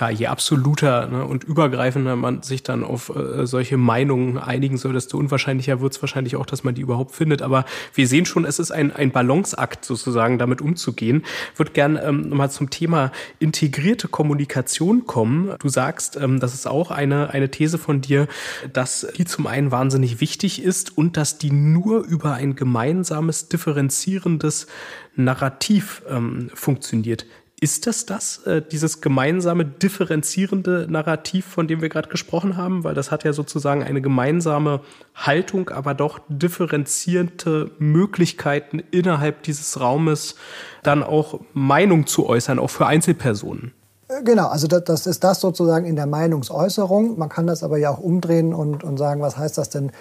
ja, 0.00 0.10
je 0.10 0.26
absoluter 0.26 1.06
ne, 1.06 1.24
und 1.24 1.44
übergreifender 1.44 2.16
man 2.16 2.42
sich 2.42 2.62
dann 2.62 2.84
auf 2.84 3.14
äh, 3.14 3.46
solche 3.46 3.76
Meinungen 3.76 4.38
einigen 4.38 4.76
soll, 4.76 4.92
desto 4.92 5.18
unwahrscheinlicher 5.18 5.80
wird 5.80 5.92
es 5.94 6.02
wahrscheinlich 6.02 6.36
auch, 6.36 6.46
dass 6.46 6.64
man 6.64 6.74
die 6.74 6.82
überhaupt 6.82 7.14
findet. 7.14 7.42
Aber 7.42 7.64
wir 7.94 8.06
sehen 8.06 8.26
schon, 8.26 8.44
es 8.44 8.58
ist 8.58 8.70
ein, 8.70 8.92
ein 8.92 9.10
Balanceakt 9.10 9.84
sozusagen, 9.84 10.38
damit 10.38 10.60
umzugehen. 10.60 11.24
Würde 11.56 11.72
gern 11.72 11.98
ähm, 12.02 12.28
nochmal 12.28 12.50
zum 12.50 12.70
Thema 12.70 13.12
integrierte 13.38 14.08
Kommunikation 14.08 15.06
kommen. 15.06 15.54
Du 15.58 15.68
sagst, 15.68 16.16
ähm, 16.16 16.40
das 16.40 16.54
ist 16.54 16.66
auch 16.66 16.90
eine, 16.90 17.30
eine 17.30 17.50
These 17.50 17.78
von 17.78 18.00
dir, 18.00 18.28
dass 18.72 19.06
die 19.16 19.24
zum 19.24 19.46
einen 19.46 19.70
wahnsinnig 19.70 20.20
wichtig 20.20 20.62
ist 20.62 20.96
und 20.96 21.16
dass 21.16 21.38
die 21.38 21.50
nur 21.50 22.04
über 22.04 22.34
ein 22.34 22.56
gemeinsames, 22.56 23.48
differenzierendes 23.48 24.66
Narrativ 25.14 26.02
ähm, 26.08 26.50
funktioniert. 26.54 27.26
Ist 27.62 27.86
das 27.86 28.06
das, 28.06 28.38
äh, 28.38 28.60
dieses 28.60 29.00
gemeinsame, 29.00 29.64
differenzierende 29.64 30.88
Narrativ, 30.90 31.46
von 31.46 31.68
dem 31.68 31.80
wir 31.80 31.90
gerade 31.90 32.08
gesprochen 32.08 32.56
haben? 32.56 32.82
Weil 32.82 32.94
das 32.94 33.12
hat 33.12 33.22
ja 33.22 33.32
sozusagen 33.32 33.84
eine 33.84 34.02
gemeinsame 34.02 34.80
Haltung, 35.14 35.70
aber 35.70 35.94
doch 35.94 36.18
differenzierende 36.28 37.70
Möglichkeiten 37.78 38.82
innerhalb 38.90 39.44
dieses 39.44 39.78
Raumes, 39.78 40.34
dann 40.82 41.04
auch 41.04 41.38
Meinung 41.54 42.08
zu 42.08 42.26
äußern, 42.26 42.58
auch 42.58 42.70
für 42.70 42.86
Einzelpersonen. 42.86 43.72
Äh, 44.08 44.24
genau, 44.24 44.48
also 44.48 44.66
das, 44.66 44.82
das, 44.82 45.06
ist 45.06 45.22
das 45.22 45.40
sozusagen 45.40 45.86
in 45.86 45.94
der 45.94 46.06
Meinungsäußerung. 46.06 47.16
Man 47.16 47.28
kann 47.28 47.46
das 47.46 47.62
aber 47.62 47.78
ja 47.78 47.90
auch 47.90 48.00
umdrehen 48.00 48.54
und, 48.54 48.82
und 48.82 48.96
sagen, 48.96 49.20
was 49.20 49.36
heißt 49.36 49.56
das 49.56 49.70
denn 49.70 49.92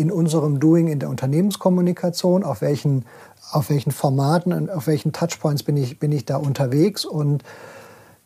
in 0.00 0.10
unserem 0.10 0.58
Doing 0.58 0.88
in 0.88 0.98
der 0.98 1.10
Unternehmenskommunikation? 1.10 2.42
Auf 2.42 2.62
welchen 2.62 3.04
auf 3.52 3.70
welchen 3.70 3.90
Formaten 3.90 4.52
und 4.52 4.70
auf 4.70 4.86
welchen 4.86 5.12
Touchpoints 5.12 5.62
bin 5.62 5.76
ich, 5.76 5.98
bin 5.98 6.12
ich 6.12 6.24
da 6.24 6.36
unterwegs. 6.36 7.04
Und 7.04 7.42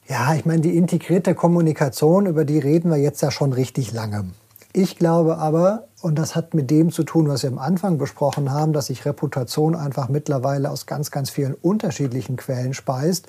ja, 0.09 0.35
ich 0.35 0.45
meine, 0.45 0.61
die 0.61 0.77
integrierte 0.77 1.35
Kommunikation, 1.35 2.27
über 2.27 2.45
die 2.45 2.59
reden 2.59 2.91
wir 2.91 2.99
jetzt 2.99 3.22
ja 3.22 3.31
schon 3.31 3.53
richtig 3.53 3.93
lange. 3.93 4.27
Ich 4.72 4.97
glaube 4.97 5.39
aber, 5.39 5.85
und 6.03 6.18
das 6.18 6.35
hat 6.35 6.53
mit 6.53 6.70
dem 6.70 6.91
zu 6.91 7.05
tun, 7.05 7.29
was 7.29 7.43
wir 7.43 7.51
am 7.51 7.59
Anfang 7.59 7.97
besprochen 7.97 8.51
haben, 8.51 8.72
dass 8.72 8.87
sich 8.87 9.07
Reputation 9.07 9.75
einfach 9.75 10.09
mittlerweile 10.09 10.70
aus 10.70 10.87
ganz, 10.87 11.11
ganz 11.11 11.31
vielen 11.31 11.55
unterschiedlichen 11.55 12.37
Quellen 12.37 12.75
speist. 12.75 13.27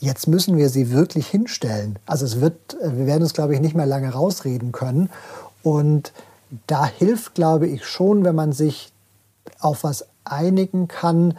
Jetzt 0.00 0.26
müssen 0.26 0.56
wir 0.58 0.68
sie 0.68 0.90
wirklich 0.90 1.28
hinstellen. 1.28 1.98
Also 2.04 2.26
es 2.26 2.40
wird, 2.40 2.76
wir 2.82 3.06
werden 3.06 3.22
es, 3.22 3.32
glaube 3.32 3.54
ich, 3.54 3.60
nicht 3.60 3.76
mehr 3.76 3.86
lange 3.86 4.12
rausreden 4.12 4.72
können. 4.72 5.08
Und 5.62 6.12
da 6.66 6.86
hilft, 6.86 7.34
glaube 7.34 7.66
ich, 7.66 7.84
schon, 7.84 8.24
wenn 8.24 8.34
man 8.34 8.52
sich 8.52 8.92
auf 9.60 9.84
was 9.84 10.06
einigen 10.24 10.88
kann, 10.88 11.34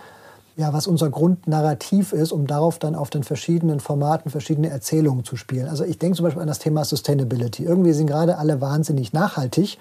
ja, 0.57 0.72
was 0.72 0.88
unser 0.88 1.09
Grundnarrativ 1.09 2.13
ist, 2.13 2.32
um 2.32 2.47
darauf 2.47 2.80
dann 2.80 2.95
auf 2.95 3.09
den 3.09 3.24
verschiedenen 3.24 3.82
Formaten 3.82 4.32
verschiedene 4.32 4.70
Erzählungen 4.70 5.26
zu 5.26 5.36
spielen. 5.36 5.68
Also 5.68 5.84
ich 5.84 5.99
denke 5.99 6.16
zum 6.16 6.24
Beispiel 6.24 6.41
an 6.41 6.47
das 6.47 6.59
Thema 6.59 6.86
Sustainability. 6.86 7.63
Irgendwie 7.66 7.91
sind 7.91 8.07
gerade 8.07 8.38
alle 8.38 8.61
wahnsinnig 8.61 9.11
nachhaltig. 9.11 9.78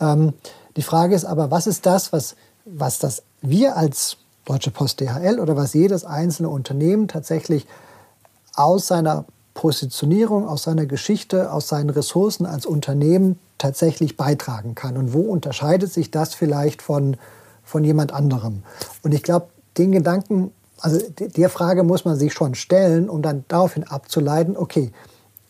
Ähm, 0.00 0.32
die 0.76 0.82
Frage 0.82 1.14
ist 1.14 1.26
aber, 1.26 1.50
was 1.50 1.66
ist 1.66 1.84
das, 1.84 2.12
was, 2.12 2.34
was 2.64 2.98
das 2.98 3.22
wir 3.42 3.76
als 3.76 4.16
Deutsche 4.46 4.70
Post 4.70 5.00
DHL 5.00 5.38
oder 5.38 5.56
was 5.56 5.74
jedes 5.74 6.04
einzelne 6.04 6.48
Unternehmen 6.48 7.08
tatsächlich 7.08 7.66
aus 8.54 8.86
seiner 8.86 9.26
Positionierung, 9.52 10.46
aus 10.48 10.62
seiner 10.62 10.86
Geschichte, 10.86 11.52
aus 11.52 11.68
seinen 11.68 11.90
Ressourcen 11.90 12.46
als 12.46 12.64
Unternehmen 12.64 13.38
tatsächlich 13.58 14.16
beitragen 14.16 14.74
kann. 14.74 14.96
Und 14.96 15.12
wo 15.12 15.20
unterscheidet 15.20 15.92
sich 15.92 16.10
das 16.10 16.34
vielleicht 16.34 16.82
von 16.82 17.16
von 17.66 17.84
jemand 17.84 18.14
anderem. 18.14 18.62
Und 19.02 19.12
ich 19.12 19.22
glaube, 19.22 19.48
den 19.76 19.92
Gedanken, 19.92 20.52
also 20.80 20.98
der 21.18 21.50
Frage 21.50 21.82
muss 21.82 22.04
man 22.04 22.16
sich 22.16 22.32
schon 22.32 22.54
stellen, 22.54 23.10
um 23.10 23.20
dann 23.20 23.44
daraufhin 23.48 23.84
abzuleiten, 23.84 24.56
okay, 24.56 24.92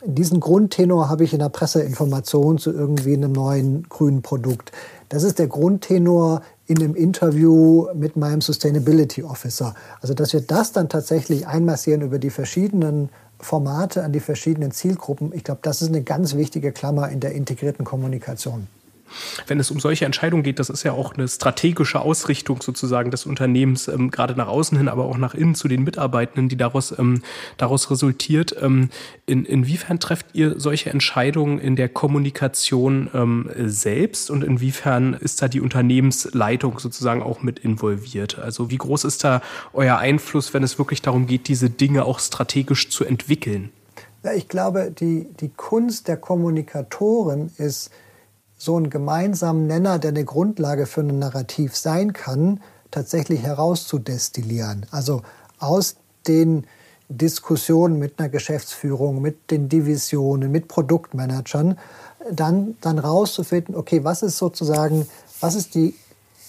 diesen 0.04 0.40
Grundtenor 0.40 1.08
habe 1.08 1.24
ich 1.24 1.32
in 1.32 1.40
der 1.40 1.48
Presseinformation 1.48 2.58
zu 2.58 2.72
irgendwie 2.72 3.14
einem 3.14 3.32
neuen 3.32 3.88
grünen 3.88 4.22
Produkt. 4.22 4.72
Das 5.08 5.24
ist 5.24 5.38
der 5.38 5.48
Grundtenor 5.48 6.42
in 6.66 6.78
einem 6.78 6.94
Interview 6.94 7.86
mit 7.94 8.16
meinem 8.16 8.40
Sustainability 8.40 9.22
Officer. 9.22 9.74
Also, 10.00 10.14
dass 10.14 10.32
wir 10.32 10.40
das 10.40 10.72
dann 10.72 10.88
tatsächlich 10.88 11.46
einmassieren 11.46 12.02
über 12.02 12.18
die 12.18 12.30
verschiedenen 12.30 13.10
Formate 13.38 14.02
an 14.02 14.12
die 14.12 14.20
verschiedenen 14.20 14.70
Zielgruppen, 14.70 15.32
ich 15.34 15.44
glaube, 15.44 15.60
das 15.62 15.82
ist 15.82 15.88
eine 15.88 16.02
ganz 16.02 16.34
wichtige 16.34 16.72
Klammer 16.72 17.10
in 17.10 17.20
der 17.20 17.32
integrierten 17.32 17.84
Kommunikation 17.84 18.68
wenn 19.46 19.60
es 19.60 19.70
um 19.70 19.80
solche 19.80 20.04
Entscheidungen 20.04 20.42
geht, 20.42 20.58
das 20.58 20.70
ist 20.70 20.82
ja 20.82 20.92
auch 20.92 21.14
eine 21.14 21.28
strategische 21.28 22.00
Ausrichtung 22.00 22.62
sozusagen 22.62 23.10
des 23.10 23.26
Unternehmens, 23.26 23.88
ähm, 23.88 24.10
gerade 24.10 24.34
nach 24.34 24.48
außen 24.48 24.76
hin, 24.76 24.88
aber 24.88 25.04
auch 25.04 25.18
nach 25.18 25.34
innen 25.34 25.54
zu 25.54 25.68
den 25.68 25.84
Mitarbeitenden, 25.84 26.48
die 26.48 26.56
daraus, 26.56 26.96
ähm, 26.98 27.22
daraus 27.56 27.90
resultiert. 27.90 28.54
Ähm, 28.60 28.90
in, 29.26 29.44
inwiefern 29.44 30.00
trefft 30.00 30.26
ihr 30.34 30.58
solche 30.58 30.90
Entscheidungen 30.90 31.58
in 31.58 31.76
der 31.76 31.88
Kommunikation 31.88 33.10
ähm, 33.14 33.50
selbst 33.56 34.30
und 34.30 34.44
inwiefern 34.44 35.14
ist 35.14 35.42
da 35.42 35.48
die 35.48 35.60
Unternehmensleitung 35.60 36.78
sozusagen 36.78 37.22
auch 37.22 37.42
mit 37.42 37.58
involviert? 37.58 38.38
Also 38.38 38.70
wie 38.70 38.78
groß 38.78 39.04
ist 39.04 39.24
da 39.24 39.42
euer 39.72 39.98
Einfluss, 39.98 40.54
wenn 40.54 40.62
es 40.62 40.78
wirklich 40.78 41.02
darum 41.02 41.26
geht, 41.26 41.48
diese 41.48 41.70
Dinge 41.70 42.04
auch 42.04 42.20
strategisch 42.20 42.88
zu 42.90 43.04
entwickeln? 43.04 43.70
Ja, 44.22 44.32
ich 44.32 44.48
glaube, 44.48 44.90
die, 44.90 45.28
die 45.38 45.50
Kunst 45.50 46.08
der 46.08 46.16
Kommunikatoren 46.16 47.52
ist, 47.58 47.90
so 48.56 48.76
einen 48.76 48.90
gemeinsamen 48.90 49.66
Nenner, 49.66 49.98
der 49.98 50.10
eine 50.10 50.24
Grundlage 50.24 50.86
für 50.86 51.02
ein 51.02 51.18
Narrativ 51.18 51.76
sein 51.76 52.12
kann, 52.12 52.60
tatsächlich 52.90 53.42
herauszudestillieren. 53.42 54.86
Also 54.90 55.22
aus 55.58 55.96
den 56.26 56.66
Diskussionen 57.08 57.98
mit 57.98 58.18
einer 58.18 58.28
Geschäftsführung, 58.28 59.20
mit 59.20 59.50
den 59.50 59.68
Divisionen, 59.68 60.50
mit 60.50 60.68
Produktmanagern, 60.68 61.78
dann, 62.30 62.76
dann 62.80 62.98
rauszufinden, 62.98 63.76
okay, 63.76 64.02
was 64.02 64.22
ist 64.22 64.38
sozusagen, 64.38 65.06
was 65.40 65.54
ist 65.54 65.74
die, 65.74 65.94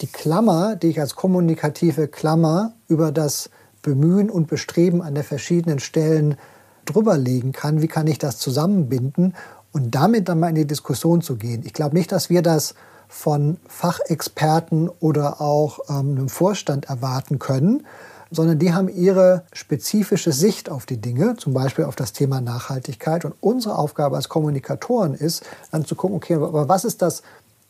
die 0.01 0.07
Klammer, 0.07 0.75
die 0.75 0.87
ich 0.87 0.99
als 0.99 1.15
kommunikative 1.15 2.07
Klammer 2.07 2.73
über 2.87 3.11
das 3.11 3.49
Bemühen 3.81 4.29
und 4.29 4.47
Bestreben 4.47 5.01
an 5.01 5.15
der 5.15 5.23
verschiedenen 5.23 5.79
Stellen 5.79 6.37
drüberlegen 6.85 7.51
kann, 7.51 7.81
wie 7.81 7.87
kann 7.87 8.07
ich 8.07 8.17
das 8.17 8.39
zusammenbinden 8.39 9.35
und 9.72 9.93
damit 9.95 10.30
dann 10.30 10.39
mal 10.39 10.49
in 10.49 10.55
die 10.55 10.68
Diskussion 10.68 11.22
zu 11.22 11.36
gehen. 11.36 11.63
Ich 11.65 11.74
glaube 11.74 11.95
nicht, 11.95 12.11
dass 12.11 12.30
wir 12.30 12.41
das 12.41 12.74
von 13.07 13.57
Fachexperten 13.68 14.89
oder 14.99 15.41
auch 15.41 15.80
ähm, 15.89 16.18
einem 16.18 16.30
Vorstand 16.30 16.86
erwarten 16.86 17.39
können, 17.39 17.86
sondern 18.32 18.59
die 18.59 18.74
haben 18.74 18.89
ihre 18.89 19.43
spezifische 19.53 20.34
Sicht 20.34 20.70
auf 20.70 20.86
die 20.86 20.97
Dinge, 20.97 21.38
zum 21.38 21.53
Beispiel 21.53 21.86
auf 21.86 21.95
das 21.95 22.11
Thema 22.11 22.41
Nachhaltigkeit. 22.41 23.24
Und 23.24 23.36
unsere 23.39 23.78
Aufgabe 23.78 24.18
als 24.18 24.28
Kommunikatoren 24.28 25.13
ist, 25.13 25.45
dann 25.72 25.86
zu 25.86 25.95
gucken, 25.95 26.18
okay, 26.18 26.36
aber 26.36 26.68
was 26.68 26.84
ist 26.84 27.01
das 27.01 27.22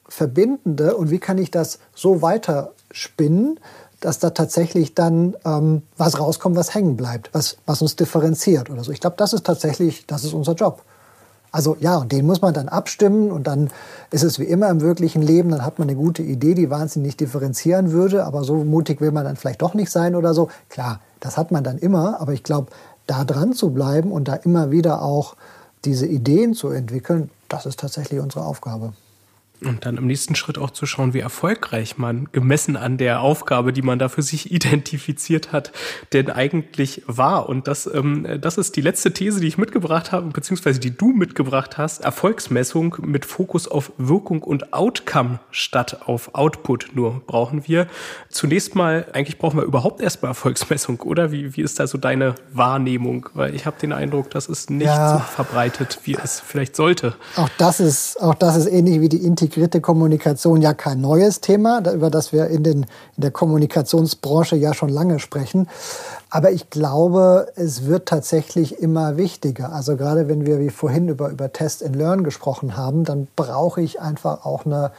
Verbindende 0.10 0.96
und 0.96 1.12
wie 1.12 1.20
kann 1.20 1.38
ich 1.38 1.52
das 1.52 1.80
so 1.94 2.22
weiterspinnen, 2.22 3.60
dass 4.00 4.20
da 4.20 4.30
tatsächlich 4.30 4.96
dann 4.96 5.36
ähm, 5.44 5.82
was 5.98 6.20
rauskommt, 6.20 6.56
was 6.56 6.74
hängen 6.74 6.98
bleibt, 6.98 7.34
was, 7.34 7.58
was 7.66 7.82
uns 7.82 7.96
differenziert 7.96 8.70
oder 8.70 8.84
so. 8.84 8.92
Ich 8.92 9.02
glaube, 9.02 9.16
das 9.18 9.34
ist 9.34 9.46
tatsächlich, 9.46 10.06
das 10.06 10.24
ist 10.24 10.34
unser 10.34 10.54
Job. 10.54 10.84
Also 11.58 11.76
ja, 11.80 11.98
und 11.98 12.12
den 12.12 12.28
muss 12.28 12.42
man 12.44 12.54
dann 12.54 12.70
abstimmen 12.70 13.32
und 13.32 13.48
dann 13.48 13.72
ist 14.12 14.22
es 14.22 14.38
wie 14.38 14.44
immer 14.44 14.70
im 14.70 14.80
wirklichen 14.80 15.24
Leben, 15.24 15.50
dann 15.50 15.66
hat 15.66 15.80
man 15.80 15.90
eine 15.90 15.98
gute 15.98 16.22
Idee, 16.22 16.54
die 16.54 16.70
wahnsinnig 16.70 17.18
differenzieren 17.18 17.92
würde, 17.92 18.26
aber 18.26 18.44
so 18.44 18.64
mutig 18.64 19.02
will 19.02 19.12
man 19.12 19.24
dann 19.24 19.38
vielleicht 19.38 19.64
doch 19.64 19.74
nicht 19.74 19.90
sein 19.90 20.14
oder 20.14 20.36
so. 20.36 20.50
Klar, 20.70 21.00
das 21.20 21.36
hat 21.36 21.52
man 21.52 21.64
dann 21.64 21.80
immer, 21.80 22.22
aber 22.22 22.34
ich 22.34 22.44
glaube, 22.44 22.68
da 23.08 23.24
dran 23.24 23.54
zu 23.54 23.72
bleiben 23.72 24.12
und 24.12 24.28
da 24.28 24.36
immer 24.36 24.70
wieder 24.70 25.02
auch 25.02 25.36
diese 25.84 26.06
Ideen 26.06 26.54
zu 26.54 26.70
entwickeln, 26.70 27.32
das 27.50 27.66
ist 27.66 27.80
tatsächlich 27.80 28.20
unsere 28.20 28.46
Aufgabe. 28.46 28.94
Und 29.64 29.86
dann 29.88 29.98
im 29.98 30.06
nächsten 30.06 30.36
Schritt 30.36 30.60
auch 30.60 30.70
zu 30.70 30.86
schauen, 30.86 31.16
wie 31.16 31.20
erfolgreich 31.20 31.98
man 31.98 32.30
gemessen 32.32 32.76
an 32.76 32.98
der 32.98 33.22
Aufgabe, 33.22 33.74
die 33.74 33.82
man 33.82 33.98
da 33.98 34.08
für 34.08 34.22
sich 34.22 34.52
identifiziert 34.52 35.52
hat, 35.52 35.72
denn 36.14 36.30
eigentlich 36.30 37.02
war. 37.08 37.50
Und 37.50 37.68
das, 37.68 37.90
ähm, 37.92 38.28
das 38.40 38.60
ist 38.60 38.76
die 38.76 38.82
letzte 38.82 39.14
These, 39.14 39.40
die 39.40 39.48
ich 39.48 39.58
mitgebracht 39.58 40.12
habe, 40.12 40.30
beziehungsweise 40.30 40.80
die 40.80 40.96
du 40.96 41.08
mitgebracht 41.08 41.78
hast. 41.80 42.02
Erfolgsmessung 42.02 42.98
mit 43.02 43.26
Fokus 43.26 43.68
auf 43.68 43.92
Wirkung 43.98 44.44
und 44.44 44.74
Outcome 44.74 45.40
statt 45.50 46.02
auf 46.06 46.36
Output 46.36 46.90
nur 46.94 47.22
brauchen 47.26 47.68
wir. 47.68 47.88
Zunächst 48.30 48.76
mal, 48.76 49.08
eigentlich 49.14 49.40
brauchen 49.40 49.58
wir 49.58 49.64
überhaupt 49.64 50.02
erstmal 50.02 50.32
Erfolgsmessung, 50.32 51.00
oder? 51.02 51.32
Wie, 51.32 51.56
wie 51.56 51.62
ist 51.62 51.80
da 51.80 51.88
so 51.88 51.98
deine 51.98 52.36
Wahrnehmung? 52.54 53.30
Weil 53.34 53.56
ich 53.56 53.66
habe 53.66 53.80
den 53.80 53.92
Eindruck, 53.92 54.30
das 54.30 54.48
ist 54.48 54.70
nicht 54.70 54.86
ja. 54.86 55.18
so 55.18 55.24
verbreitet, 55.24 56.00
wie 56.04 56.16
es 56.16 56.40
vielleicht 56.40 56.76
sollte. 56.76 57.16
Auch 57.36 57.50
das 57.58 57.80
ist, 57.80 58.22
auch 58.22 58.36
das 58.36 58.56
ist 58.56 58.68
ähnlich 58.68 59.02
wie 59.02 59.10
die 59.10 59.26
Integration 59.26 59.47
integrierte 59.48 59.80
Kommunikation 59.80 60.62
ja 60.62 60.74
kein 60.74 61.00
neues 61.00 61.40
Thema, 61.40 61.82
über 61.94 62.10
das 62.10 62.34
wir 62.34 62.48
in, 62.48 62.64
den, 62.64 62.84
in 63.16 63.22
der 63.22 63.32
Kommunikationsbranche 63.32 64.58
ja 64.58 64.74
schon 64.74 64.90
lange 64.90 65.20
sprechen. 65.20 65.70
Aber 66.30 66.52
ich 66.52 66.70
glaube, 66.70 67.48
es 67.56 67.86
wird 67.86 68.08
tatsächlich 68.08 68.80
immer 68.82 69.16
wichtiger. 69.16 69.72
Also 69.72 69.96
gerade 69.96 70.28
wenn 70.28 70.46
wir 70.46 70.60
wie 70.60 70.70
vorhin 70.70 71.08
über, 71.08 71.30
über 71.30 71.54
Test 71.54 71.82
and 71.82 71.96
Learn 71.96 72.26
gesprochen 72.26 72.76
haben, 72.76 73.06
dann 73.06 73.30
brauche 73.38 73.82
ich 73.82 74.02
einfach 74.02 74.46
auch 74.46 74.66
eine 74.66 74.92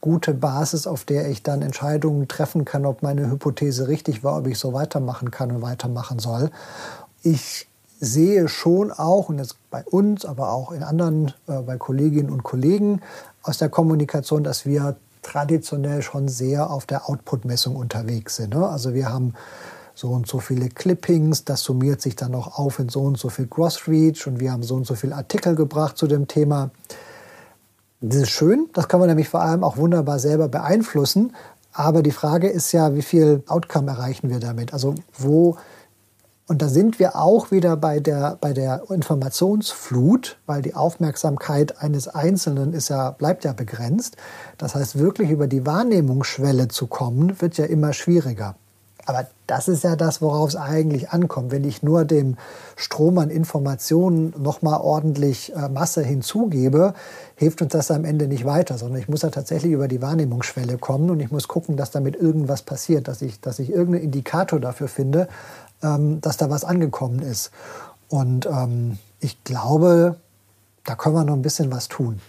gute 0.00 0.32
Basis, 0.32 0.86
auf 0.86 1.02
der 1.02 1.28
ich 1.28 1.42
dann 1.42 1.60
Entscheidungen 1.60 2.28
treffen 2.28 2.64
kann, 2.64 2.86
ob 2.86 3.02
meine 3.02 3.28
Hypothese 3.28 3.88
richtig 3.88 4.22
war, 4.22 4.38
ob 4.38 4.46
ich 4.46 4.60
so 4.60 4.72
weitermachen 4.72 5.32
kann 5.32 5.50
und 5.50 5.62
weitermachen 5.62 6.20
soll. 6.20 6.50
Ich 7.24 7.66
sehe 8.00 8.48
schon 8.48 8.92
auch, 8.92 9.28
und 9.28 9.38
jetzt 9.38 9.56
bei 9.70 9.82
uns, 9.84 10.24
aber 10.24 10.52
auch 10.52 10.72
in 10.72 10.82
anderen, 10.82 11.32
äh, 11.46 11.60
bei 11.62 11.76
Kolleginnen 11.76 12.30
und 12.30 12.42
Kollegen, 12.42 13.00
aus 13.48 13.58
der 13.58 13.70
Kommunikation, 13.70 14.44
dass 14.44 14.66
wir 14.66 14.96
traditionell 15.22 16.02
schon 16.02 16.28
sehr 16.28 16.70
auf 16.70 16.86
der 16.86 17.08
Output-Messung 17.08 17.76
unterwegs 17.76 18.36
sind. 18.36 18.54
Ne? 18.54 18.66
Also 18.66 18.94
wir 18.94 19.10
haben 19.10 19.34
so 19.94 20.10
und 20.10 20.28
so 20.28 20.38
viele 20.38 20.68
Clippings, 20.68 21.44
das 21.44 21.62
summiert 21.62 22.00
sich 22.00 22.14
dann 22.14 22.30
noch 22.30 22.58
auf 22.58 22.78
in 22.78 22.88
so 22.88 23.00
und 23.00 23.18
so 23.18 23.30
viel 23.30 23.46
Gross-Reach 23.46 24.26
und 24.26 24.38
wir 24.38 24.52
haben 24.52 24.62
so 24.62 24.76
und 24.76 24.86
so 24.86 24.94
viele 24.94 25.16
Artikel 25.16 25.56
gebracht 25.56 25.98
zu 25.98 26.06
dem 26.06 26.28
Thema. 26.28 26.70
Das 28.00 28.16
ist 28.16 28.30
schön, 28.30 28.68
das 28.74 28.86
kann 28.86 29.00
man 29.00 29.08
nämlich 29.08 29.28
vor 29.28 29.40
allem 29.40 29.64
auch 29.64 29.76
wunderbar 29.76 30.20
selber 30.20 30.48
beeinflussen. 30.48 31.34
Aber 31.72 32.02
die 32.02 32.12
Frage 32.12 32.48
ist 32.48 32.70
ja, 32.72 32.94
wie 32.94 33.02
viel 33.02 33.42
Outcome 33.48 33.90
erreichen 33.90 34.30
wir 34.30 34.38
damit? 34.38 34.72
Also 34.72 34.94
wo 35.16 35.56
und 36.48 36.62
da 36.62 36.68
sind 36.68 36.98
wir 36.98 37.14
auch 37.14 37.50
wieder 37.50 37.76
bei 37.76 38.00
der, 38.00 38.38
bei 38.40 38.54
der 38.54 38.84
Informationsflut, 38.88 40.38
weil 40.46 40.62
die 40.62 40.74
Aufmerksamkeit 40.74 41.82
eines 41.82 42.08
Einzelnen 42.08 42.72
ist 42.72 42.88
ja, 42.88 43.10
bleibt 43.10 43.44
ja 43.44 43.52
begrenzt. 43.52 44.16
Das 44.56 44.74
heißt, 44.74 44.98
wirklich 44.98 45.30
über 45.30 45.46
die 45.46 45.66
Wahrnehmungsschwelle 45.66 46.68
zu 46.68 46.86
kommen, 46.86 47.38
wird 47.42 47.58
ja 47.58 47.66
immer 47.66 47.92
schwieriger. 47.92 48.56
Aber 49.04 49.26
das 49.46 49.68
ist 49.68 49.84
ja 49.84 49.96
das, 49.96 50.20
worauf 50.20 50.50
es 50.50 50.56
eigentlich 50.56 51.10
ankommt. 51.10 51.50
Wenn 51.50 51.64
ich 51.64 51.82
nur 51.82 52.04
dem 52.04 52.36
Strom 52.76 53.16
an 53.16 53.30
Informationen 53.30 54.34
nochmal 54.38 54.80
ordentlich 54.82 55.54
äh, 55.54 55.70
Masse 55.70 56.02
hinzugebe, 56.02 56.92
hilft 57.34 57.62
uns 57.62 57.72
das 57.72 57.90
am 57.90 58.04
Ende 58.04 58.28
nicht 58.28 58.44
weiter, 58.44 58.76
sondern 58.76 59.00
ich 59.00 59.08
muss 59.08 59.22
ja 59.22 59.30
tatsächlich 59.30 59.72
über 59.72 59.88
die 59.88 60.02
Wahrnehmungsschwelle 60.02 60.76
kommen 60.76 61.08
und 61.08 61.20
ich 61.20 61.30
muss 61.30 61.48
gucken, 61.48 61.78
dass 61.78 61.90
damit 61.90 62.16
irgendwas 62.16 62.60
passiert, 62.60 63.08
dass 63.08 63.22
ich, 63.22 63.40
dass 63.40 63.58
ich 63.58 63.70
irgendeinen 63.70 64.04
Indikator 64.04 64.60
dafür 64.60 64.88
finde, 64.88 65.28
ähm, 65.82 66.20
dass 66.20 66.36
da 66.36 66.50
was 66.50 66.64
angekommen 66.64 67.20
ist. 67.20 67.50
Und 68.08 68.46
ähm, 68.46 68.98
ich 69.20 69.42
glaube, 69.44 70.16
da 70.84 70.94
können 70.94 71.14
wir 71.14 71.24
noch 71.24 71.34
ein 71.34 71.42
bisschen 71.42 71.70
was 71.70 71.88
tun. 71.88 72.20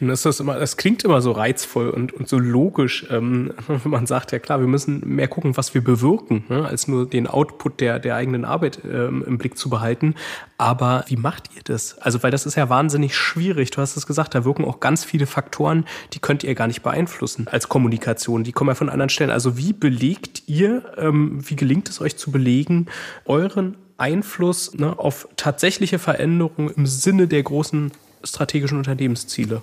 Und 0.00 0.08
das, 0.08 0.24
immer, 0.40 0.58
das 0.58 0.76
klingt 0.76 1.04
immer 1.04 1.20
so 1.20 1.32
reizvoll 1.32 1.90
und, 1.90 2.12
und 2.12 2.28
so 2.28 2.38
logisch, 2.38 3.06
ähm, 3.10 3.52
wenn 3.66 3.80
man 3.90 4.06
sagt, 4.06 4.32
ja 4.32 4.38
klar, 4.38 4.60
wir 4.60 4.66
müssen 4.66 5.02
mehr 5.06 5.28
gucken, 5.28 5.56
was 5.56 5.74
wir 5.74 5.82
bewirken, 5.82 6.44
ne, 6.48 6.64
als 6.66 6.88
nur 6.88 7.08
den 7.08 7.26
Output 7.26 7.80
der, 7.80 7.98
der 7.98 8.16
eigenen 8.16 8.44
Arbeit 8.44 8.80
ähm, 8.84 9.24
im 9.26 9.38
Blick 9.38 9.56
zu 9.56 9.70
behalten. 9.70 10.14
Aber 10.58 11.04
wie 11.08 11.16
macht 11.16 11.50
ihr 11.56 11.62
das? 11.64 11.98
Also, 11.98 12.22
weil 12.22 12.30
das 12.30 12.46
ist 12.46 12.54
ja 12.54 12.68
wahnsinnig 12.68 13.16
schwierig. 13.16 13.70
Du 13.70 13.80
hast 13.80 13.96
es 13.96 14.06
gesagt, 14.06 14.34
da 14.34 14.44
wirken 14.44 14.64
auch 14.64 14.80
ganz 14.80 15.04
viele 15.04 15.26
Faktoren, 15.26 15.84
die 16.12 16.18
könnt 16.18 16.44
ihr 16.44 16.54
gar 16.54 16.66
nicht 16.66 16.82
beeinflussen 16.82 17.48
als 17.48 17.68
Kommunikation. 17.68 18.44
Die 18.44 18.52
kommen 18.52 18.68
ja 18.68 18.74
von 18.74 18.88
anderen 18.88 19.10
Stellen. 19.10 19.30
Also, 19.30 19.56
wie 19.56 19.72
belegt 19.72 20.44
ihr, 20.46 20.82
ähm, 20.96 21.38
wie 21.48 21.56
gelingt 21.56 21.88
es 21.88 22.00
euch 22.00 22.16
zu 22.16 22.30
belegen, 22.30 22.86
euren 23.24 23.76
Einfluss 23.96 24.74
ne, 24.74 24.98
auf 24.98 25.28
tatsächliche 25.36 25.98
Veränderungen 25.98 26.70
im 26.76 26.86
Sinne 26.86 27.28
der 27.28 27.42
großen 27.42 27.92
strategischen 28.26 28.78
Unternehmensziele? 28.78 29.62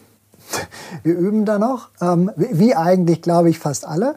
Wir 1.03 1.17
üben 1.17 1.45
da 1.45 1.59
noch, 1.59 1.89
ähm, 2.01 2.31
wie 2.35 2.75
eigentlich, 2.75 3.21
glaube 3.21 3.49
ich, 3.49 3.59
fast 3.59 3.85
alle. 3.85 4.15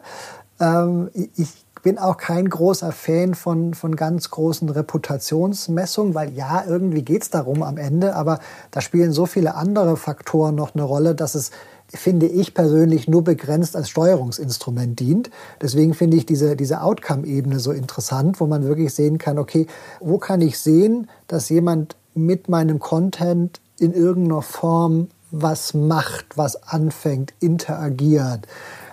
Ähm, 0.59 1.09
ich 1.13 1.65
bin 1.85 1.99
auch 1.99 2.17
kein 2.17 2.49
großer 2.49 2.91
Fan 2.91 3.35
von, 3.35 3.75
von 3.75 3.95
ganz 3.95 4.31
großen 4.31 4.69
Reputationsmessungen, 4.69 6.15
weil 6.15 6.33
ja, 6.33 6.63
irgendwie 6.67 7.03
geht 7.03 7.21
es 7.21 7.29
darum 7.29 7.61
am 7.61 7.77
Ende, 7.77 8.15
aber 8.15 8.39
da 8.71 8.81
spielen 8.81 9.11
so 9.11 9.27
viele 9.27 9.53
andere 9.53 9.95
Faktoren 9.95 10.55
noch 10.55 10.73
eine 10.73 10.81
Rolle, 10.81 11.13
dass 11.13 11.35
es, 11.35 11.51
finde 11.87 12.25
ich 12.25 12.55
persönlich, 12.55 13.07
nur 13.07 13.23
begrenzt 13.23 13.75
als 13.75 13.89
Steuerungsinstrument 13.89 14.99
dient. 14.99 15.29
Deswegen 15.61 15.93
finde 15.93 16.17
ich 16.17 16.25
diese, 16.25 16.55
diese 16.55 16.81
Outcome-Ebene 16.81 17.59
so 17.59 17.71
interessant, 17.71 18.39
wo 18.39 18.47
man 18.47 18.63
wirklich 18.65 18.91
sehen 18.91 19.19
kann, 19.19 19.37
okay, 19.37 19.67
wo 19.99 20.17
kann 20.17 20.41
ich 20.41 20.57
sehen, 20.57 21.07
dass 21.27 21.49
jemand 21.49 21.95
mit 22.15 22.49
meinem 22.49 22.79
Content 22.79 23.61
in 23.79 23.93
irgendeiner 23.93 24.41
Form 24.41 25.09
was 25.31 25.73
macht, 25.73 26.37
was 26.37 26.63
anfängt, 26.63 27.33
interagiert. 27.39 28.47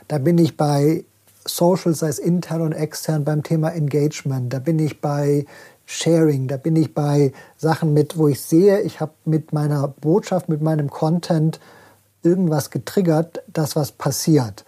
Da 0.08 0.18
bin 0.18 0.38
ich 0.38 0.56
bei 0.56 1.04
Social, 1.44 1.94
sei 1.94 2.08
es 2.08 2.18
intern 2.18 2.62
und 2.62 2.72
extern, 2.72 3.24
beim 3.24 3.42
Thema 3.42 3.70
Engagement. 3.70 4.52
Da 4.52 4.58
bin 4.58 4.78
ich 4.78 5.00
bei 5.00 5.46
Sharing. 5.86 6.48
Da 6.48 6.56
bin 6.56 6.76
ich 6.76 6.94
bei 6.94 7.32
Sachen 7.56 7.92
mit, 7.92 8.16
wo 8.16 8.28
ich 8.28 8.40
sehe, 8.40 8.80
ich 8.80 9.00
habe 9.00 9.12
mit 9.24 9.52
meiner 9.52 9.88
Botschaft, 9.88 10.48
mit 10.48 10.62
meinem 10.62 10.90
Content 10.90 11.60
irgendwas 12.22 12.70
getriggert, 12.70 13.42
dass 13.52 13.76
was 13.76 13.92
passiert. 13.92 14.64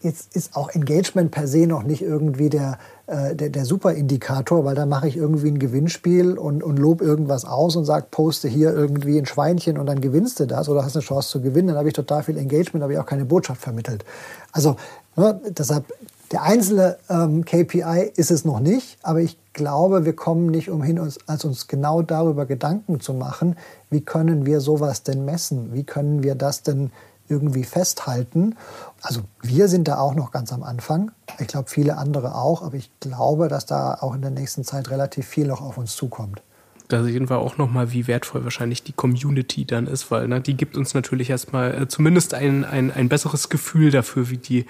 Jetzt 0.00 0.34
ist 0.36 0.56
auch 0.56 0.70
Engagement 0.70 1.30
per 1.30 1.48
se 1.48 1.66
noch 1.66 1.82
nicht 1.82 2.02
irgendwie 2.02 2.48
der, 2.48 2.78
äh, 3.08 3.34
der, 3.34 3.48
der 3.48 3.64
Superindikator, 3.64 4.66
weil 4.66 4.74
da 4.74 4.84
mache 4.84 5.08
ich 5.08 5.16
irgendwie 5.16 5.48
ein 5.48 5.58
Gewinnspiel 5.58 6.36
und, 6.36 6.62
und 6.62 6.78
lob 6.78 7.00
irgendwas 7.00 7.46
aus 7.46 7.74
und 7.74 7.86
sage, 7.86 8.06
poste 8.10 8.48
hier 8.48 8.74
irgendwie 8.74 9.16
ein 9.16 9.24
Schweinchen 9.24 9.78
und 9.78 9.86
dann 9.86 10.02
gewinnst 10.02 10.40
du 10.40 10.46
das 10.46 10.68
oder 10.68 10.84
hast 10.84 10.94
eine 10.94 11.02
Chance 11.02 11.30
zu 11.30 11.40
gewinnen. 11.40 11.68
Dann 11.68 11.78
habe 11.78 11.88
ich 11.88 11.94
total 11.94 12.22
viel 12.22 12.36
Engagement, 12.36 12.82
habe 12.82 12.92
ich 12.92 12.98
auch 12.98 13.06
keine 13.06 13.24
Botschaft 13.24 13.62
vermittelt. 13.62 14.04
Also 14.52 14.76
ne, 15.16 15.40
deshalb, 15.48 15.86
der 16.32 16.42
einzelne 16.42 16.98
ähm, 17.08 17.46
KPI 17.46 18.12
ist 18.14 18.30
es 18.30 18.44
noch 18.44 18.60
nicht, 18.60 18.98
aber 19.02 19.20
ich 19.20 19.38
glaube, 19.54 20.04
wir 20.04 20.14
kommen 20.14 20.50
nicht 20.50 20.68
umhin, 20.68 20.98
uns, 20.98 21.18
als 21.26 21.46
uns 21.46 21.66
genau 21.66 22.02
darüber 22.02 22.44
Gedanken 22.44 23.00
zu 23.00 23.14
machen, 23.14 23.56
wie 23.88 24.02
können 24.02 24.44
wir 24.44 24.60
sowas 24.60 25.02
denn 25.02 25.24
messen? 25.24 25.72
Wie 25.72 25.84
können 25.84 26.22
wir 26.22 26.34
das 26.34 26.62
denn 26.62 26.90
irgendwie 27.28 27.64
festhalten. 27.64 28.56
Also 29.02 29.22
wir 29.42 29.68
sind 29.68 29.88
da 29.88 29.98
auch 29.98 30.14
noch 30.14 30.30
ganz 30.30 30.52
am 30.52 30.62
Anfang. 30.62 31.12
Ich 31.38 31.48
glaube, 31.48 31.70
viele 31.70 31.96
andere 31.96 32.34
auch. 32.34 32.62
Aber 32.62 32.74
ich 32.74 32.90
glaube, 33.00 33.48
dass 33.48 33.66
da 33.66 33.94
auch 33.94 34.14
in 34.14 34.22
der 34.22 34.30
nächsten 34.30 34.64
Zeit 34.64 34.90
relativ 34.90 35.26
viel 35.26 35.46
noch 35.46 35.60
auf 35.60 35.78
uns 35.78 35.94
zukommt 35.94 36.42
da 36.88 37.02
sehen 37.02 37.28
wir 37.28 37.38
auch 37.38 37.58
nochmal, 37.58 37.92
wie 37.92 38.06
wertvoll 38.06 38.44
wahrscheinlich 38.44 38.82
die 38.82 38.92
Community 38.92 39.66
dann 39.66 39.86
ist, 39.86 40.10
weil 40.10 40.26
ne, 40.26 40.40
die 40.40 40.56
gibt 40.56 40.76
uns 40.76 40.94
natürlich 40.94 41.28
erstmal 41.28 41.82
äh, 41.82 41.88
zumindest 41.88 42.32
ein, 42.32 42.64
ein, 42.64 42.90
ein 42.90 43.10
besseres 43.10 43.50
Gefühl 43.50 43.90
dafür, 43.90 44.30
wie 44.30 44.38
die, 44.38 44.64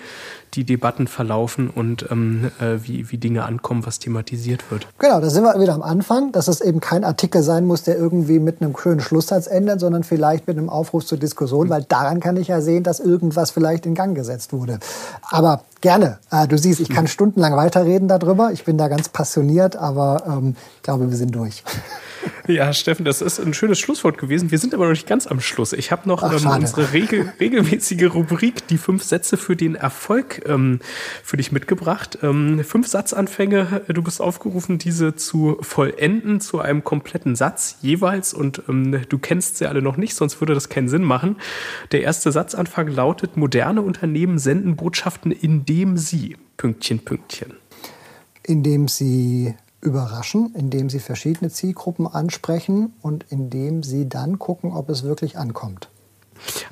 die 0.54 0.64
Debatten 0.64 1.06
verlaufen 1.06 1.70
und 1.70 2.10
ähm, 2.10 2.50
äh, 2.60 2.78
wie, 2.82 3.12
wie 3.12 3.18
Dinge 3.18 3.44
ankommen, 3.44 3.86
was 3.86 4.00
thematisiert 4.00 4.68
wird. 4.72 4.88
Genau, 4.98 5.20
da 5.20 5.30
sind 5.30 5.44
wir 5.44 5.60
wieder 5.60 5.74
am 5.74 5.82
Anfang, 5.82 6.32
dass 6.32 6.48
es 6.48 6.60
eben 6.60 6.80
kein 6.80 7.04
Artikel 7.04 7.42
sein 7.42 7.64
muss, 7.64 7.84
der 7.84 7.96
irgendwie 7.96 8.40
mit 8.40 8.60
einem 8.60 8.76
schönen 8.76 9.00
Schlusssatz 9.00 9.46
endet, 9.46 9.78
sondern 9.78 10.02
vielleicht 10.02 10.48
mit 10.48 10.58
einem 10.58 10.70
Aufruf 10.70 11.06
zur 11.06 11.18
Diskussion, 11.18 11.68
weil 11.68 11.84
daran 11.84 12.18
kann 12.18 12.36
ich 12.36 12.48
ja 12.48 12.60
sehen, 12.60 12.82
dass 12.82 12.98
irgendwas 12.98 13.52
vielleicht 13.52 13.86
in 13.86 13.94
Gang 13.94 14.16
gesetzt 14.16 14.52
wurde. 14.52 14.80
Aber 15.22 15.62
gerne, 15.80 16.18
äh, 16.32 16.48
du 16.48 16.58
siehst, 16.58 16.80
ich 16.80 16.88
kann 16.88 17.06
stundenlang 17.06 17.54
weiterreden 17.54 18.08
darüber. 18.08 18.50
Ich 18.52 18.64
bin 18.64 18.76
da 18.76 18.88
ganz 18.88 19.08
passioniert, 19.08 19.76
aber 19.76 20.24
ähm, 20.26 20.56
ich 20.76 20.82
glaube, 20.82 21.08
wir 21.08 21.16
sind 21.16 21.32
durch. 21.32 21.62
Ja, 22.48 22.72
Steffen, 22.72 23.04
das 23.04 23.20
ist 23.20 23.38
ein 23.38 23.54
schönes 23.54 23.78
Schlusswort 23.78 24.18
gewesen. 24.18 24.50
Wir 24.50 24.58
sind 24.58 24.74
aber 24.74 24.84
noch 24.84 24.92
nicht 24.92 25.06
ganz 25.06 25.26
am 25.26 25.40
Schluss. 25.40 25.72
Ich 25.72 25.92
habe 25.92 26.08
noch 26.08 26.22
Ach, 26.22 26.32
ähm, 26.32 26.46
unsere 26.46 26.92
regel, 26.92 27.32
regelmäßige 27.38 28.14
Rubrik, 28.14 28.66
die 28.68 28.78
fünf 28.78 29.02
Sätze 29.02 29.36
für 29.36 29.54
den 29.54 29.74
Erfolg, 29.74 30.42
ähm, 30.46 30.80
für 31.22 31.36
dich 31.36 31.52
mitgebracht. 31.52 32.18
Ähm, 32.22 32.64
fünf 32.64 32.88
Satzanfänge. 32.88 33.82
Du 33.88 34.02
bist 34.02 34.20
aufgerufen, 34.20 34.78
diese 34.78 35.14
zu 35.14 35.58
vollenden 35.60 36.40
zu 36.40 36.60
einem 36.60 36.84
kompletten 36.84 37.36
Satz 37.36 37.76
jeweils. 37.82 38.32
Und 38.34 38.62
ähm, 38.68 39.02
du 39.08 39.18
kennst 39.18 39.58
sie 39.58 39.66
alle 39.66 39.82
noch 39.82 39.96
nicht, 39.96 40.14
sonst 40.14 40.40
würde 40.40 40.54
das 40.54 40.68
keinen 40.68 40.88
Sinn 40.88 41.02
machen. 41.02 41.36
Der 41.92 42.02
erste 42.02 42.32
Satzanfang 42.32 42.88
lautet: 42.88 43.36
Moderne 43.36 43.82
Unternehmen 43.82 44.38
senden 44.38 44.76
Botschaften, 44.76 45.32
indem 45.32 45.96
sie 45.96 46.36
Pünktchen, 46.56 47.00
Pünktchen. 47.00 47.54
Indem 48.42 48.88
sie 48.88 49.54
überraschen, 49.80 50.54
indem 50.54 50.90
sie 50.90 51.00
verschiedene 51.00 51.50
Zielgruppen 51.50 52.06
ansprechen 52.06 52.92
und 53.02 53.26
indem 53.28 53.82
sie 53.82 54.08
dann 54.08 54.38
gucken, 54.38 54.72
ob 54.72 54.88
es 54.88 55.02
wirklich 55.02 55.38
ankommt. 55.38 55.88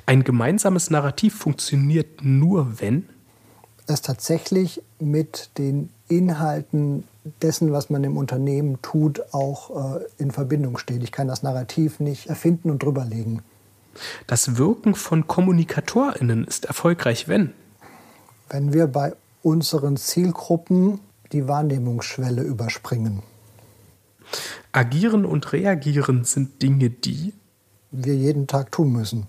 Ein 0.05 0.23
gemeinsames 0.23 0.89
Narrativ 0.89 1.35
funktioniert 1.35 2.23
nur, 2.23 2.79
wenn 2.79 3.07
es 3.85 4.01
tatsächlich 4.01 4.81
mit 4.99 5.49
den 5.57 5.89
Inhalten 6.09 7.05
dessen, 7.41 7.71
was 7.71 7.89
man 7.89 8.03
im 8.03 8.17
Unternehmen 8.17 8.81
tut, 8.81 9.33
auch 9.33 9.95
äh, 9.97 10.05
in 10.17 10.31
Verbindung 10.31 10.77
steht. 10.77 11.03
Ich 11.03 11.11
kann 11.11 11.27
das 11.27 11.43
Narrativ 11.43 11.99
nicht 11.99 12.27
erfinden 12.27 12.69
und 12.69 12.83
drüberlegen. 12.83 13.41
Das 14.27 14.57
Wirken 14.57 14.95
von 14.95 15.27
KommunikatorInnen 15.27 16.45
ist 16.45 16.65
erfolgreich, 16.65 17.27
wenn? 17.27 17.53
Wenn 18.49 18.73
wir 18.73 18.87
bei 18.87 19.13
unseren 19.41 19.97
Zielgruppen 19.97 20.99
die 21.31 21.47
Wahrnehmungsschwelle 21.47 22.41
überspringen. 22.41 23.23
Agieren 24.71 25.25
und 25.25 25.53
reagieren 25.53 26.23
sind 26.23 26.61
Dinge, 26.61 26.89
die 26.89 27.33
wir 27.91 28.15
jeden 28.15 28.47
Tag 28.47 28.71
tun 28.71 28.91
müssen. 28.91 29.27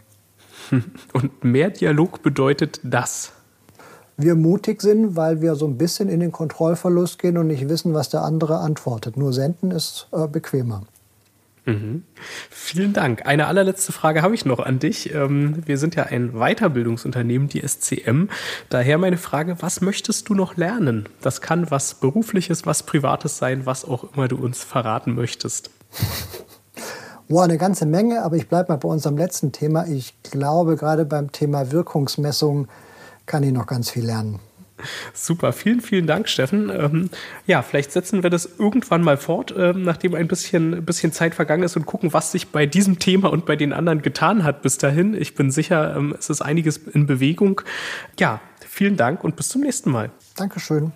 Und 1.13 1.45
mehr 1.45 1.71
Dialog 1.71 2.23
bedeutet 2.23 2.81
das. 2.83 3.33
Wir 4.17 4.35
mutig 4.35 4.83
sind, 4.83 5.15
weil 5.15 5.41
wir 5.41 5.55
so 5.55 5.67
ein 5.67 5.79
bisschen 5.79 6.09
in 6.09 6.19
den 6.19 6.33
Kontrollverlust 6.33 7.21
gehen 7.21 7.39
und 7.39 7.47
nicht 7.47 7.69
wissen, 7.69 7.95
was 7.95 8.09
der 8.09 8.23
andere 8.23 8.59
antwortet. 8.59 9.17
Nur 9.17 9.33
senden 9.33 9.71
ist 9.71 10.09
äh, 10.11 10.27
bequemer. 10.27 10.83
Mhm. 11.69 12.05
Vielen 12.51 12.95
Dank. 12.95 13.27
Eine 13.27 13.47
allerletzte 13.47 13.93
Frage 13.93 14.23
habe 14.23 14.35
ich 14.35 14.47
noch 14.47 14.59
an 14.59 14.79
dich. 14.79 15.15
Ähm, 15.15 15.63
wir 15.67 15.77
sind 15.77 15.97
ja 15.97 16.05
ein 16.05 16.33
Weiterbildungsunternehmen, 16.33 17.49
die 17.49 17.61
SCM. 17.61 18.29
Daher 18.71 18.97
meine 18.97 19.19
Frage, 19.19 19.57
was 19.61 19.83
möchtest 19.83 20.31
du 20.31 20.35
noch 20.35 20.57
lernen? 20.57 21.11
Das 21.21 21.43
kann 21.43 21.71
was 21.71 21.95
berufliches, 21.95 22.65
was 22.65 22.85
privates 22.85 23.37
sein, 23.37 23.67
was 23.67 23.85
auch 23.85 24.15
immer 24.15 24.29
du 24.29 24.37
uns 24.37 24.65
verraten 24.65 25.15
möchtest. 25.15 25.71
Boah, 27.29 27.45
eine 27.45 27.59
ganze 27.59 27.85
Menge, 27.85 28.23
aber 28.23 28.37
ich 28.37 28.49
bleibe 28.49 28.73
mal 28.73 28.79
bei 28.79 28.89
unserem 28.89 29.19
letzten 29.19 29.53
Thema. 29.53 29.87
Ich 29.87 30.15
glaube, 30.23 30.77
gerade 30.77 31.05
beim 31.05 31.33
Thema 31.33 31.71
Wirkungsmessung 31.71 32.69
kann 33.27 33.43
ich 33.43 33.53
noch 33.53 33.67
ganz 33.67 33.91
viel 33.91 34.07
lernen. 34.07 34.41
Super, 35.13 35.53
vielen, 35.53 35.81
vielen 35.81 36.07
Dank, 36.07 36.29
Steffen. 36.29 36.71
Ähm, 36.71 37.11
ja, 37.47 37.63
vielleicht 37.63 37.93
setzen 37.93 38.23
wir 38.23 38.31
das 38.31 38.49
irgendwann 38.59 39.03
mal 39.03 39.17
fort, 39.17 39.55
ähm, 39.57 39.83
nachdem 39.83 40.15
ein 40.15 40.29
bisschen, 40.29 40.85
bisschen 40.85 41.13
Zeit 41.13 41.35
vergangen 41.35 41.63
ist 41.63 41.77
und 41.77 41.87
gucken, 41.87 42.13
was 42.13 42.33
sich 42.33 42.49
bei 42.49 42.67
diesem 42.67 42.99
Thema 42.99 43.31
und 43.31 43.47
bei 43.47 43.57
den 43.57 43.73
anderen 43.73 44.03
getan 44.03 44.45
hat 44.45 44.63
bis 44.63 44.79
dahin. 44.79 45.15
Ich 45.15 45.35
bin 45.35 45.51
sicher, 45.51 45.97
ähm, 45.97 46.15
es 46.19 46.31
ist 46.31 46.43
einiges 46.43 46.79
in 46.79 47.07
Bewegung. 47.07 47.61
Ja, 48.19 48.41
vielen 48.67 48.97
Dank 48.97 49.25
und 49.25 49.37
bis 49.37 49.49
zum 49.49 49.63
nächsten 49.63 49.91
Mal. 49.91 50.11
Dankeschön. 50.37 50.93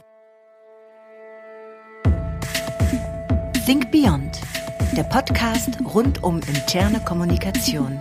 Think 3.67 3.91
Beyond, 3.93 4.41
der 4.97 5.05
Podcast 5.05 5.79
rund 5.95 6.23
um 6.23 6.41
interne 6.41 7.01
Kommunikation. 7.01 8.01